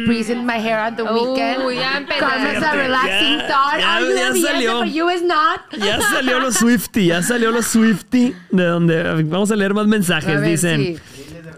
breeze 0.08 0.32
in 0.32 0.46
my 0.46 0.54
hair 0.54 0.80
on 0.80 0.96
the 0.96 1.04
Uy, 1.04 1.10
weekend. 1.28 1.76
ya. 1.76 2.06
Karma 2.18 2.54
is 2.54 2.64
a 2.64 2.72
relaxing 2.74 3.38
Ya, 3.40 3.48
thought. 3.48 3.80
ya- 3.80 3.96
Are 3.96 4.06
you 4.06 4.16
ya 4.16 4.32
the 4.34 4.42
salió. 4.42 4.78
for 4.80 4.88
you 4.88 5.10
is 5.10 5.22
not? 5.22 5.60
Ya 5.78 6.00
salió 6.00 6.40
los 6.40 6.56
Swifty, 6.56 7.08
ya 7.08 7.22
salió 7.22 7.52
los 7.52 7.66
Swifty, 7.68 8.34
de 8.52 8.64
donde 8.64 9.24
vamos 9.24 9.52
a 9.52 9.56
leer 9.58 9.74
más 9.74 9.86
mensajes. 9.88 10.38
A 10.38 10.40
ver, 10.40 10.50
Dicen, 10.50 10.98
sí. 10.98 10.98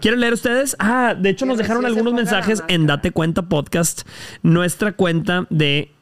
¿Quieren 0.02 0.20
leer 0.20 0.34
ustedes? 0.34 0.76
Ah, 0.80 1.14
de 1.18 1.30
hecho 1.30 1.46
nos 1.46 1.56
dejaron 1.56 1.86
algunos 1.86 2.12
mensajes 2.12 2.62
en 2.68 2.86
Date 2.86 3.12
Cuenta 3.12 3.42
Podcast, 3.42 4.02
nuestra 4.42 4.92
cuenta 4.92 5.46
de 5.48 5.92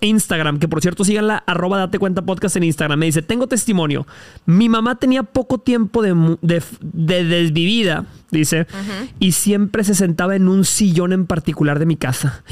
Instagram, 0.00 0.58
que 0.58 0.68
por 0.68 0.80
cierto 0.80 1.04
síganla, 1.04 1.42
arroba 1.46 1.78
Date 1.78 1.98
Cuenta 1.98 2.22
Podcast 2.22 2.56
en 2.56 2.64
Instagram. 2.64 2.98
Me 2.98 3.06
dice, 3.06 3.22
tengo 3.22 3.46
testimonio. 3.46 4.06
Mi 4.46 4.68
mamá 4.68 4.94
tenía 4.96 5.22
poco 5.22 5.58
tiempo 5.58 6.02
de, 6.02 6.14
mu- 6.14 6.36
de, 6.42 6.62
de 6.80 7.24
desvivida, 7.24 8.06
dice, 8.30 8.66
y 9.18 9.32
siempre 9.32 9.84
se 9.84 9.94
sentaba 9.94 10.36
en 10.36 10.48
un 10.48 10.64
sillón 10.64 11.12
en 11.12 11.26
particular 11.26 11.78
de 11.78 11.86
mi 11.86 11.96
casa. 11.96 12.42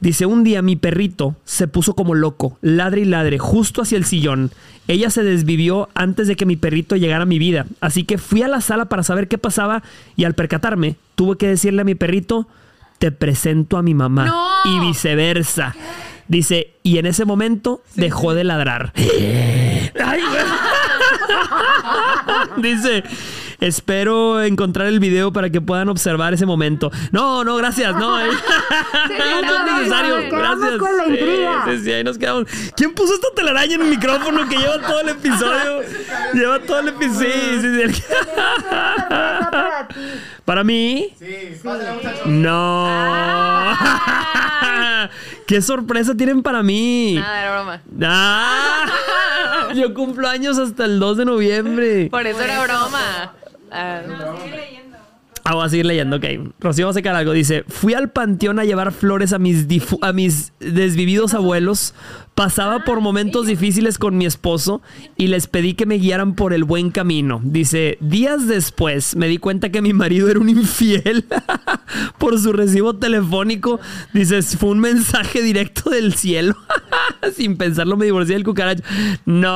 Dice, 0.00 0.26
un 0.26 0.44
día 0.44 0.60
mi 0.60 0.76
perrito 0.76 1.34
se 1.44 1.66
puso 1.68 1.94
como 1.94 2.14
loco, 2.14 2.58
ladre 2.60 3.02
y 3.02 3.04
ladre, 3.06 3.38
justo 3.38 3.80
hacia 3.82 3.96
el 3.96 4.04
sillón. 4.04 4.50
Ella 4.86 5.08
se 5.08 5.22
desvivió 5.22 5.88
antes 5.94 6.28
de 6.28 6.36
que 6.36 6.44
mi 6.44 6.56
perrito 6.56 6.96
llegara 6.96 7.22
a 7.22 7.26
mi 7.26 7.38
vida, 7.38 7.64
así 7.80 8.04
que 8.04 8.18
fui 8.18 8.42
a 8.42 8.48
la 8.48 8.60
sala 8.60 8.86
para 8.86 9.02
saber 9.02 9.28
qué 9.28 9.38
pasaba 9.38 9.82
y 10.16 10.24
al 10.24 10.34
percatarme, 10.34 10.96
tuve 11.14 11.38
que 11.38 11.48
decirle 11.48 11.80
a 11.82 11.84
mi 11.84 11.94
perrito, 11.94 12.46
te 12.98 13.10
presento 13.12 13.78
a 13.78 13.82
mi 13.82 13.94
mamá 13.94 14.26
¡No! 14.26 14.44
y 14.76 14.86
viceversa. 14.88 15.74
Dice, 16.28 16.74
y 16.82 16.98
en 16.98 17.06
ese 17.06 17.24
momento 17.24 17.82
dejó 17.94 18.34
de 18.34 18.44
ladrar. 18.44 18.92
Ay. 18.96 20.20
Dice, 22.56 23.04
espero 23.60 24.42
encontrar 24.42 24.86
el 24.88 24.98
video 25.00 25.32
para 25.32 25.50
que 25.50 25.60
puedan 25.60 25.88
observar 25.88 26.34
ese 26.34 26.46
momento. 26.46 26.90
No, 27.12 27.44
no, 27.44 27.56
gracias, 27.56 27.94
no. 27.96 28.20
eh. 28.20 28.28
no, 29.18 29.42
no 29.42 29.56
es 29.66 29.72
necesario. 29.78 30.16
nos 30.16 30.24
quedamos 30.24 30.58
Gracias. 30.60 30.78
con 30.78 30.96
la 30.96 31.06
intriga. 31.08 31.64
Sí, 31.68 31.78
sí, 31.84 31.92
ahí 31.92 32.04
nos 32.04 32.18
quedamos. 32.18 32.44
¿Quién 32.76 32.94
puso 32.94 33.14
esta 33.14 33.28
telaraña 33.34 33.74
en 33.74 33.82
el 33.82 33.88
micrófono 33.88 34.48
que 34.48 34.56
lleva 34.56 34.78
todo 34.80 35.00
el 35.00 35.08
episodio? 35.10 35.82
lleva 36.32 36.58
todo 36.60 36.80
el 36.80 36.88
episodio. 36.88 37.30
Sí, 37.30 37.60
sí, 37.60 37.92
sí. 37.92 38.02
Para 40.44 40.64
mí, 40.64 41.14
Sí, 41.18 41.58
pásale, 41.62 41.90
no. 42.26 42.84
Ah. 42.86 44.30
¿Qué 45.46 45.60
sorpresa 45.60 46.14
tienen 46.14 46.42
para 46.42 46.62
mí? 46.62 47.14
Nada, 47.16 47.42
era 47.42 47.52
broma. 47.54 47.82
Ah, 48.02 49.68
yo 49.74 49.92
cumplo 49.92 50.28
años 50.28 50.58
hasta 50.58 50.84
el 50.86 50.98
2 50.98 51.16
de 51.18 51.24
noviembre. 51.24 52.08
Por 52.10 52.26
eso 52.26 52.40
era 52.40 52.62
broma. 52.64 53.34
Ah, 53.70 54.00
Ah, 55.46 55.54
voy 55.54 55.66
a 55.66 55.68
seguir 55.68 55.84
leyendo, 55.84 56.16
ok. 56.16 56.24
Rocío 56.58 56.86
va 56.86 56.92
a 56.92 56.94
sacar 56.94 57.14
algo. 57.14 57.32
Dice, 57.32 57.64
fui 57.68 57.92
al 57.92 58.10
panteón 58.10 58.58
a 58.58 58.64
llevar 58.64 58.92
flores 58.92 59.34
a 59.34 59.38
mis, 59.38 59.66
a 60.00 60.14
mis 60.14 60.54
desvividos 60.58 61.34
abuelos. 61.34 61.92
Pasaba 62.34 62.84
por 62.84 63.02
momentos 63.02 63.46
difíciles 63.46 63.98
con 63.98 64.16
mi 64.16 64.24
esposo 64.24 64.80
y 65.18 65.26
les 65.26 65.46
pedí 65.46 65.74
que 65.74 65.84
me 65.84 65.96
guiaran 65.96 66.34
por 66.34 66.54
el 66.54 66.64
buen 66.64 66.90
camino. 66.90 67.42
Dice, 67.44 67.98
días 68.00 68.48
después 68.48 69.16
me 69.16 69.28
di 69.28 69.36
cuenta 69.36 69.68
que 69.68 69.82
mi 69.82 69.92
marido 69.92 70.30
era 70.30 70.40
un 70.40 70.48
infiel 70.48 71.26
por 72.18 72.40
su 72.40 72.54
recibo 72.54 72.96
telefónico. 72.96 73.80
Dice, 74.14 74.40
fue 74.40 74.70
un 74.70 74.80
mensaje 74.80 75.42
directo 75.42 75.90
del 75.90 76.14
cielo. 76.14 76.56
Sin 77.36 77.58
pensarlo 77.58 77.98
me 77.98 78.06
divorcié 78.06 78.36
del 78.36 78.44
cucaracho. 78.44 78.82
No. 79.26 79.52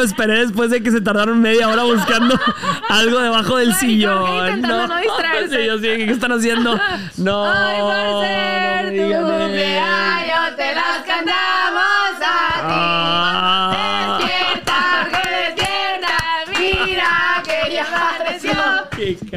Lo 0.00 0.06
esperé 0.06 0.38
después 0.46 0.70
de 0.70 0.82
que 0.82 0.90
se 0.90 1.00
tardaron 1.02 1.40
media 1.40 1.68
hora 1.68 1.82
buscando 1.82 2.38
algo 2.88 3.20
debajo 3.20 3.56
del 3.58 3.68
Ay, 3.72 3.74
sillón. 3.78 4.46
Intentando 4.46 4.86
no 4.86 4.96
distraerse. 4.96 5.56
Sí, 5.60 5.66
yo 5.66 5.74
sí, 5.78 5.82
¿qué 5.82 6.10
están 6.10 6.32
haciendo? 6.32 6.80
No. 7.18 7.44
Ay, 7.52 7.80
por 7.80 8.24
ser 8.24 8.92
no 8.92 9.18
tu. 9.20 9.38
Cumpleaños 9.38 10.56
te 10.56 10.74
las 10.74 10.98
cantamos 11.06 12.12
a 12.22 12.60
Ah. 12.62 14.18
ti. 14.20 14.26
Despierta, 14.26 15.08
que 15.10 15.22
despierta, 15.36 16.16
mira 16.58 17.42
que 17.44 17.74
ya 17.74 17.84
apareció. 17.84 18.52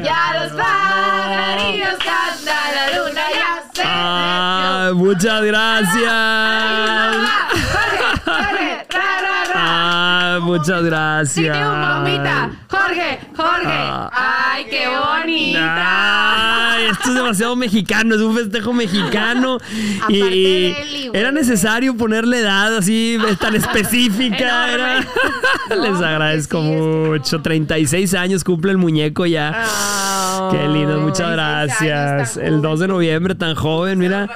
Ya 0.02 0.40
los 0.40 0.52
pajarillos 0.52 1.94
cantan, 1.98 2.74
la 2.74 2.98
luna 2.98 3.22
ya 3.32 3.62
se 3.74 3.82
Ah, 3.84 4.90
muchas 4.94 5.42
gracias. 5.42 6.12
metió. 7.16 7.73
Muchas 10.40 10.82
gracias. 10.84 11.56
Mamita, 11.56 12.50
Jorge, 12.68 13.18
Jorge. 13.36 13.66
Ah. 13.66 14.10
Ay, 14.52 14.64
qué 14.70 14.86
bonita. 14.88 16.72
Ay, 16.74 16.84
esto 16.90 17.08
es 17.10 17.14
demasiado 17.14 17.56
mexicano, 17.56 18.14
es 18.14 18.20
un 18.20 18.34
festejo 18.36 18.72
mexicano. 18.72 19.58
y 20.08 20.20
Eli, 20.20 21.10
era 21.12 21.32
necesario 21.32 21.96
ponerle 21.96 22.40
edad 22.40 22.76
así 22.76 23.18
tan 23.40 23.54
específica. 23.54 24.72
era- 24.72 25.00
Les 25.80 26.00
agradezco 26.00 26.60
sí, 26.60 26.68
mucho. 26.68 27.40
36 27.42 28.14
años 28.14 28.44
cumple 28.44 28.72
el 28.72 28.78
muñeco 28.78 29.26
ya. 29.26 29.64
Qué 30.50 30.68
lindo, 30.68 31.00
muchas 31.00 31.34
36 31.34 31.80
años, 31.80 32.06
gracias. 32.16 32.36
El 32.36 32.60
2 32.62 32.80
de 32.80 32.88
noviembre, 32.88 33.34
tan 33.34 33.54
joven, 33.54 33.98
mira. 33.98 34.28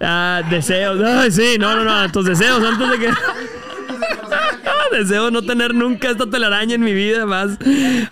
Ah, 0.00 0.42
deseos. 0.50 1.00
Ay, 1.04 1.30
sí, 1.30 1.56
no, 1.58 1.76
no, 1.76 1.84
no. 1.84 2.10
Tus 2.12 2.24
deseos 2.24 2.62
antes 2.64 2.90
de 2.90 2.98
que. 2.98 3.10
Deseo 4.94 5.30
no 5.30 5.42
tener 5.42 5.74
nunca 5.74 6.10
esta 6.10 6.28
telaraña 6.30 6.74
en 6.76 6.82
mi 6.82 6.92
vida 6.92 7.26
más. 7.26 7.58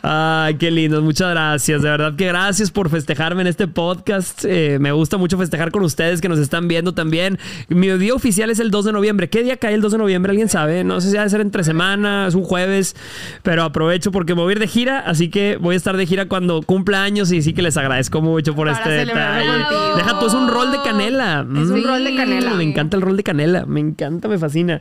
Ay, 0.02 0.56
qué 0.56 0.70
lindo. 0.70 1.00
Muchas 1.02 1.30
gracias. 1.30 1.82
De 1.82 1.88
verdad 1.88 2.16
que 2.16 2.26
gracias 2.26 2.70
por 2.70 2.90
festejarme 2.90 3.42
en 3.42 3.46
este 3.46 3.68
podcast. 3.68 4.44
Eh, 4.44 4.78
me 4.80 4.92
gusta 4.92 5.16
mucho 5.16 5.38
festejar 5.38 5.70
con 5.70 5.82
ustedes 5.84 6.20
que 6.20 6.28
nos 6.28 6.38
están 6.38 6.66
viendo 6.68 6.92
también. 6.92 7.38
Mi 7.68 7.88
día 7.88 8.14
oficial 8.14 8.50
es 8.50 8.58
el 8.58 8.70
2 8.70 8.86
de 8.86 8.92
noviembre. 8.92 9.28
¿Qué 9.28 9.42
día 9.42 9.56
cae 9.56 9.74
el 9.74 9.80
2 9.80 9.92
de 9.92 9.98
noviembre? 9.98 10.30
¿Alguien 10.30 10.48
sabe? 10.48 10.82
No 10.84 11.00
sé 11.00 11.10
si 11.10 11.16
ha 11.16 11.22
de 11.22 11.30
ser 11.30 11.40
entre 11.40 11.64
semana, 11.64 12.26
es 12.26 12.34
un 12.34 12.44
jueves, 12.44 12.96
pero 13.42 13.62
aprovecho 13.62 14.10
porque 14.12 14.34
me 14.34 14.42
voy 14.42 14.50
a 14.50 14.52
ir 14.54 14.58
de 14.58 14.66
gira, 14.66 15.00
así 15.00 15.28
que 15.30 15.56
voy 15.56 15.74
a 15.74 15.76
estar 15.76 15.96
de 15.96 16.06
gira 16.06 16.26
cuando 16.26 16.62
cumpla 16.62 17.02
años 17.02 17.30
y 17.32 17.42
sí 17.42 17.52
que 17.52 17.62
les 17.62 17.76
agradezco 17.76 18.20
mucho 18.20 18.54
por 18.54 18.66
Para 18.68 18.78
este 18.78 18.90
detalle. 19.06 19.46
contigo. 19.46 19.96
Deja 19.96 20.18
tú, 20.18 20.26
es 20.26 20.34
un 20.34 20.48
rol 20.48 20.72
de 20.72 20.78
canela. 20.82 21.46
Es 21.62 21.68
un 21.68 21.84
rol 21.84 22.04
de 22.04 22.14
canela. 22.16 22.54
Me 22.54 22.64
encanta 22.64 22.96
el 22.96 23.02
rol 23.02 23.16
de 23.16 23.22
canela. 23.22 23.64
Me 23.66 23.80
encanta, 23.80 24.28
me 24.28 24.38
fascina. 24.38 24.80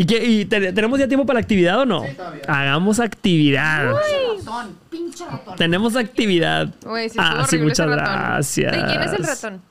¿Y, 0.00 0.04
qué, 0.06 0.24
y 0.24 0.44
te- 0.44 0.72
tenemos 0.72 0.96
ya 0.98 1.08
tiempo 1.08 1.26
para 1.26 1.38
la 1.38 1.42
actividad 1.42 1.80
o 1.80 1.84
no? 1.84 2.04
Hagamos 2.46 3.00
actividad. 3.00 3.84
Ratón, 3.92 4.76
pinche 4.88 5.24
ratón. 5.24 5.56
Tenemos 5.56 5.96
actividad. 5.96 6.68
Güey, 6.82 7.08
sí, 7.08 7.16
ah, 7.20 7.44
sí, 7.48 7.58
muchas 7.58 7.80
ese 7.80 7.96
ratón. 7.96 8.04
gracias. 8.14 8.72
¿De 8.72 8.84
quién 8.86 9.02
es 9.02 9.12
el 9.12 9.24
ratón? 9.24 9.62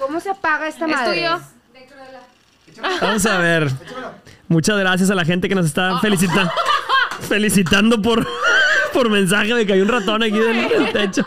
¿Cómo 0.00 0.20
se 0.20 0.30
apaga 0.30 0.68
esta 0.68 0.86
¿Es 0.86 0.90
madre? 0.90 1.14
tuyo? 1.16 1.40
Vamos 3.02 3.26
a 3.26 3.38
ver. 3.38 3.70
Muchas 4.48 4.78
gracias 4.78 5.10
a 5.10 5.14
la 5.14 5.24
gente 5.26 5.48
que 5.50 5.54
nos 5.54 5.66
está 5.66 5.98
felicitando. 6.00 6.50
felicitando 7.28 8.00
por, 8.02 8.26
por 8.94 9.10
mensaje. 9.10 9.52
Me 9.52 9.66
cayó 9.66 9.82
un 9.82 9.88
ratón 9.88 10.22
aquí 10.22 10.38
del, 10.38 10.68
del 10.68 10.92
techo. 10.92 11.26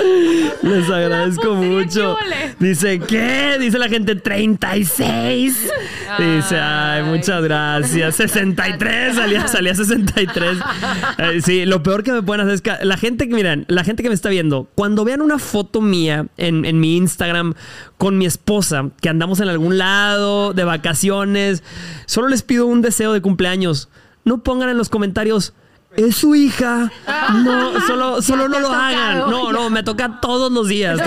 Les 0.62 0.88
agradezco 0.88 1.54
mucho. 1.54 2.16
Dice, 2.58 3.00
¿qué? 3.00 3.56
Dice 3.58 3.78
la 3.78 3.88
gente, 3.88 4.14
36. 4.14 5.70
Dice, 6.18 6.58
ay, 6.58 7.02
muchas 7.02 7.42
gracias. 7.42 8.14
63, 8.16 9.16
salía, 9.16 9.48
salía 9.48 9.74
63. 9.74 10.58
Eh, 11.18 11.40
sí, 11.42 11.64
lo 11.64 11.82
peor 11.82 12.04
que 12.04 12.12
me 12.12 12.22
pueden 12.22 12.42
hacer 12.42 12.54
es 12.54 12.60
que 12.60 12.72
la 12.82 12.96
gente 12.96 13.28
que, 13.28 13.34
miren, 13.34 13.64
la 13.68 13.82
gente 13.82 14.02
que 14.02 14.08
me 14.08 14.14
está 14.14 14.28
viendo, 14.28 14.68
cuando 14.74 15.04
vean 15.04 15.20
una 15.20 15.38
foto 15.38 15.80
mía 15.80 16.26
en, 16.36 16.64
en 16.64 16.78
mi 16.78 16.96
Instagram 16.96 17.54
con 17.96 18.18
mi 18.18 18.26
esposa, 18.26 18.90
que 19.00 19.08
andamos 19.08 19.40
en 19.40 19.48
algún 19.48 19.78
lado, 19.78 20.52
de 20.52 20.64
vacaciones, 20.64 21.64
solo 22.06 22.28
les 22.28 22.42
pido 22.42 22.66
un 22.66 22.82
deseo 22.82 23.12
de 23.12 23.20
cumpleaños. 23.20 23.88
No 24.24 24.42
pongan 24.42 24.68
en 24.68 24.78
los 24.78 24.88
comentarios. 24.88 25.54
Es 25.98 26.16
su 26.16 26.34
hija. 26.34 26.90
No, 27.44 27.80
solo, 27.80 28.22
solo 28.22 28.44
te 28.44 28.48
no 28.50 28.60
lo 28.60 28.68
tocado. 28.68 28.82
hagan. 28.82 29.18
No, 29.18 29.52
no, 29.52 29.68
me 29.68 29.82
toca 29.82 30.20
todos 30.20 30.50
los 30.52 30.68
días. 30.68 31.00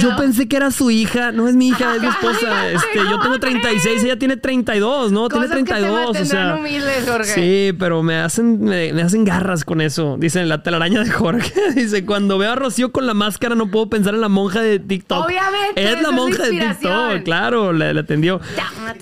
Yo 0.00 0.16
pensé 0.16 0.48
que 0.48 0.56
era 0.56 0.70
su 0.72 0.90
hija. 0.90 1.30
No 1.30 1.46
es 1.46 1.54
mi 1.54 1.68
hija, 1.68 1.94
es 1.94 2.02
mi 2.02 2.08
esposa. 2.08 2.70
Este, 2.70 2.98
yo 3.08 3.20
tengo 3.20 3.38
36, 3.38 4.02
ella 4.02 4.18
tiene 4.18 4.36
32, 4.36 5.12
¿no? 5.12 5.28
Tiene 5.28 5.46
Cosas 5.46 5.58
que 5.58 5.64
te 5.64 5.70
32. 5.70 6.16
O 6.20 6.24
sea. 6.24 6.56
humildes, 6.56 7.08
Jorge. 7.08 7.34
Sí, 7.34 7.72
pero 7.78 8.02
me 8.02 8.16
hacen, 8.18 8.64
me, 8.64 8.92
me 8.92 9.02
hacen 9.02 9.24
garras 9.24 9.64
con 9.64 9.80
eso. 9.80 10.16
Dicen 10.18 10.48
la 10.48 10.62
telaraña 10.62 11.04
de 11.04 11.10
Jorge. 11.10 11.52
Dice, 11.76 12.04
cuando 12.04 12.36
veo 12.36 12.50
a 12.52 12.56
Rocío 12.56 12.90
con 12.90 13.06
la 13.06 13.14
máscara 13.14 13.54
no 13.54 13.70
puedo 13.70 13.88
pensar 13.88 14.14
en 14.14 14.20
la 14.22 14.28
monja 14.28 14.60
de 14.60 14.80
TikTok. 14.80 15.24
Obviamente, 15.24 15.84
Es 15.84 16.02
la 16.02 16.08
es 16.08 16.14
monja 16.14 16.42
de. 16.42 16.50
TikTok, 16.50 17.22
claro, 17.22 17.72
le 17.72 17.98
atendió. 17.98 18.40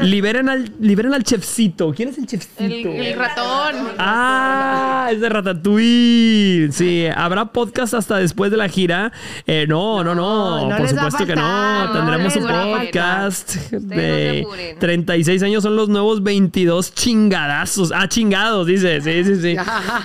Liberen 0.00 0.48
al, 0.50 0.70
liberen 0.80 1.14
al 1.14 1.24
chefcito. 1.24 1.92
¿Quién 1.96 2.10
es 2.10 2.18
el 2.18 2.24
El, 2.24 2.28
chefcito? 2.28 2.88
el 2.90 3.16
ratón. 3.18 3.74
Ah, 3.98 5.10
es 5.14 5.20
de 5.20 5.28
Ratatouille. 5.28 6.72
Sí, 6.72 7.06
habrá 7.14 7.46
podcast 7.46 7.94
hasta 7.94 8.18
después 8.18 8.50
de 8.50 8.56
la 8.56 8.68
gira. 8.68 9.12
Eh, 9.46 9.66
no, 9.68 10.02
no, 10.04 10.14
no, 10.14 10.60
No, 10.60 10.70
no 10.70 10.76
por 10.76 10.88
supuesto 10.88 11.26
que 11.26 11.36
no. 11.36 11.90
Tendremos 11.92 12.36
un 12.36 12.46
podcast 12.46 13.54
de 13.70 14.40
apuren. 14.42 14.78
36 14.78 15.42
años 15.42 15.62
son 15.62 15.76
los 15.76 15.88
nuevos 15.88 16.22
22 16.22 16.94
chingadazos. 16.94 17.92
Ah, 17.94 18.08
chingados, 18.08 18.66
dice. 18.66 19.00
Sí, 19.00 19.24
sí, 19.24 19.36
sí. 19.40 19.56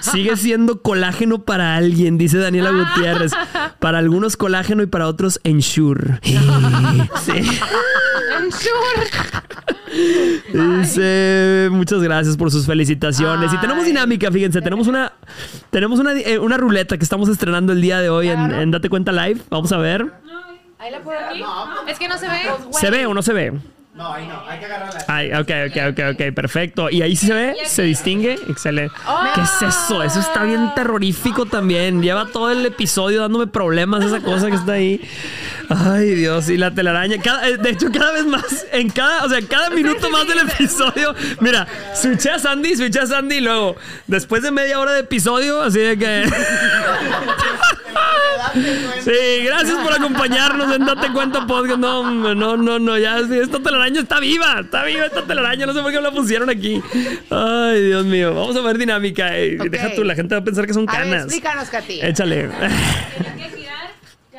Sigue 0.11 0.37
siendo 0.37 0.81
colágeno 0.81 1.43
para 1.43 1.75
alguien, 1.75 2.17
dice 2.17 2.37
Daniela 2.37 2.71
Gutiérrez. 2.71 3.31
Para 3.79 3.99
algunos 3.99 4.35
colágeno 4.35 4.83
y 4.83 4.87
para 4.87 5.07
otros 5.07 5.39
ensure. 5.43 6.19
Sí. 7.23 7.31
Ensure. 8.37 9.78
Dice, 10.53 11.69
muchas 11.71 12.01
gracias 12.01 12.37
por 12.37 12.51
sus 12.51 12.65
felicitaciones. 12.65 13.53
Y 13.53 13.57
tenemos 13.57 13.85
dinámica, 13.85 14.31
fíjense, 14.31 14.61
tenemos 14.61 14.87
una 14.87 15.13
tenemos 15.69 15.99
una, 15.99 16.13
eh, 16.13 16.39
una 16.39 16.57
ruleta 16.57 16.97
que 16.97 17.03
estamos 17.03 17.29
estrenando 17.29 17.73
el 17.73 17.81
día 17.81 17.99
de 17.99 18.09
hoy 18.09 18.29
en, 18.29 18.51
en 18.51 18.71
Date 18.71 18.89
Cuenta 18.89 19.11
Live. 19.11 19.41
Vamos 19.49 19.71
a 19.71 19.77
ver. 19.77 20.05
Ahí 20.79 20.91
la 20.91 20.99
puedo 21.01 21.19
aquí. 21.19 21.43
Es 21.87 21.99
que 21.99 22.07
no 22.07 22.17
se 22.17 22.27
ve. 22.27 22.39
¿Se 22.71 22.89
ve 22.89 23.05
o 23.05 23.13
no 23.13 23.21
se 23.21 23.33
ve? 23.33 23.53
No, 23.99 24.13
ahí 24.13 24.25
no, 24.27 24.41
hay 24.47 24.59
que 24.59 24.65
agarrarla. 24.65 25.03
Ay, 25.09 25.33
ok, 25.33 25.49
ok, 25.67 25.91
ok, 25.91 25.99
ok, 26.13 26.33
perfecto. 26.33 26.89
¿Y 26.89 27.01
ahí 27.01 27.17
sí 27.17 27.27
se 27.27 27.33
ve? 27.33 27.57
¿Se 27.65 27.83
distingue? 27.83 28.35
Excelente. 28.47 28.95
¿Qué 29.35 29.41
es 29.41 29.61
eso? 29.61 30.01
Eso 30.03 30.21
está 30.21 30.45
bien 30.45 30.71
terrorífico 30.73 31.45
también. 31.45 32.01
Lleva 32.01 32.27
todo 32.27 32.49
el 32.49 32.65
episodio 32.65 33.19
dándome 33.19 33.47
problemas 33.47 34.05
esa 34.05 34.21
cosa 34.21 34.47
que 34.47 34.55
está 34.55 34.71
ahí. 34.71 35.01
Ay, 35.69 36.15
Dios. 36.15 36.49
Y 36.49 36.57
la 36.57 36.71
telaraña. 36.71 37.21
Cada- 37.21 37.47
eh, 37.47 37.57
de 37.57 37.69
hecho, 37.69 37.91
cada 37.91 38.11
vez 38.13 38.25
más. 38.25 38.65
En 38.71 38.89
cada, 38.89 39.23
o 39.25 39.29
sea, 39.29 39.39
cada 39.47 39.69
minuto 39.69 40.09
más 40.09 40.27
del 40.27 40.39
episodio. 40.39 41.13
Mira, 41.39 41.67
switché 41.93 42.31
a 42.31 42.39
Sandy, 42.39 42.75
switché 42.75 42.99
a 43.01 43.05
Sandy 43.07 43.35
y 43.37 43.41
luego, 43.41 43.75
después 44.07 44.41
de 44.43 44.51
media 44.51 44.79
hora 44.79 44.93
de 44.93 45.01
episodio, 45.01 45.61
así 45.61 45.79
de 45.79 45.97
que. 45.97 46.29
Sí, 49.03 49.43
gracias 49.45 49.77
por 49.83 49.93
acompañarnos 49.93 50.73
en 50.75 50.85
Date 50.85 51.11
Cuenta 51.13 51.45
Podcast. 51.45 51.77
No, 51.79 52.09
no, 52.33 52.57
no, 52.57 52.79
no, 52.79 52.97
ya, 52.97 53.19
esta 53.19 53.59
telaraña 53.59 54.01
está 54.01 54.19
viva, 54.19 54.61
está 54.61 54.83
viva 54.83 55.05
esta 55.05 55.23
telaraña, 55.25 55.65
no 55.65 55.73
sé 55.73 55.81
por 55.81 55.91
qué 55.91 56.01
la 56.01 56.11
pusieron 56.11 56.49
aquí. 56.49 56.81
Ay, 57.29 57.83
Dios 57.83 58.05
mío, 58.05 58.33
vamos 58.33 58.55
a 58.55 58.61
ver 58.61 58.77
dinámica. 58.77 59.37
eh, 59.37 59.57
Ok. 59.59 59.67
Deja 59.69 59.93
tú, 59.93 60.03
la 60.03 60.15
gente 60.15 60.35
va 60.35 60.41
a 60.41 60.43
pensar 60.43 60.65
que 60.65 60.73
son 60.73 60.87
A 60.89 60.91
ver, 60.93 61.01
canas. 61.03 61.23
explícanos, 61.25 61.69
Katy. 61.69 61.99
Échale. 62.01 62.47
Tienen 62.49 63.37
que 63.37 63.57
girar, 63.57 63.88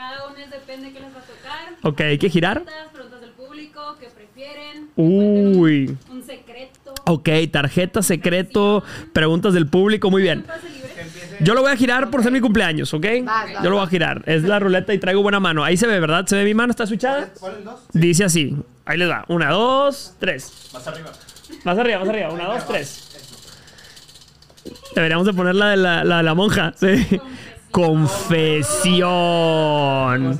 cada 0.00 0.28
un 0.28 0.32
mes 0.34 0.50
depende 0.50 0.92
qué 0.92 1.00
les 1.00 1.14
va 1.14 1.18
a 1.18 1.22
tocar. 1.22 1.74
Ok, 1.82 2.00
hay 2.00 2.18
que 2.18 2.30
girar. 2.30 2.62
Preguntas, 2.62 2.88
preguntas 2.92 3.20
del 3.20 3.30
público, 3.32 3.96
qué 4.00 4.08
prefieren. 4.08 4.88
Uy. 4.96 5.96
Un 6.10 6.22
secreto. 6.22 6.94
Ok, 7.04 7.28
tarjeta 7.52 8.02
secreto, 8.02 8.82
preguntas 9.12 9.52
del 9.52 9.66
público, 9.66 10.10
muy 10.10 10.22
bien. 10.22 10.46
Yo 11.40 11.54
lo 11.54 11.62
voy 11.62 11.72
a 11.72 11.76
girar 11.76 12.10
por 12.10 12.22
ser 12.22 12.32
mi 12.32 12.40
cumpleaños, 12.40 12.92
¿ok? 12.94 13.04
Vas, 13.24 13.52
vas, 13.52 13.62
Yo 13.62 13.70
lo 13.70 13.76
voy 13.76 13.84
a 13.84 13.88
girar. 13.88 14.22
Es 14.26 14.42
la 14.42 14.58
ruleta 14.58 14.94
y 14.94 14.98
traigo 14.98 15.22
buena 15.22 15.40
mano. 15.40 15.64
Ahí 15.64 15.76
se 15.76 15.86
ve, 15.86 16.00
¿verdad? 16.00 16.26
¿Se 16.26 16.36
ve 16.36 16.44
mi 16.44 16.54
mano? 16.54 16.70
¿Está 16.70 16.86
switchada? 16.86 17.30
¿Cuál 17.38 17.56
el 17.58 17.64
dos? 17.64 17.80
Dice 17.92 18.24
así. 18.24 18.56
Ahí 18.86 18.96
les 18.96 19.08
va. 19.08 19.24
Una, 19.28 19.50
dos, 19.50 20.14
tres. 20.18 20.70
Más 20.72 20.86
arriba. 20.86 21.12
Más 21.64 21.78
arriba, 21.78 21.98
más 22.00 22.08
arriba. 22.08 22.30
Una, 22.30 22.44
dos, 22.46 22.66
tres. 22.66 23.06
Deberíamos 24.94 25.26
de 25.26 25.32
poner 25.32 25.54
la 25.54 25.70
de 25.70 25.76
la, 25.76 26.04
la, 26.04 26.18
de 26.18 26.22
la 26.22 26.34
monja. 26.34 26.72
Sí. 26.76 27.20
Confesión. 27.70 30.38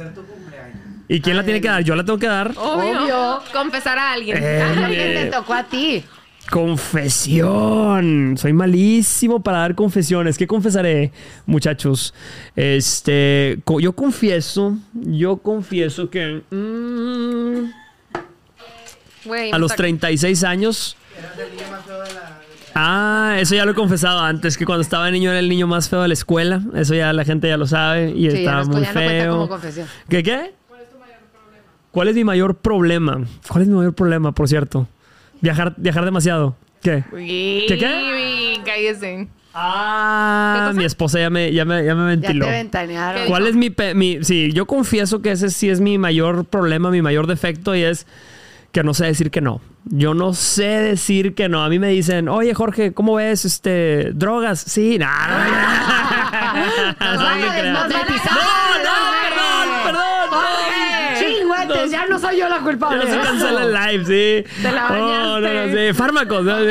¿Y 1.09 1.21
quién 1.21 1.37
la 1.37 1.43
tiene 1.45 1.61
que 1.61 1.69
dar? 1.69 1.83
Yo 1.83 1.95
la 1.97 2.05
tengo 2.05 2.19
que 2.19 2.29
dar. 2.29 2.53
Obvio. 2.57 3.03
Obvio. 3.03 3.43
Confesar 3.53 3.99
a 3.99 4.13
alguien. 4.13 4.39
Eh, 4.41 4.63
Alguien 4.63 5.15
te 5.15 5.27
tocó 5.27 5.55
a 5.55 5.65
ti. 5.65 6.05
Confesión. 6.51 8.37
Soy 8.39 8.53
malísimo 8.53 9.43
para 9.43 9.59
dar 9.59 9.75
confesiones. 9.75 10.39
¿Qué 10.39 10.47
confesaré, 10.47 11.13
muchachos? 11.47 12.15
Este, 12.57 13.59
co- 13.65 13.81
yo 13.81 13.93
confieso, 13.93 14.77
yo 14.93 15.37
confieso 15.39 16.09
que 16.11 16.43
mm, 16.51 17.71
a 19.53 19.59
los 19.59 19.73
está- 19.73 19.83
36 19.83 20.45
años 20.45 20.97
Eras 21.19 21.39
el 21.39 21.57
niño 21.57 21.71
más 21.71 21.85
feo 21.85 22.01
de 22.03 22.13
la. 22.15 22.41
Ah, 22.83 23.37
eso 23.39 23.55
ya 23.55 23.65
lo 23.67 23.73
he 23.73 23.75
confesado 23.75 24.21
antes, 24.21 24.57
que 24.57 24.65
cuando 24.65 24.81
estaba 24.81 25.11
niño 25.11 25.31
era 25.31 25.39
el 25.39 25.49
niño 25.51 25.67
más 25.67 25.89
feo 25.91 26.01
de 26.03 26.09
la 26.09 26.15
escuela. 26.15 26.63
Eso 26.75 26.95
ya 26.95 27.13
la 27.13 27.25
gente 27.25 27.47
ya 27.49 27.57
lo 27.59 27.67
sabe 27.67 28.11
y 28.11 28.31
Sí, 28.31 28.39
estaba 28.39 28.65
muy 28.65 28.81
ya 28.81 28.89
no 28.89 28.93
cuenta 28.95 29.11
feo. 29.11 29.33
como 29.33 29.49
confesión. 29.49 29.87
¿Qué 30.09 30.23
qué? 30.23 30.53
¿Cuál 31.91 32.09
es 32.09 32.15
mi 32.15 32.25
mayor 32.25 32.55
problema? 32.57 33.27
¿Cuál 33.49 33.63
es 33.63 33.69
mi 33.69 33.75
mayor 33.75 33.95
problema, 33.95 34.33
por 34.33 34.49
cierto? 34.49 34.89
Viajar, 35.43 35.75
viajar 35.77 36.05
demasiado. 36.05 36.57
¿Qué? 36.83 37.05
¿Qué 37.13 37.77
qué? 37.79 38.61
Cállese. 38.65 39.29
Ah, 39.53 40.69
¿Qué 40.73 40.79
mi 40.79 40.85
esposa 40.85 41.19
ya 41.19 41.29
me, 41.29 41.53
ya 41.53 41.65
me, 41.65 41.85
ya 41.85 41.95
me 41.95 42.03
Ya 42.03 42.07
ventiló. 42.07 42.47
te 42.47 42.53
ventanearon. 42.53 43.27
¿Cuál 43.27 43.47
es 43.49 43.57
mi, 43.57 43.69
pe- 43.71 43.95
mi... 43.95 44.23
Sí, 44.23 44.53
yo 44.53 44.67
confieso 44.67 45.21
que 45.23 45.33
ese 45.33 45.51
sí 45.51 45.69
es 45.69 45.81
mi 45.81 45.99
mayor 45.99 46.45
problema, 46.45 46.91
mi 46.91 47.03
mayor 47.03 47.27
defecto 47.27 47.75
y 47.75 47.83
es 47.83 48.07
que 48.73 48.83
no 48.85 48.95
sé 48.95 49.07
decir 49.07 49.31
que 49.31 49.41
no. 49.41 49.61
Yo 49.85 50.15
no 50.15 50.35
sé 50.35 50.65
decir 50.65 51.35
que 51.35 51.49
no. 51.49 51.63
A 51.65 51.69
mí 51.69 51.79
me 51.79 51.89
dicen, 51.89 52.29
oye 52.29 52.55
Jorge, 52.55 52.93
¿cómo 52.93 53.15
ves? 53.15 53.45
Este, 53.45 54.13
drogas. 54.13 54.61
Sí, 54.61 54.99
no, 54.99 55.07
no, 55.07 55.39
no. 55.39 55.45
No, 57.01 57.15
no, 57.15 57.25
vaya 57.25 57.53
se 57.53 57.61
crea. 57.61 57.85
desmonetizar. 57.85 58.33
no, 58.35 58.79
no, 58.85 58.95
perdón, 59.23 59.69
perdón. 59.85 60.09
no. 61.69 61.80
Chingüetes, 61.91 61.93
ya 61.93 62.07
no 62.07 62.19
soy 62.19 62.39
yo 62.39 62.49
la 62.49 62.59
Ya 62.59 62.63
culpable. 62.63 63.05
no 63.05 63.11
se 63.11 63.21
cancela 63.21 63.63
el 63.65 63.73
live, 63.73 64.05
sí. 64.45 64.63
Te 64.63 64.73
la 64.73 64.87
Oh, 64.91 65.41
no, 65.41 65.41
no, 65.41 65.73
sí. 65.73 65.93
Fármacos, 65.95 66.45
¿no? 66.45 66.59
Sí. 66.61 66.67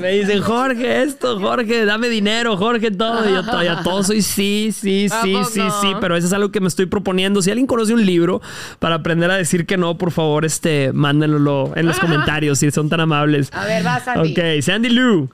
Me 0.00 0.12
dicen, 0.12 0.40
Jorge, 0.42 1.02
esto, 1.02 1.38
Jorge, 1.40 1.84
dame 1.84 2.08
dinero, 2.08 2.56
Jorge, 2.56 2.90
todo. 2.90 3.28
Y 3.28 3.32
yo 3.32 3.44
todavía 3.44 3.82
todo 3.82 4.02
soy 4.02 4.22
sí, 4.22 4.70
sí, 4.72 5.06
¿A 5.10 5.22
sí, 5.22 5.36
sí, 5.50 5.62
sí. 5.80 5.92
Pero 6.00 6.16
eso 6.16 6.26
es 6.26 6.32
algo 6.32 6.50
que 6.50 6.60
me 6.60 6.68
estoy 6.68 6.86
proponiendo. 6.86 7.42
Si 7.42 7.50
alguien 7.50 7.66
conoce 7.66 7.94
un 7.94 8.04
libro 8.04 8.40
para 8.78 8.96
aprender 8.96 9.30
a 9.30 9.36
decir 9.36 9.66
que 9.66 9.76
no, 9.76 9.96
por 9.98 10.10
favor, 10.10 10.44
este, 10.44 10.92
mándenlo 10.92 11.72
en 11.76 11.86
los 11.86 11.98
comentarios 12.00 12.58
si 12.58 12.70
son 12.70 12.88
tan 12.88 13.00
amables. 13.00 13.50
A 13.52 13.64
ver, 13.64 13.86
va, 13.86 14.00
Sandy. 14.00 14.32
Ok, 14.32 14.62
Sandy 14.62 14.88
Lou. 14.90 15.30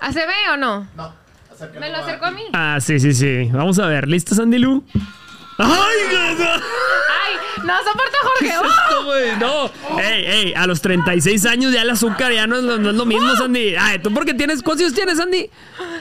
¿Ah, 0.00 0.12
¿Se 0.12 0.20
ve 0.20 0.32
o 0.52 0.56
no? 0.56 0.86
No, 0.96 1.12
¿Me 1.80 1.90
lo 1.90 1.96
acerco 1.98 2.24
a 2.26 2.30
mí? 2.30 2.42
Ah, 2.52 2.78
sí, 2.80 3.00
sí, 3.00 3.12
sí. 3.12 3.48
Vamos 3.52 3.78
a 3.80 3.86
ver. 3.86 4.06
¿Listo, 4.08 4.34
Sandy 4.34 4.58
Lou? 4.58 4.84
¡Ay, 5.58 5.96
no! 6.12 6.44
¡Ay! 6.44 7.34
¡No 7.64 7.76
soporto 7.78 8.16
a 8.16 8.40
¿Qué 8.40 8.50
Jorge! 8.50 8.68
es 8.68 8.72
esto, 8.72 9.04
güey? 9.04 9.36
No. 9.38 9.98
Ey, 10.00 10.24
ey, 10.26 10.54
a 10.54 10.66
los 10.66 10.80
36 10.80 11.44
años 11.46 11.72
ya 11.72 11.82
el 11.82 11.90
azúcar 11.90 12.32
ya 12.32 12.46
no 12.46 12.56
es, 12.56 12.62
lo- 12.62 12.78
no 12.78 12.90
es 12.90 12.96
lo 12.96 13.04
mismo, 13.04 13.34
Sandy. 13.36 13.74
Ay, 13.76 13.98
¿tú 13.98 14.12
por 14.14 14.24
qué 14.24 14.34
tienes? 14.34 14.62
¿Cuántos 14.62 14.84
años 14.86 14.94
tienes, 14.94 15.18
Sandy? 15.18 15.50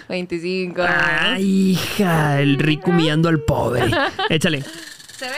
25. 0.09 0.81
Ay, 0.87 1.71
hija, 1.71 2.39
el 2.41 2.57
rico 2.59 2.91
humillando 2.91 3.27
al 3.29 3.39
pobre. 3.39 3.89
Échale. 4.29 4.63
¿Se 5.17 5.25
ve? 5.25 5.35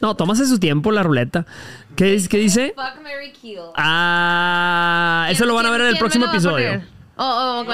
No, 0.00 0.14
tómase 0.14 0.46
su 0.46 0.58
tiempo 0.58 0.90
la 0.92 1.02
ruleta. 1.02 1.46
¿Qué, 1.94 2.20
qué 2.28 2.38
dice? 2.38 2.74
Fuck, 2.76 3.02
Mary 3.02 3.32
Kill. 3.32 3.58
Ah, 3.76 5.26
eso 5.30 5.46
lo 5.46 5.54
van 5.54 5.66
a 5.66 5.70
ver 5.70 5.82
en 5.82 5.86
el 5.88 5.92
¿Quién 5.94 6.00
próximo 6.00 6.26
episodio. 6.26 6.66
poner? 6.70 6.86
O, 7.16 7.24
o, 7.24 7.60
o, 7.60 7.64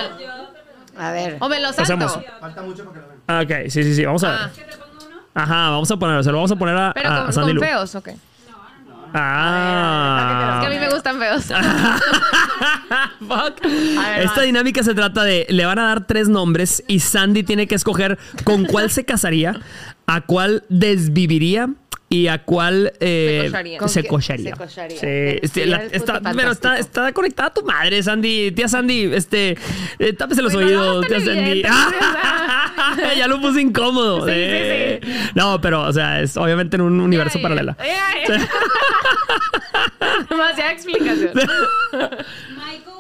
A 0.97 1.13
ver. 1.13 1.37
o 1.41 1.49
me 1.49 1.61
lo 1.61 1.69
salto. 1.73 1.83
Hacemos. 1.83 2.19
Falta 2.41 2.63
mucho 2.63 2.85
para 2.85 2.95
que 2.95 3.01
lo 3.01 3.09
vean. 3.09 3.21
Ah, 3.29 3.41
Ok, 3.43 3.71
sí, 3.71 3.83
sí, 3.83 3.95
sí, 3.95 4.05
vamos 4.05 4.23
a 4.25 4.31
ver. 4.31 4.39
Ah. 4.43 4.51
¿Que 4.55 4.63
te 4.63 4.77
pongo 4.77 5.07
uno? 5.07 5.17
Ajá, 5.35 5.71
vamos 5.71 5.91
a 5.91 5.97
ponerlo. 5.97 6.23
Se 6.23 6.31
lo 6.31 6.37
vamos 6.37 6.53
a 6.53 6.57
poner 6.57 6.77
a, 6.77 6.93
Pero 6.95 7.11
a 7.11 7.25
con, 7.25 7.33
Sandy 7.33 7.55
con 7.55 7.61
feos, 7.69 7.95
ok. 7.95 8.09
Ah. 9.15 10.61
Es 10.63 10.69
que 10.69 10.75
a 10.75 10.79
mí 10.79 10.87
me 10.87 10.93
gustan 10.93 11.19
feos. 11.19 11.45
Fuck. 13.21 13.61
ver, 13.63 14.23
Esta 14.23 14.43
dinámica 14.43 14.83
se 14.83 14.95
trata 14.95 15.23
de 15.23 15.47
le 15.51 15.67
van 15.67 15.79
a 15.79 15.89
dar 15.89 16.07
tres 16.07 16.29
nombres 16.29 16.83
y 16.89 17.01
Sandy 17.01 17.43
tiene 17.43 17.67
que 17.67 17.75
escoger 17.75 18.19
con 18.45 18.65
cuál 18.65 18.91
se 18.91 19.05
casaría, 19.05 19.61
a 20.07 20.21
cuál 20.23 20.65
desviviría 20.69 21.69
y 22.13 22.29
a 22.29 22.45
cuál 22.45 22.93
eh, 23.01 23.51
Se 23.87 24.05
cocharía. 24.05 24.53
¿Con 24.53 24.69
se. 24.69 24.91
Sí, 24.91 25.07
este, 25.43 25.65
Sí, 25.65 26.21
pero 26.37 26.53
está, 26.53 26.79
está 26.79 27.13
conectada 27.13 27.55
tu 27.55 27.65
madre, 27.65 28.03
Sandy. 28.03 28.53
Tía 28.53 28.69
Sandy, 28.69 29.05
este, 29.15 29.57
eh, 29.99 30.13
tápese 30.13 30.43
los 30.43 30.55
oídos, 30.55 31.07
tía 31.07 31.21
Sandy. 31.21 31.63
ya 33.17 33.27
lo 33.27 33.41
puse 33.41 33.63
incómodo. 33.63 34.27
Sí, 34.27 34.33
sí, 34.33 34.37
eh. 34.37 35.01
No, 35.35 35.59
pero, 35.61 35.83
o 35.83 35.93
sea, 35.93 36.21
es 36.21 36.37
obviamente 36.37 36.77
en 36.77 36.83
un 36.83 37.01
universo 37.01 37.39
Ay, 37.39 37.43
paralelo. 37.43 37.75
ay, 37.79 37.91
ay. 38.29 38.41
Demasiada 40.29 40.73
explicación. 40.73 41.31
Michael. 41.93 42.92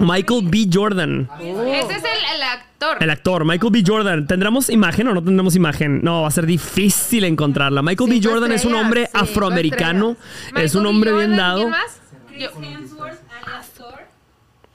Michael 0.00 0.42
B. 0.44 0.68
Jordan. 0.72 1.28
Ese 1.40 1.92
es 1.92 2.04
el, 2.04 2.36
el 2.36 2.42
actor. 2.42 2.96
El 3.00 3.10
actor, 3.10 3.44
Michael 3.44 3.72
B. 3.72 3.82
Jordan. 3.86 4.26
¿Tendremos 4.26 4.70
imagen 4.70 5.08
o 5.08 5.14
no 5.14 5.22
tendremos 5.22 5.54
imagen? 5.54 6.02
No, 6.02 6.22
va 6.22 6.28
a 6.28 6.30
ser 6.30 6.46
difícil 6.46 7.24
encontrarla. 7.24 7.82
Michael 7.82 8.10
B. 8.10 8.20
Jordan 8.22 8.52
es 8.52 8.64
un 8.64 8.74
hombre 8.74 9.08
afroamericano. 9.12 10.16
Es 10.56 10.74
un 10.74 10.86
hombre 10.86 11.12
bien 11.12 11.36
dado. 11.36 11.60
¿Quién 11.60 11.70
más? 11.70 12.00
Chris 12.30 12.50
Hemsworth, 12.62 13.20
alias 13.44 13.70
Thor. 13.76 14.00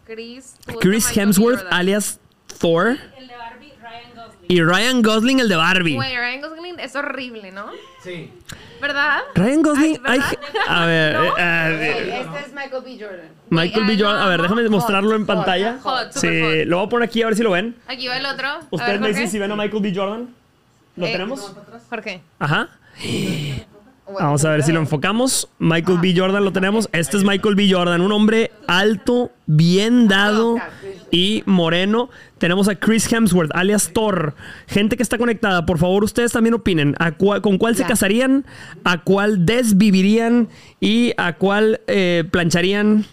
Chris. 0.05 0.55
Chris. 0.79 1.17
Hemsworth, 1.17 1.65
alias 1.71 2.19
Thor. 2.59 2.97
El 3.17 3.27
de 3.27 3.35
Barbie, 3.35 3.73
Ryan 3.81 4.15
Gosling. 4.15 4.34
Y 4.47 4.61
Ryan 4.61 5.01
Gosling, 5.01 5.39
el 5.39 5.49
de 5.49 5.55
Barbie. 5.55 5.95
Güey, 5.95 6.15
Ryan 6.15 6.41
Gosling 6.41 6.79
es 6.79 6.95
horrible, 6.95 7.51
¿no? 7.51 7.67
Sí. 8.03 8.31
¿Verdad? 8.81 9.19
Ryan 9.33 9.61
Gosling. 9.63 9.99
Ay, 10.05 10.19
ay, 10.21 10.37
¿verdad? 10.53 10.63
a 10.67 10.85
ver, 10.85 11.13
¿No? 11.15 11.37
eh, 11.37 12.19
Este 12.21 12.39
es 12.47 12.53
Michael 12.53 12.83
B. 12.83 12.97
Jordan. 12.99 13.29
Michael 13.49 13.85
B. 13.85 13.97
Jordan. 13.97 14.21
A 14.21 14.27
ver, 14.29 14.41
déjame 14.41 14.69
mostrarlo 14.69 15.15
en 15.15 15.21
Hot, 15.25 15.27
pantalla. 15.27 15.79
hot, 15.81 16.11
Sí, 16.11 16.65
lo 16.65 16.77
voy 16.77 16.85
a 16.85 16.89
poner 16.89 17.07
aquí 17.09 17.21
a 17.23 17.27
ver 17.27 17.35
si 17.35 17.43
lo 17.43 17.51
ven. 17.51 17.75
Aquí 17.87 18.07
va 18.07 18.17
el 18.17 18.25
otro. 18.25 18.47
Ustedes 18.69 18.99
me 18.99 19.07
dicen 19.09 19.29
si 19.29 19.39
ven 19.39 19.51
a 19.51 19.55
Michael 19.55 19.81
B. 19.81 19.93
Jordan. 19.95 20.29
¿Lo 20.97 21.05
Eh, 21.07 21.11
tenemos? 21.11 21.53
Jorge. 21.89 22.21
Ajá. 22.39 22.69
Vamos 24.07 24.45
a 24.45 24.51
ver 24.51 24.61
si 24.63 24.71
lo 24.71 24.79
enfocamos. 24.79 25.49
Michael 25.57 25.97
B. 25.99 26.13
Jordan 26.15 26.43
lo 26.45 26.53
tenemos. 26.53 26.87
Este 26.91 27.17
es 27.17 27.23
Michael 27.23 27.55
B. 27.55 27.67
Jordan, 27.71 28.01
un 28.01 28.11
hombre 28.11 28.51
alto, 28.67 29.31
bien 29.47 30.07
dado 30.07 30.57
y 31.09 31.41
moreno. 31.47 32.09
Tenemos 32.37 32.67
a 32.67 32.75
Chris 32.75 33.11
Hemsworth, 33.11 33.49
alias 33.55 33.91
Thor. 33.93 34.35
Gente 34.67 34.95
que 34.95 35.01
está 35.03 35.17
conectada, 35.17 35.65
por 35.65 35.79
favor, 35.79 36.03
ustedes 36.03 36.31
también 36.31 36.53
opinen. 36.53 36.95
¿A 36.99 37.13
cuál- 37.13 37.41
¿Con 37.41 37.57
cuál 37.57 37.75
se 37.75 37.83
casarían? 37.83 38.45
¿A 38.83 39.01
cuál 39.01 39.45
desvivirían? 39.45 40.49
¿Y 40.79 41.13
a 41.17 41.33
cuál 41.37 41.81
eh, 41.87 42.25
plancharían 42.29 43.05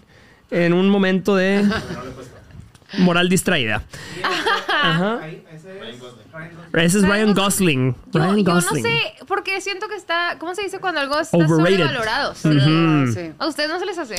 en 0.50 0.72
un 0.74 0.90
momento 0.90 1.34
de 1.36 1.64
moral 2.98 3.28
distraída? 3.28 3.82
Ajá. 4.68 5.20
Ese 6.74 6.98
es 6.98 7.04
Ryan 7.06 7.34
Gosling. 7.34 7.94
Ryan. 7.94 7.94
Yo, 8.12 8.20
Ryan 8.20 8.44
yo 8.44 8.54
no 8.54 8.60
sé, 8.62 9.14
porque 9.26 9.60
siento 9.60 9.88
que 9.88 9.94
está. 9.96 10.36
¿Cómo 10.38 10.54
se 10.54 10.62
dice 10.62 10.78
cuando 10.80 11.00
algo 11.00 11.18
está 11.20 11.36
Overrated. 11.36 11.76
sobrevalorado? 11.76 12.34
Sí. 12.34 12.48
Ujú. 12.48 13.12
Sí. 13.12 13.32
¿A 13.38 13.46
ustedes 13.46 13.68
no 13.68 13.78
se 13.78 13.86
les 13.86 13.98
hace? 13.98 14.14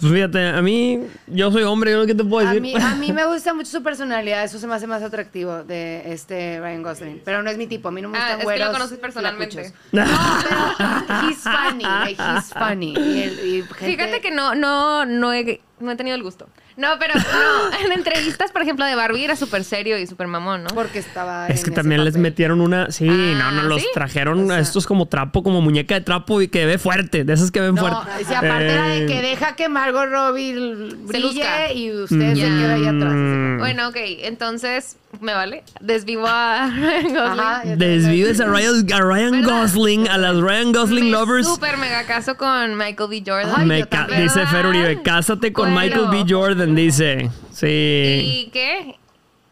Pues 0.00 0.12
fíjate, 0.12 0.46
a 0.50 0.62
mí, 0.62 1.00
yo 1.26 1.50
soy 1.50 1.64
hombre, 1.64 1.90
yo 1.90 2.06
qué 2.06 2.14
te 2.14 2.22
puedo 2.22 2.46
A 2.46 2.50
decir. 2.54 2.62
mí, 2.62 2.72
a 2.80 2.94
mí 2.94 3.12
me 3.12 3.26
gusta 3.26 3.52
mucho 3.52 3.68
su 3.68 3.82
personalidad, 3.82 4.44
eso 4.44 4.60
se 4.60 4.68
me 4.68 4.74
hace 4.76 4.86
más 4.86 5.02
atractivo 5.02 5.64
de 5.64 6.12
este 6.12 6.60
Ryan 6.60 6.84
Gosling. 6.84 7.22
Pero 7.24 7.42
no 7.42 7.50
es 7.50 7.58
mi 7.58 7.66
tipo, 7.66 7.88
a 7.88 7.90
mí 7.90 8.00
no 8.00 8.08
me 8.08 8.16
Ah, 8.16 8.36
gustan 8.36 8.48
es 8.54 8.58
que 8.60 8.64
lo 8.64 8.72
conoces 8.72 8.98
personalmente. 8.98 9.72
No, 9.90 10.04
pero 10.48 11.28
he's 11.28 11.38
funny, 11.42 11.82
like, 11.82 12.22
he's 12.22 12.52
funny. 12.54 12.92
Y, 12.96 13.22
el- 13.24 13.40
y 13.48 13.62
gente- 13.62 13.86
Fíjate 13.86 14.20
que 14.20 14.30
no, 14.30 14.54
no, 14.54 15.04
no 15.04 15.32
he, 15.32 15.60
no 15.80 15.90
he 15.90 15.96
tenido 15.96 16.14
el 16.14 16.22
gusto. 16.22 16.48
No, 16.78 16.88
pero 16.98 17.14
no. 17.14 17.20
En 17.84 17.92
entrevistas, 17.92 18.50
por 18.52 18.62
ejemplo, 18.62 18.84
de 18.86 18.94
Barbie 18.94 19.24
era 19.24 19.34
súper 19.36 19.64
serio 19.64 19.98
y 19.98 20.06
súper 20.06 20.26
mamón, 20.28 20.62
¿no? 20.62 20.70
Porque 20.70 21.00
estaba 21.00 21.46
Es 21.48 21.58
en 21.58 21.64
que 21.64 21.70
ese 21.70 21.80
también 21.82 22.04
les 22.04 22.16
metieron 22.16 22.60
una. 22.60 22.90
Sí, 22.90 23.06
Ah, 23.10 23.50
no, 23.50 23.50
no, 23.50 23.62
los 23.64 23.82
¿sí? 23.82 23.88
trajeron 23.92 24.44
O 24.44 24.46
sea- 24.46 24.56
a 24.56 24.60
estos 24.60 24.86
como 24.86 25.06
trapo, 25.06 25.42
como 25.42 25.60
muñeca 25.60 25.96
de 25.96 26.00
trapo 26.02 26.40
y 26.40 26.48
que 26.48 26.64
ve 26.66 26.78
fuerte, 26.78 27.24
de 27.24 27.32
esas 27.32 27.50
que 27.50 27.60
ven 27.60 27.74
No, 27.74 27.80
fuerte. 27.80 28.24
si 28.24 28.32
aparte 28.34 28.72
era 28.72 28.84
de 28.88 29.06
que 29.06 29.18
Eh, 29.18 29.22
deja 29.22 29.56
que 29.56 29.68
Margot 29.68 30.08
Robbie 30.08 30.54
brille 30.54 31.20
luzca. 31.20 31.72
y 31.72 31.90
usted 31.92 32.34
se 32.36 32.48
Mm. 32.48 32.58
queda 32.60 32.74
ahí 32.74 32.86
atrás. 32.86 33.12
Mm. 33.14 33.58
Bueno, 33.58 33.88
ok, 33.88 33.96
entonces, 34.22 34.96
¿me 35.20 35.32
vale? 35.34 35.64
Desvivo 35.80 36.26
a 36.26 36.70
Ryan 36.76 37.02
Gosling. 37.14 37.40
Ajá. 37.40 37.62
Desvives 37.64 38.40
a 38.40 38.46
Ryan, 38.46 38.92
a 38.92 39.00
Ryan. 39.00 39.42
Gosling, 39.42 40.08
a 40.08 40.18
las 40.18 40.36
Ryan 40.36 40.72
Gosling 40.72 41.04
Me 41.06 41.10
lovers. 41.10 41.46
Súper 41.46 41.76
mega 41.78 42.04
caso 42.06 42.36
con 42.36 42.76
Michael 42.76 43.08
B. 43.10 43.22
Jordan. 43.26 43.52
Ay, 43.56 43.66
Me 43.66 43.78
yo 43.80 43.88
ca- 43.88 43.98
también. 44.06 44.22
dice 44.24 44.46
Fer 44.46 44.66
Uribe, 44.66 45.02
cásate 45.02 45.52
con 45.52 45.72
Bueno. 45.74 45.96
Michael 46.02 46.24
B. 46.24 46.32
Jordan, 46.32 46.74
dice. 46.74 47.30
Sí. 47.52 47.66
¿Y 47.66 48.50
qué? 48.52 48.94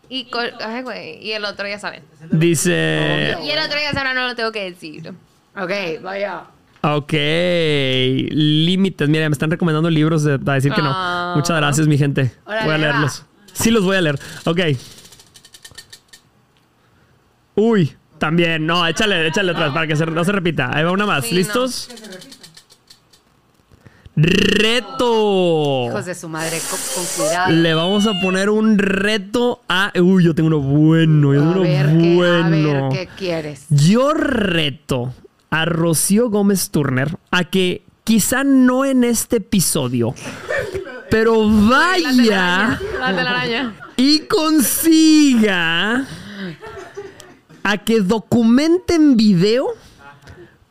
Y, 0.09 0.29
ay, 0.65 0.83
güey. 0.83 1.19
Y 1.25 1.33
el 1.33 1.45
otro 1.45 1.67
ya 1.67 1.79
saben. 1.81 2.03
Dice. 2.31 3.37
Y 3.45 3.51
el 3.51 3.59
otro 3.59 3.77
ya 3.81 3.93
saben, 3.93 4.15
no 4.15 4.27
lo 4.29 4.37
tengo 4.37 4.53
que 4.53 4.71
decir. 4.71 5.13
Ok, 5.57 5.71
vaya. 6.03 6.43
Ok. 6.83 7.13
Límites. 8.31 9.09
Mira, 9.09 9.29
me 9.29 9.33
están 9.33 9.51
recomendando 9.51 9.91
libros 9.91 10.23
de- 10.23 10.39
para 10.39 10.55
decir 10.57 10.73
que 10.73 10.83
no. 10.83 10.91
Ah. 10.95 11.33
Muchas 11.37 11.57
gracias, 11.57 11.87
mi 11.89 11.99
gente. 11.99 12.31
Órale, 12.45 12.65
voy 12.67 12.75
a 12.75 12.79
leerlos. 12.79 13.25
Sí, 13.53 13.71
los 13.71 13.85
voy 13.85 13.97
a 13.97 14.01
leer. 14.03 14.19
Ok. 14.45 14.61
Uy, 17.57 17.97
también. 18.19 18.65
No, 18.67 18.87
échale, 18.87 19.27
échale 19.27 19.51
atrás 19.53 19.73
para 19.73 19.87
que 19.87 19.97
se- 19.97 20.07
no 20.07 20.25
se 20.25 20.31
repita. 20.33 20.71
Ahí 20.73 20.85
va 20.85 20.93
una 20.93 21.07
más. 21.07 21.25
Sí, 21.27 21.35
¿Listos? 21.35 21.89
Reto. 24.17 25.87
Hijos 25.89 26.07
de 26.07 26.15
su 26.15 26.29
madre, 26.29 26.59
con, 26.71 26.79
con 26.95 27.05
cuidado. 27.17 27.53
Le 27.53 27.75
vamos 27.75 28.07
a 28.07 28.19
poner 28.21 28.49
un 28.49 28.79
reto 28.79 29.63
a. 29.69 29.93
Uy, 30.01 30.25
yo 30.25 30.35
tengo 30.35 30.47
uno 30.49 30.61
bueno. 30.61 31.35
Yo 31.35 31.41
a 31.43 31.45
tengo 31.53 31.63
ver, 31.63 31.87
uno 31.87 32.01
qué, 32.01 32.13
a 32.13 32.15
bueno. 32.17 32.89
ver 32.91 32.99
qué 33.09 33.09
quieres. 33.17 33.67
Yo 33.69 34.15
reto 34.15 35.13
a 35.51 35.65
Rocío 35.67 36.31
Gómez 36.31 36.71
Turner 36.71 37.17
a 37.31 37.45
que 37.45 37.83
quizá 38.05 38.43
no 38.43 38.85
en 38.87 39.05
este 39.05 39.37
episodio, 39.37 40.15
pero 41.11 41.47
vaya 41.69 42.79
La 42.99 43.15
telaraña. 43.15 43.75
y 43.99 44.21
consiga 44.21 46.07
a 47.67 47.79
que 47.79 48.01
documente 48.01 48.95
en 48.95 49.17
video 49.17 49.67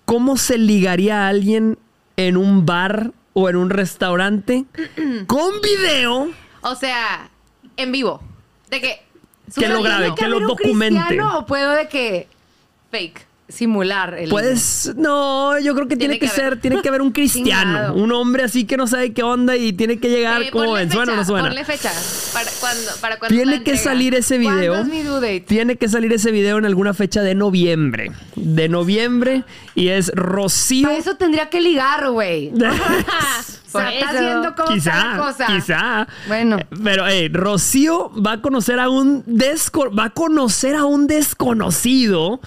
cómo 0.05 0.37
se 0.37 0.57
ligaría 0.57 1.25
a 1.25 1.27
alguien 1.27 1.77
en 2.15 2.37
un 2.37 2.65
bar 2.65 3.11
o 3.33 3.49
en 3.49 3.57
un 3.57 3.69
restaurante 3.69 4.63
con 5.27 5.59
video 5.61 6.29
O 6.61 6.75
sea, 6.75 7.29
en 7.75 7.91
vivo. 7.91 8.21
De 8.69 8.79
que. 8.79 9.03
Que 9.53 9.67
lo 9.67 9.83
grabe, 9.83 10.05
lindo. 10.05 10.15
que 10.15 10.27
lo 10.29 10.39
documente. 10.39 11.21
¿O 11.21 11.45
puedo 11.45 11.71
de 11.71 11.89
que 11.89 12.29
fake. 12.91 13.27
Simular 13.47 14.15
el 14.15 14.29
Pues 14.29 14.93
no, 14.95 15.59
yo 15.59 15.75
creo 15.75 15.87
que 15.87 15.95
tiene, 15.95 16.15
Tiene 16.15 16.19
que, 16.19 16.35
ser, 16.35 16.59
tiene 16.59 16.81
que 16.81 16.89
haber 16.89 17.01
un 17.01 17.11
cristiano, 17.11 17.93
un 17.93 18.11
hombre 18.11 18.43
así 18.43 18.65
que 18.65 18.77
no 18.77 18.87
sabe 18.87 19.13
qué 19.13 19.23
onda 19.23 19.55
y 19.55 19.73
tiene 19.73 19.99
que 19.99 20.09
llegar 20.09 20.41
Eh, 20.41 20.51
como 20.51 20.73
ven, 20.73 20.91
¿suena 20.91 21.13
o 21.13 21.15
no 21.15 21.25
suena? 21.25 21.47
Ponle 21.47 21.63
fecha. 21.63 21.91
Para 22.33 22.49
cuando, 22.59 22.91
para 23.01 23.19
cuando 23.19 23.35
Tiene 23.35 23.63
que 23.63 23.77
salir 23.77 24.15
ese 24.15 24.37
video. 24.37 24.73
¿Cuándo 24.73 24.93
es 24.93 24.99
mi 24.99 25.03
due 25.03 25.15
date? 25.15 25.41
Tiene 25.41 25.75
que 25.75 25.87
salir 25.87 26.11
ese 26.13 26.31
video 26.31 26.57
en 26.57 26.65
alguna 26.65 26.93
fecha 26.93 27.21
de 27.21 27.35
noviembre. 27.35 28.11
De 28.35 28.67
noviembre 28.67 29.43
y 29.75 29.89
es 29.89 30.11
Rocío. 30.15 30.87
Para 30.87 30.99
eso 30.99 31.15
tendría 31.15 31.49
que 31.49 31.61
ligar, 31.61 32.09
güey. 32.09 32.51
O 33.75 33.79
sea, 33.79 33.85
Por 33.89 33.93
eso. 33.93 34.05
está 34.07 34.21
la 34.39 34.55
Quizá, 34.73 35.17
cosa. 35.17 35.45
quizá. 35.47 36.07
Bueno. 36.27 36.57
Pero, 36.83 37.05
hey, 37.07 37.29
Rocío 37.31 38.11
va 38.21 38.33
a 38.33 38.41
conocer 38.41 38.79
a 38.79 38.89
un 38.89 39.23
desco- 39.25 39.97
va 39.97 40.05
a 40.05 40.09
conocer 40.11 40.75
a 40.75 40.85
un 40.85 41.07
desconocido 41.07 42.39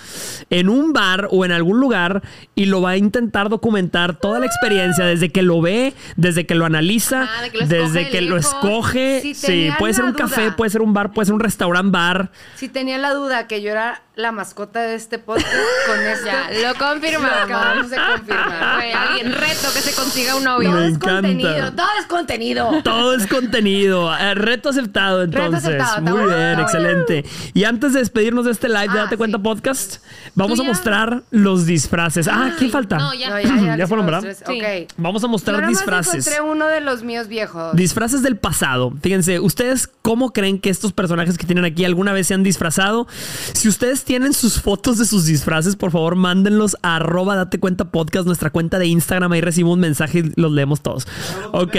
en 0.51 0.69
un 0.69 0.93
bar 0.93 1.29
o 1.31 1.45
en 1.45 1.53
algún 1.53 1.81
lugar 1.81 2.23
y 2.55 2.67
lo 2.67 2.81
va 2.83 2.91
a 2.91 2.97
intentar 2.97 3.49
documentar 3.49 4.19
toda 4.19 4.39
la 4.39 4.47
experiencia 4.47 5.05
desde 5.05 5.31
que 5.31 5.43
lo 5.43 5.61
ve, 5.61 5.95
desde 6.17 6.47
que 6.47 6.55
lo 6.55 6.65
analiza, 6.65 7.23
Ajá, 7.23 7.43
de 7.43 7.51
que 7.51 7.59
lo 7.59 7.65
escoge 7.65 7.83
desde 7.85 7.99
de 8.05 8.09
que 8.11 8.21
lo 8.23 8.37
escoge. 8.37 9.21
Si 9.23 9.35
sí, 9.35 9.69
puede 9.79 9.95
ser 9.95 10.05
un 10.05 10.13
café, 10.15 10.53
puede 10.53 10.71
ser 10.71 10.83
un 10.83 10.93
bar, 10.93 11.13
puede 11.13 11.27
ser 11.27 11.35
un 11.35 11.41
restaurant 11.41 11.91
bar. 11.93 12.31
Si 12.57 12.69
tenía 12.69 12.99
la 12.99 13.13
duda 13.15 13.47
que 13.47 13.63
yo 13.63 13.71
era 13.71 14.03
la 14.19 14.33
mascota 14.33 14.81
de 14.83 14.97
este 14.97 15.21
podcast, 15.21 15.47
con 15.87 16.01
esto 16.05 16.27
Ya, 16.27 16.51
lo 16.51 16.69
lo 16.73 16.75
confirmamos. 16.75 17.39
acabamos 17.45 17.89
de 17.91 17.97
confirmar. 17.97 18.75
Güey, 18.79 18.93
alguien 18.93 19.33
reto 19.33 19.69
que 19.73 19.81
se 19.81 19.93
consiga 19.95 20.35
un 20.35 20.43
novio. 20.43 20.71
Todo 20.71 20.81
Me 20.81 20.87
es 20.89 20.95
encanta. 20.95 21.15
contenido, 21.29 21.73
todo 21.73 21.87
es 22.01 22.07
contenido. 22.07 22.83
Todo 22.83 23.15
es 23.15 23.27
contenido. 23.29 24.13
Eh, 24.19 24.35
reto 24.35 24.71
aceptado, 24.71 25.23
entonces. 25.23 25.65
aceptado, 25.65 26.01
Muy 26.03 26.27
bien, 26.35 26.59
excelente. 26.59 27.25
Y 27.55 27.63
antes 27.63 27.93
de 27.93 28.01
despedirnos 28.01 28.45
de 28.47 28.51
este 28.51 28.69
live 28.69 28.89
de 28.93 28.99
Ah, 28.99 29.05
Date 29.05 29.17
Cuenta. 29.17 29.39
Podcast, 29.39 30.03
vamos 30.35 30.59
a 30.59 30.63
ya. 30.65 30.69
mostar 30.69 31.23
los 31.31 31.65
disfraces. 31.67 32.27
Ah, 32.27 32.51
¿quién 32.59 32.73
falta? 32.73 32.97
No, 32.99 33.15
ya. 33.15 33.31
No, 33.31 33.41
Ya 33.41 33.77
les 33.77 33.89
fueron, 33.89 34.05
¿verdad? 34.05 34.37
Sí. 34.47 34.61
Ok. 34.61 34.93
Vamos 34.97 35.23
a 35.23 35.27
Yo 35.27 35.31
mostrar 35.31 35.61
más 35.61 35.69
disfraces. 35.71 36.27
encontré 36.27 36.41
uno 36.41 36.67
de 36.67 36.81
los 36.81 37.05
míos 37.05 37.29
viejos. 37.29 37.77
Disfraces 37.77 38.23
del 38.23 38.37
pasado. 38.37 38.93
Fíjense, 39.01 39.39
¿ustedes 39.39 39.87
cómo 40.03 40.33
creen 40.33 40.61
que 40.61 40.71
estos 40.71 40.93
personajes 40.93 41.39
que 41.39 41.47
tienen 41.47 41.65
aquí 41.65 41.85
alguna 41.85 42.13
vez 42.13 42.27
se 42.27 42.35
han 42.35 42.43
disfrazado? 42.43 43.07
Si 43.55 43.69
ustedes 43.69 44.05
tienen 44.09 44.33
sus 44.33 44.59
fotos 44.59 44.97
de 44.97 45.05
sus 45.05 45.27
disfraces, 45.27 45.77
por 45.77 45.91
favor, 45.91 46.17
mándenlos 46.17 46.79
a 46.81 46.97
arroba 46.97 47.37
date 47.37 47.61
cuenta 47.61 47.91
podcast, 47.91 48.25
nuestra 48.25 48.49
cuenta 48.49 48.79
de 48.79 48.87
Instagram. 48.87 49.33
Ahí 49.33 49.43
recibimos 49.43 49.75
un 49.75 49.81
mensaje 49.81 50.21
y 50.21 50.33
los 50.35 50.51
leemos 50.51 50.81
todos. 50.81 51.07
Ok, 51.53 51.77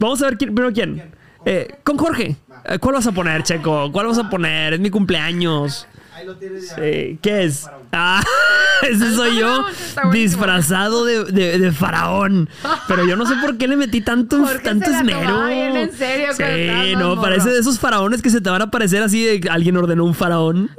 vamos 0.00 0.20
a 0.20 0.24
ver 0.24 0.38
quién, 0.38 0.52
primero 0.56 0.74
quién. 0.74 1.12
Eh, 1.44 1.68
con 1.84 1.96
Jorge. 1.96 2.36
Eh, 2.64 2.80
¿Cuál 2.80 2.96
vas 2.96 3.06
a 3.06 3.12
poner, 3.12 3.44
Checo? 3.44 3.92
¿Cuál 3.92 4.08
vas 4.08 4.18
a 4.18 4.28
poner? 4.28 4.74
Es 4.74 4.80
mi 4.80 4.90
cumpleaños. 4.90 5.86
Ahí 6.18 6.26
lo 6.26 6.36
tienes 6.36 6.68
ya. 6.70 6.74
Sí, 6.76 7.18
¿Qué 7.22 7.44
es? 7.44 7.70
Ah, 7.92 8.22
ese 8.82 9.14
soy 9.14 9.38
yo 9.38 9.64
disfrazado 10.12 11.04
de, 11.04 11.24
de- 11.26 11.58
de 11.58 11.72
faraón. 11.72 12.48
Pero 12.88 13.04
yo 13.06 13.14
no 13.16 13.24
sé 13.24 13.34
por 13.36 13.56
qué 13.56 13.68
le 13.68 13.76
metí 13.76 14.00
tanto, 14.00 14.42
tanto 14.64 14.90
esmero. 14.90 15.46
bien 15.46 15.76
en 15.76 15.92
serio 15.92 16.32
Sí, 16.34 16.94
no, 16.96 17.10
morro. 17.10 17.22
parece 17.22 17.50
de 17.50 17.60
esos 17.60 17.78
faraones 17.78 18.20
que 18.20 18.30
se 18.30 18.40
te 18.40 18.50
van 18.50 18.62
a 18.62 18.64
aparecer 18.64 19.02
así 19.02 19.24
de 19.24 19.48
alguien 19.48 19.76
ordenó 19.76 20.04
un 20.04 20.14
faraón. 20.14 20.70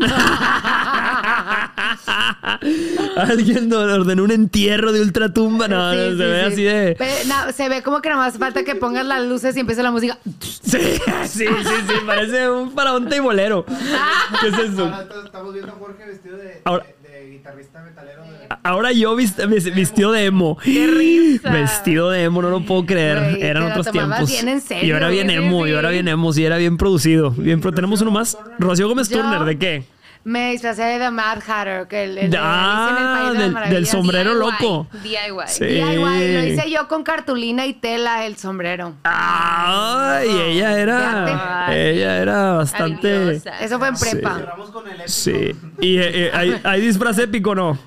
alguien 3.15 3.71
ordenó 3.73 4.23
un 4.23 4.31
entierro 4.31 4.91
de 4.91 5.01
ultratumba. 5.01 5.67
No, 5.67 5.91
Sí, 5.91 5.97
no, 5.97 6.03
se 6.03 6.11
sí, 6.11 6.17
ve 6.17 6.39
sí. 6.41 6.45
así 6.53 6.63
de. 6.63 6.97
No, 7.27 7.51
se 7.51 7.69
ve 7.69 7.81
como 7.83 8.01
que 8.01 8.09
nada 8.09 8.21
más 8.21 8.37
falta 8.37 8.63
que 8.63 8.75
pongas 8.75 9.05
las 9.05 9.23
luces 9.25 9.55
y 9.55 9.59
empiece 9.61 9.83
la 9.83 9.91
música. 9.91 10.17
Sí, 10.69 10.77
sí, 11.25 11.45
sí, 11.47 11.73
sí, 11.87 11.93
parece 12.05 12.47
un 12.47 12.71
faraón 12.73 13.09
teibolero. 13.09 13.65
¿Qué 13.65 14.47
es 14.49 14.53
eso? 14.71 14.83
Ahora 14.85 15.07
estamos 15.25 15.53
viendo 15.53 15.71
a 15.71 15.75
Jorge 15.75 16.05
vestido 16.05 16.37
de, 16.37 16.61
Ahora- 16.63 16.85
de, 17.01 17.09
de 17.09 17.29
guitarrista 17.31 17.81
metalero. 17.81 18.21
De... 18.21 18.29
Ahora 18.61 18.91
yo 18.91 19.15
vist- 19.17 19.43
vis- 19.47 19.73
vestido 19.73 20.11
de 20.11 20.25
emo. 20.25 20.57
¡Qué 20.63 20.85
risa! 20.85 21.49
Vestido 21.51 22.11
de 22.11 22.23
emo, 22.25 22.43
no 22.43 22.51
lo 22.51 22.63
puedo 22.65 22.85
creer. 22.85 23.39
Eran 23.43 23.63
otros 23.71 23.89
tiempos. 23.91 24.29
bien 24.29 24.47
en 24.47 24.61
serio, 24.61 24.89
yo 24.89 24.97
era 24.97 25.09
bien 25.09 25.31
emo, 25.31 25.65
sí. 25.65 25.71
yo 25.71 25.79
era 25.79 25.89
bien 25.89 26.07
emo, 26.07 26.31
sí, 26.33 26.45
era 26.45 26.57
bien 26.57 26.77
producido. 26.77 27.31
Bien, 27.31 27.59
pero 27.61 27.73
tenemos 27.73 28.01
uno 28.01 28.11
más. 28.11 28.37
Rocío 28.59 28.87
Gómez 28.87 29.09
Yo- 29.09 29.17
Turner, 29.17 29.43
¿de 29.45 29.57
qué? 29.57 29.83
Me 30.29 30.51
disfracé 30.51 30.83
de 30.83 30.99
The 30.99 31.09
Mad 31.09 31.39
Hatter, 31.47 31.87
que 31.87 32.03
el, 32.03 32.15
el 32.19 32.35
Ah, 32.37 33.31
el 33.31 33.37
del- 33.39 33.69
del 33.71 33.87
sombrero 33.87 34.31
DIY, 34.35 34.39
loco. 34.39 34.87
DIY. 35.01 35.17
Sí. 35.47 35.65
DIY, 35.65 35.95
lo 35.97 36.43
hice 36.45 36.69
yo 36.69 36.87
con 36.87 37.01
cartulina 37.03 37.65
y 37.65 37.73
tela 37.73 38.27
el 38.27 38.37
sombrero. 38.37 38.93
Ay, 39.05 40.29
ella 40.29 40.79
era. 40.79 41.75
Ella 41.75 42.17
era 42.17 42.51
bastante. 42.53 43.41
Eso 43.59 43.79
fue 43.79 43.87
en 43.87 43.95
prepa. 43.95 44.35
Cerramos 44.35 44.69
con 44.69 44.85
el 44.87 44.93
épico. 44.93 45.07
Sí. 45.09 45.55
Y 45.81 45.97
eh, 45.97 46.11
eh, 46.27 46.31
¿hay, 46.31 46.61
hay 46.63 46.81
disfraz 46.81 47.17
épico, 47.17 47.55
¿no? 47.55 47.79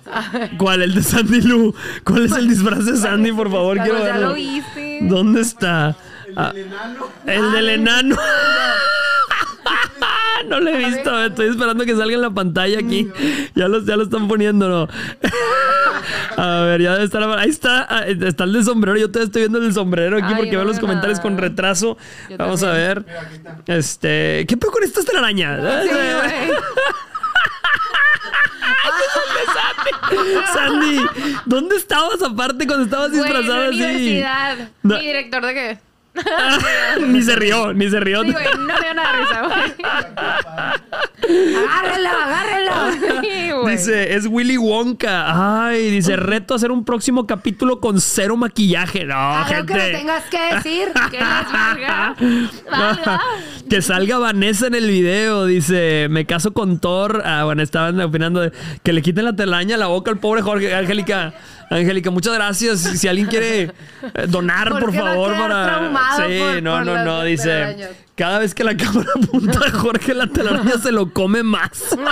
¿Cuál? 0.59 0.83
El 0.83 0.95
de 0.97 1.03
Sandy 1.05 1.43
Lu. 1.43 1.73
¿Cuál 2.03 2.25
es 2.27 2.33
el 2.33 2.49
disfraz 2.49 2.85
de 2.87 2.97
Sandy, 2.97 3.31
por 3.31 3.53
favor? 3.53 3.77
Quiero 3.79 3.99
Pues 3.99 4.09
ya 4.09 4.19
verlo. 4.19 4.35
¿Dónde 5.03 5.43
está? 5.43 5.95
Ah, 6.35 6.51
El 6.55 6.63
enano. 6.67 7.07
el 7.25 7.53
del 7.53 7.69
enano. 7.69 8.17
No 10.49 10.61
lo 10.61 10.71
he 10.71 10.77
visto, 10.77 11.25
estoy 11.25 11.49
esperando 11.49 11.85
que 11.85 11.97
salga 11.97 12.15
en 12.15 12.23
la 12.23 12.31
pantalla 12.31 12.79
aquí. 12.79 13.09
Ya 13.55 13.69
lo, 13.69 13.85
ya 13.85 13.97
lo 13.97 14.05
están 14.05 14.29
poniendo, 14.29 14.69
¿no? 14.69 14.89
A 16.37 16.61
ver, 16.63 16.83
ya 16.83 16.93
debe 16.93 17.05
estar. 17.05 17.23
Ahí 17.39 17.51
está, 17.51 17.87
ah, 17.89 18.05
está 18.07 18.45
el 18.45 18.53
del 18.53 18.65
sombrero. 18.65 18.99
Yo 18.99 19.09
todavía 19.09 19.27
estoy 19.27 19.43
viendo 19.43 19.59
el 19.59 19.65
del 19.65 19.75
sombrero 19.75 20.17
aquí 20.17 20.27
Ay, 20.29 20.35
porque 20.37 20.51
veo 20.51 20.65
los 20.65 20.79
comentarios 20.79 21.21
con 21.21 21.39
retraso. 21.39 21.97
Yo 22.29 22.37
Vamos 22.39 22.63
a 22.63 22.73
ver. 22.73 23.05
Este. 23.67 24.45
¿Qué 24.49 24.57
peor 24.57 24.73
con 24.73 24.83
esta 24.83 25.03
telaraña? 25.03 25.59
Sandy, 30.55 30.99
¿dónde 31.47 31.77
estabas 31.77 32.23
aparte 32.23 32.67
cuando 32.67 32.85
estabas 32.85 33.13
disfrazada 33.13 33.69
así? 33.69 33.83
universidad. 33.83 34.71
No. 34.83 34.99
Mi 34.99 35.07
director 35.07 35.47
de 35.47 35.55
qué? 35.55 35.79
Ni 37.09 37.23
se 37.23 37.37
rió, 37.37 37.73
ni 37.73 37.89
se 37.89 38.01
rió. 38.01 38.23
Sí, 38.23 38.33
güey, 38.33 38.45
no 38.59 38.75
me 38.75 38.81
dio 38.81 38.95
nada 38.95 39.13
de 39.13 39.19
risa, 39.19 39.43
güey. 39.43 39.73
¡Agárrenlo, 41.23 42.09
agárrenlo! 42.11 43.23
Sí, 43.23 43.51
güey. 43.53 43.77
Dice, 43.77 44.15
es 44.15 44.27
Willy 44.27 44.59
Wonka. 44.59 45.65
Ay, 45.67 45.91
dice, 45.91 46.17
reto 46.17 46.55
a 46.55 46.57
hacer 46.57 46.71
un 46.71 46.85
próximo 46.85 47.27
capítulo 47.27 47.81
con 47.81 48.01
cero 48.01 48.37
maquillaje. 48.37 49.05
No, 49.05 49.45
gente. 49.45 49.73
que 49.73 49.79
lo 49.79 49.99
tengas 49.99 50.25
que 50.25 50.55
decir. 50.55 50.89
Que 51.11 51.19
les 51.19 51.53
valga. 51.53 52.15
Valga. 52.71 53.21
que 53.69 53.83
salga 53.83 54.19
Vanessa 54.19 54.67
en 54.67 54.75
el 54.75 54.89
video. 54.89 55.47
Dice, 55.47 56.09
me 56.11 56.27
caso 56.27 56.53
con 56.53 56.79
Thor. 56.79 57.23
Ah, 57.25 57.45
bueno, 57.45 57.63
estaban 57.63 57.99
opinando 58.01 58.41
de 58.41 58.53
que 58.83 58.93
le 58.93 59.01
quiten 59.03 59.25
la 59.25 59.35
telaña 59.35 59.77
a 59.77 59.79
la 59.79 59.87
boca 59.87 60.11
al 60.11 60.19
pobre 60.19 60.43
Jorge. 60.43 60.75
Angélica, 60.75 61.33
Angélica, 61.71 62.11
muchas 62.11 62.35
gracias. 62.35 62.81
Si 62.81 63.09
alguien 63.09 63.29
quiere 63.29 63.63
eh, 63.63 63.73
donar, 64.29 64.71
por 64.79 64.93
favor, 64.93 65.33
para. 65.37 65.65
traumado 65.67 66.02
Sí, 66.17 66.39
por- 66.39 66.63
no, 66.63 66.73
por 66.77 66.87
no, 66.87 67.05
no. 67.05 67.23
Dice, 67.25 67.77
cada 68.17 68.39
vez 68.41 68.55
que 68.55 68.65
la 68.65 68.77
cámara 68.77 69.09
apunta 69.23 69.61
a 69.67 69.71
Jorge, 69.71 70.15
la 70.15 70.27
telaraña 70.27 70.79
se 70.79 70.93
lo 70.93 71.13
come 71.13 71.43
más. 71.43 71.97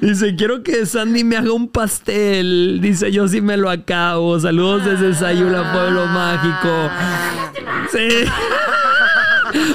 Dice, 0.00 0.34
quiero 0.36 0.62
que 0.62 0.86
Sandy 0.86 1.24
me 1.24 1.36
haga 1.36 1.52
un 1.52 1.68
pastel. 1.68 2.78
Dice, 2.80 3.10
yo 3.12 3.28
sí 3.28 3.40
me 3.40 3.56
lo 3.56 3.70
acabo. 3.70 4.38
Saludos 4.40 4.84
desde 4.84 5.14
Sayula, 5.14 5.72
Pueblo 5.72 6.06
Mágico. 6.06 6.90
Sí. 7.92 8.08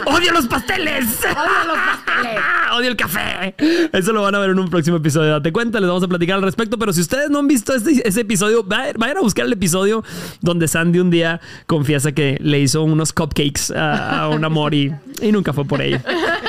¡Odio 0.05 0.31
los 0.33 0.47
pasteles! 0.47 1.19
¡Odio 1.23 1.67
los 1.67 1.77
pasteles! 1.77 2.39
¡Odio 2.73 2.87
el 2.89 2.95
café! 2.95 3.55
Eso 3.93 4.13
lo 4.13 4.21
van 4.21 4.35
a 4.35 4.39
ver 4.39 4.49
en 4.51 4.59
un 4.59 4.69
próximo 4.69 4.97
episodio. 4.97 5.31
Date 5.31 5.51
cuenta, 5.51 5.79
les 5.79 5.87
vamos 5.87 6.03
a 6.03 6.07
platicar 6.07 6.35
al 6.37 6.41
respecto. 6.43 6.77
Pero 6.77 6.93
si 6.93 7.01
ustedes 7.01 7.29
no 7.29 7.39
han 7.39 7.47
visto 7.47 7.73
este, 7.73 8.07
ese 8.07 8.21
episodio, 8.21 8.65
va- 8.67 8.85
vayan 8.97 9.17
a 9.17 9.21
buscar 9.21 9.45
el 9.45 9.53
episodio 9.53 10.03
donde 10.41 10.67
Sandy 10.67 10.99
un 10.99 11.09
día 11.09 11.39
confiesa 11.67 12.11
que 12.11 12.37
le 12.41 12.59
hizo 12.59 12.83
unos 12.83 13.13
cupcakes 13.13 13.71
a, 13.75 14.21
a 14.21 14.29
un 14.29 14.43
amor 14.45 14.73
y, 14.73 14.93
y 15.21 15.31
nunca 15.31 15.53
fue 15.53 15.65
por 15.65 15.81
ellos. 15.81 16.01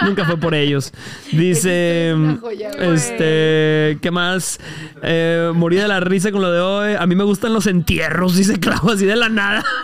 nunca 0.04 0.24
fue 0.24 0.36
por 0.36 0.54
ellos. 0.54 0.92
Dice, 1.32 2.14
una 2.16 2.38
este, 2.94 3.98
¿qué 4.00 4.10
más? 4.10 4.58
Eh, 5.02 5.52
morí 5.54 5.76
de 5.76 5.88
la 5.88 6.00
risa 6.00 6.32
con 6.32 6.42
lo 6.42 6.50
de 6.50 6.60
hoy. 6.60 6.94
A 6.98 7.06
mí 7.06 7.14
me 7.14 7.24
gustan 7.24 7.52
los 7.52 7.66
entierros, 7.66 8.36
dice 8.36 8.58
Clau, 8.58 8.90
así 8.90 9.04
de 9.06 9.16
la 9.16 9.28
nada. 9.28 9.64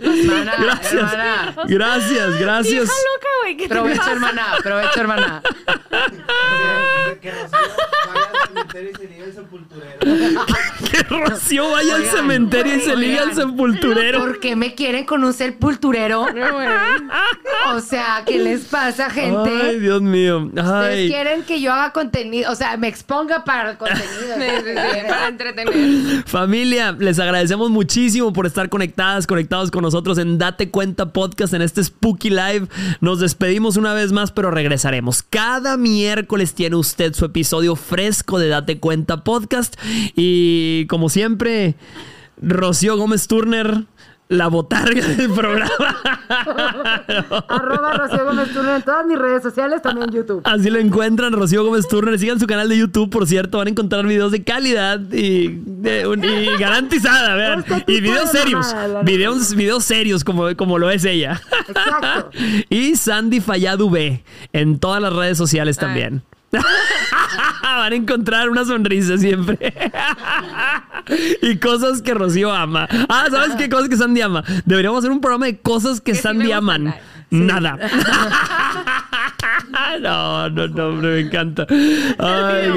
Hermana, 0.00 0.54
Gracias. 0.58 0.92
hermana. 0.92 1.54
Gracias, 1.66 2.38
gracias. 2.38 2.72
Vieja 2.72 2.92
loca, 3.14 3.28
güey. 3.42 3.56
¿Qué 3.56 3.68
te 3.68 3.74
Provecho, 3.74 3.98
pasa? 3.98 4.12
hermana. 4.12 4.46
Provecho, 4.62 5.00
hermana. 5.00 5.42
Dice 8.72 8.92
que 9.02 9.02
Rocío 9.02 9.02
vaya 9.02 9.06
al 9.06 9.06
cementerio 9.06 9.06
y 9.06 9.10
se 9.10 9.16
liga 9.16 9.24
el 9.24 9.34
sepulturero. 9.34 9.98
Que 10.90 11.02
Rocío 11.02 11.70
vaya 11.70 11.94
al 11.94 12.00
Oigan, 12.00 12.16
cementerio 12.16 12.76
y 12.76 12.80
se 12.80 12.96
liga 12.96 13.22
al 13.22 13.34
sepulturero. 13.34 14.18
¿Por 14.18 14.40
qué 14.40 14.56
me 14.56 14.74
quieren 14.74 15.04
con 15.04 15.24
un 15.24 15.32
sepulturero? 15.32 16.26
O 17.74 17.80
sea, 17.80 18.22
¿qué 18.26 18.38
les 18.38 18.62
pasa, 18.62 19.10
gente? 19.10 19.50
Ay, 19.62 19.78
Dios 19.78 20.00
mío. 20.02 20.46
Ustedes 20.46 20.66
Ay. 20.70 21.08
quieren 21.08 21.42
que 21.42 21.60
yo 21.60 21.72
haga 21.72 21.92
contenido, 21.92 22.50
o 22.50 22.54
sea, 22.54 22.76
me 22.76 22.88
exponga 22.88 23.44
para 23.44 23.72
el 23.72 23.76
contenido. 23.76 24.08
Sí, 24.10 24.42
sí, 24.64 24.70
sí, 24.70 25.08
para 25.08 25.28
entretener. 25.28 26.24
Familia, 26.26 26.92
les 26.92 27.18
agradecemos 27.18 27.70
muchísimo 27.70 28.32
por 28.32 28.46
estar 28.46 28.68
conectadas, 28.68 29.26
conectados 29.26 29.70
con 29.70 29.82
nosotros 29.82 30.18
en 30.18 30.38
Date 30.38 30.70
Cuenta 30.70 31.12
Podcast 31.12 31.54
en 31.54 31.62
este 31.62 31.84
Spooky 31.84 32.30
Live. 32.30 32.68
Nos 33.00 33.20
despedimos 33.20 33.76
una 33.76 33.94
vez 33.94 34.12
más, 34.12 34.32
pero 34.32 34.50
regresaremos. 34.50 35.22
Cada 35.22 35.76
miércoles 35.76 36.54
tiene 36.54 36.76
usted 36.76 37.14
su 37.14 37.24
episodio 37.24 37.76
fresco 37.76 38.38
de 38.38 38.48
Date 38.48 38.61
Cuenta 38.80 39.24
Podcast. 39.24 39.74
Y 40.16 40.86
como 40.86 41.08
siempre, 41.08 41.74
Rocío 42.40 42.96
Gómez 42.96 43.26
Turner, 43.28 43.84
la 44.28 44.48
botarga 44.48 45.06
del 45.06 45.30
programa. 45.30 45.70
Arroba 47.48 47.92
Rocío 47.94 48.24
Gómez 48.24 48.52
Turner 48.52 48.76
en 48.76 48.82
todas 48.82 49.06
mis 49.06 49.18
redes 49.18 49.42
sociales, 49.42 49.82
también 49.82 50.10
YouTube. 50.10 50.40
Así 50.44 50.70
lo 50.70 50.78
encuentran, 50.78 51.32
Rocío 51.32 51.64
Gómez 51.64 51.86
Turner. 51.88 52.18
Sigan 52.18 52.40
su 52.40 52.46
canal 52.46 52.68
de 52.68 52.78
YouTube, 52.78 53.10
por 53.10 53.26
cierto. 53.26 53.58
Van 53.58 53.66
a 53.66 53.70
encontrar 53.70 54.06
videos 54.06 54.32
de 54.32 54.42
calidad 54.42 55.00
y, 55.12 55.48
de- 55.66 56.06
un- 56.06 56.24
y 56.24 56.46
garantizada, 56.58 57.34
vean. 57.36 57.64
Este 57.68 57.92
Y 57.92 58.00
videos 58.00 58.32
de 58.32 58.38
serios. 58.40 58.74
Videos, 59.04 59.54
videos 59.54 59.84
serios, 59.84 60.24
como, 60.24 60.54
como 60.56 60.78
lo 60.78 60.90
es 60.90 61.04
ella. 61.04 61.40
Exacto. 61.68 62.30
Y 62.70 62.96
Sandy 62.96 63.40
Falladu 63.40 63.90
B 63.90 64.24
en 64.52 64.78
todas 64.78 65.02
las 65.02 65.12
redes 65.12 65.36
sociales 65.36 65.76
también. 65.76 66.22
Van 67.62 67.92
a 67.92 67.96
encontrar 67.96 68.50
una 68.50 68.64
sonrisa 68.64 69.16
siempre. 69.16 69.74
y 71.42 71.56
cosas 71.58 72.02
que 72.02 72.14
Rocío 72.14 72.52
ama. 72.52 72.86
Ah, 73.08 73.26
¿sabes 73.30 73.56
qué 73.56 73.68
cosas 73.68 73.88
que 73.88 73.96
Sandy 73.96 74.20
ama? 74.20 74.44
Deberíamos 74.64 74.98
hacer 74.98 75.10
un 75.10 75.20
programa 75.20 75.46
de 75.46 75.58
cosas 75.58 76.00
que, 76.00 76.14
Sandy 76.14 76.52
aman. 76.52 76.94
Nada. 77.30 77.78
no, 80.00 80.48
no, 80.50 80.68
no, 80.68 80.86
hombre, 80.88 81.14
me 81.14 81.20
encanta. 81.20 81.66
Ay, 82.18 82.72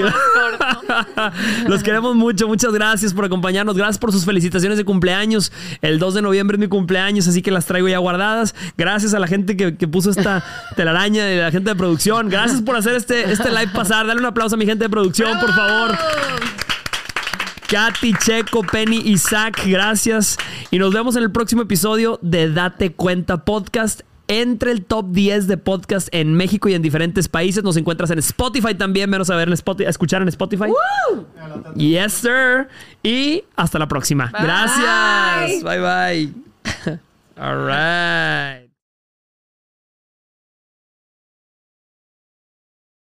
Los 1.68 1.84
queremos 1.84 2.16
mucho, 2.16 2.47
muchas 2.47 2.74
gracias 2.74 3.13
por 3.13 3.26
acompañarnos, 3.26 3.76
gracias 3.76 3.97
por 3.97 4.11
sus 4.11 4.26
felicitaciones 4.26 4.78
de 4.78 4.86
cumpleaños. 4.86 5.51
El 5.82 5.99
2 5.99 6.16
de 6.16 6.22
noviembre 6.22 6.55
es 6.55 6.59
mi 6.59 6.68
cumpleaños, 6.68 7.28
así 7.28 7.41
que 7.41 7.51
las 7.51 7.66
traigo 7.66 7.88
ya 7.88 7.97
guardadas. 7.97 8.55
Gracias 8.78 9.13
a 9.13 9.20
la 9.20 9.28
gente 9.28 9.57
que, 9.57 9.76
que 9.76 9.88
puso 9.88 10.09
esta 10.09 10.43
telaraña 10.76 11.32
y 11.34 11.39
a 11.39 11.43
la 11.43 11.51
gente 11.51 11.70
de 11.70 11.76
producción. 11.76 12.30
Gracias 12.30 12.61
por 12.61 12.76
hacer 12.76 12.95
este, 12.95 13.32
este 13.32 13.49
live 13.49 13.70
pasar. 13.74 14.07
Dale 14.07 14.20
un 14.20 14.26
aplauso 14.26 14.55
a 14.55 14.57
mi 14.57 14.66
gente 14.66 14.86
de 14.86 14.89
producción, 14.89 15.39
por 15.39 15.53
favor. 15.53 15.97
Katy, 17.68 18.13
Checo, 18.13 18.61
Penny, 18.61 18.97
Isaac, 19.05 19.63
gracias. 19.66 20.38
Y 20.70 20.78
nos 20.78 20.93
vemos 20.93 21.16
en 21.16 21.24
el 21.24 21.32
próximo 21.32 21.63
episodio 21.63 22.20
de 22.22 22.51
Date 22.51 22.93
Cuenta 22.93 23.43
Podcast. 23.43 24.01
Entre 24.28 24.71
el 24.71 24.84
top 24.84 25.11
10 25.11 25.47
de 25.47 25.57
podcast 25.57 26.07
en 26.11 26.34
México 26.34 26.67
y 26.67 26.73
en 26.73 26.82
diferentes 26.82 27.28
países. 27.28 27.63
Nos 27.63 27.78
encuentras 27.78 28.09
en 28.11 28.19
Spotify 28.19 28.73
también. 28.73 29.09
Menos 29.09 29.30
a 29.30 29.36
ver 29.36 29.47
en 29.47 29.53
Spotify, 29.53 29.86
a 29.86 29.89
escuchar 29.89 30.21
en 30.21 30.28
Spotify. 30.30 30.65
Yes, 31.76 32.13
sir. 32.13 32.67
Y 33.03 33.43
hasta 33.55 33.78
la 33.78 33.88
próxima. 33.88 34.32
Gracias. 34.32 35.63
Bye, 35.63 35.80
bye. 35.80 36.99
All 37.38 37.67
right. 37.67 38.64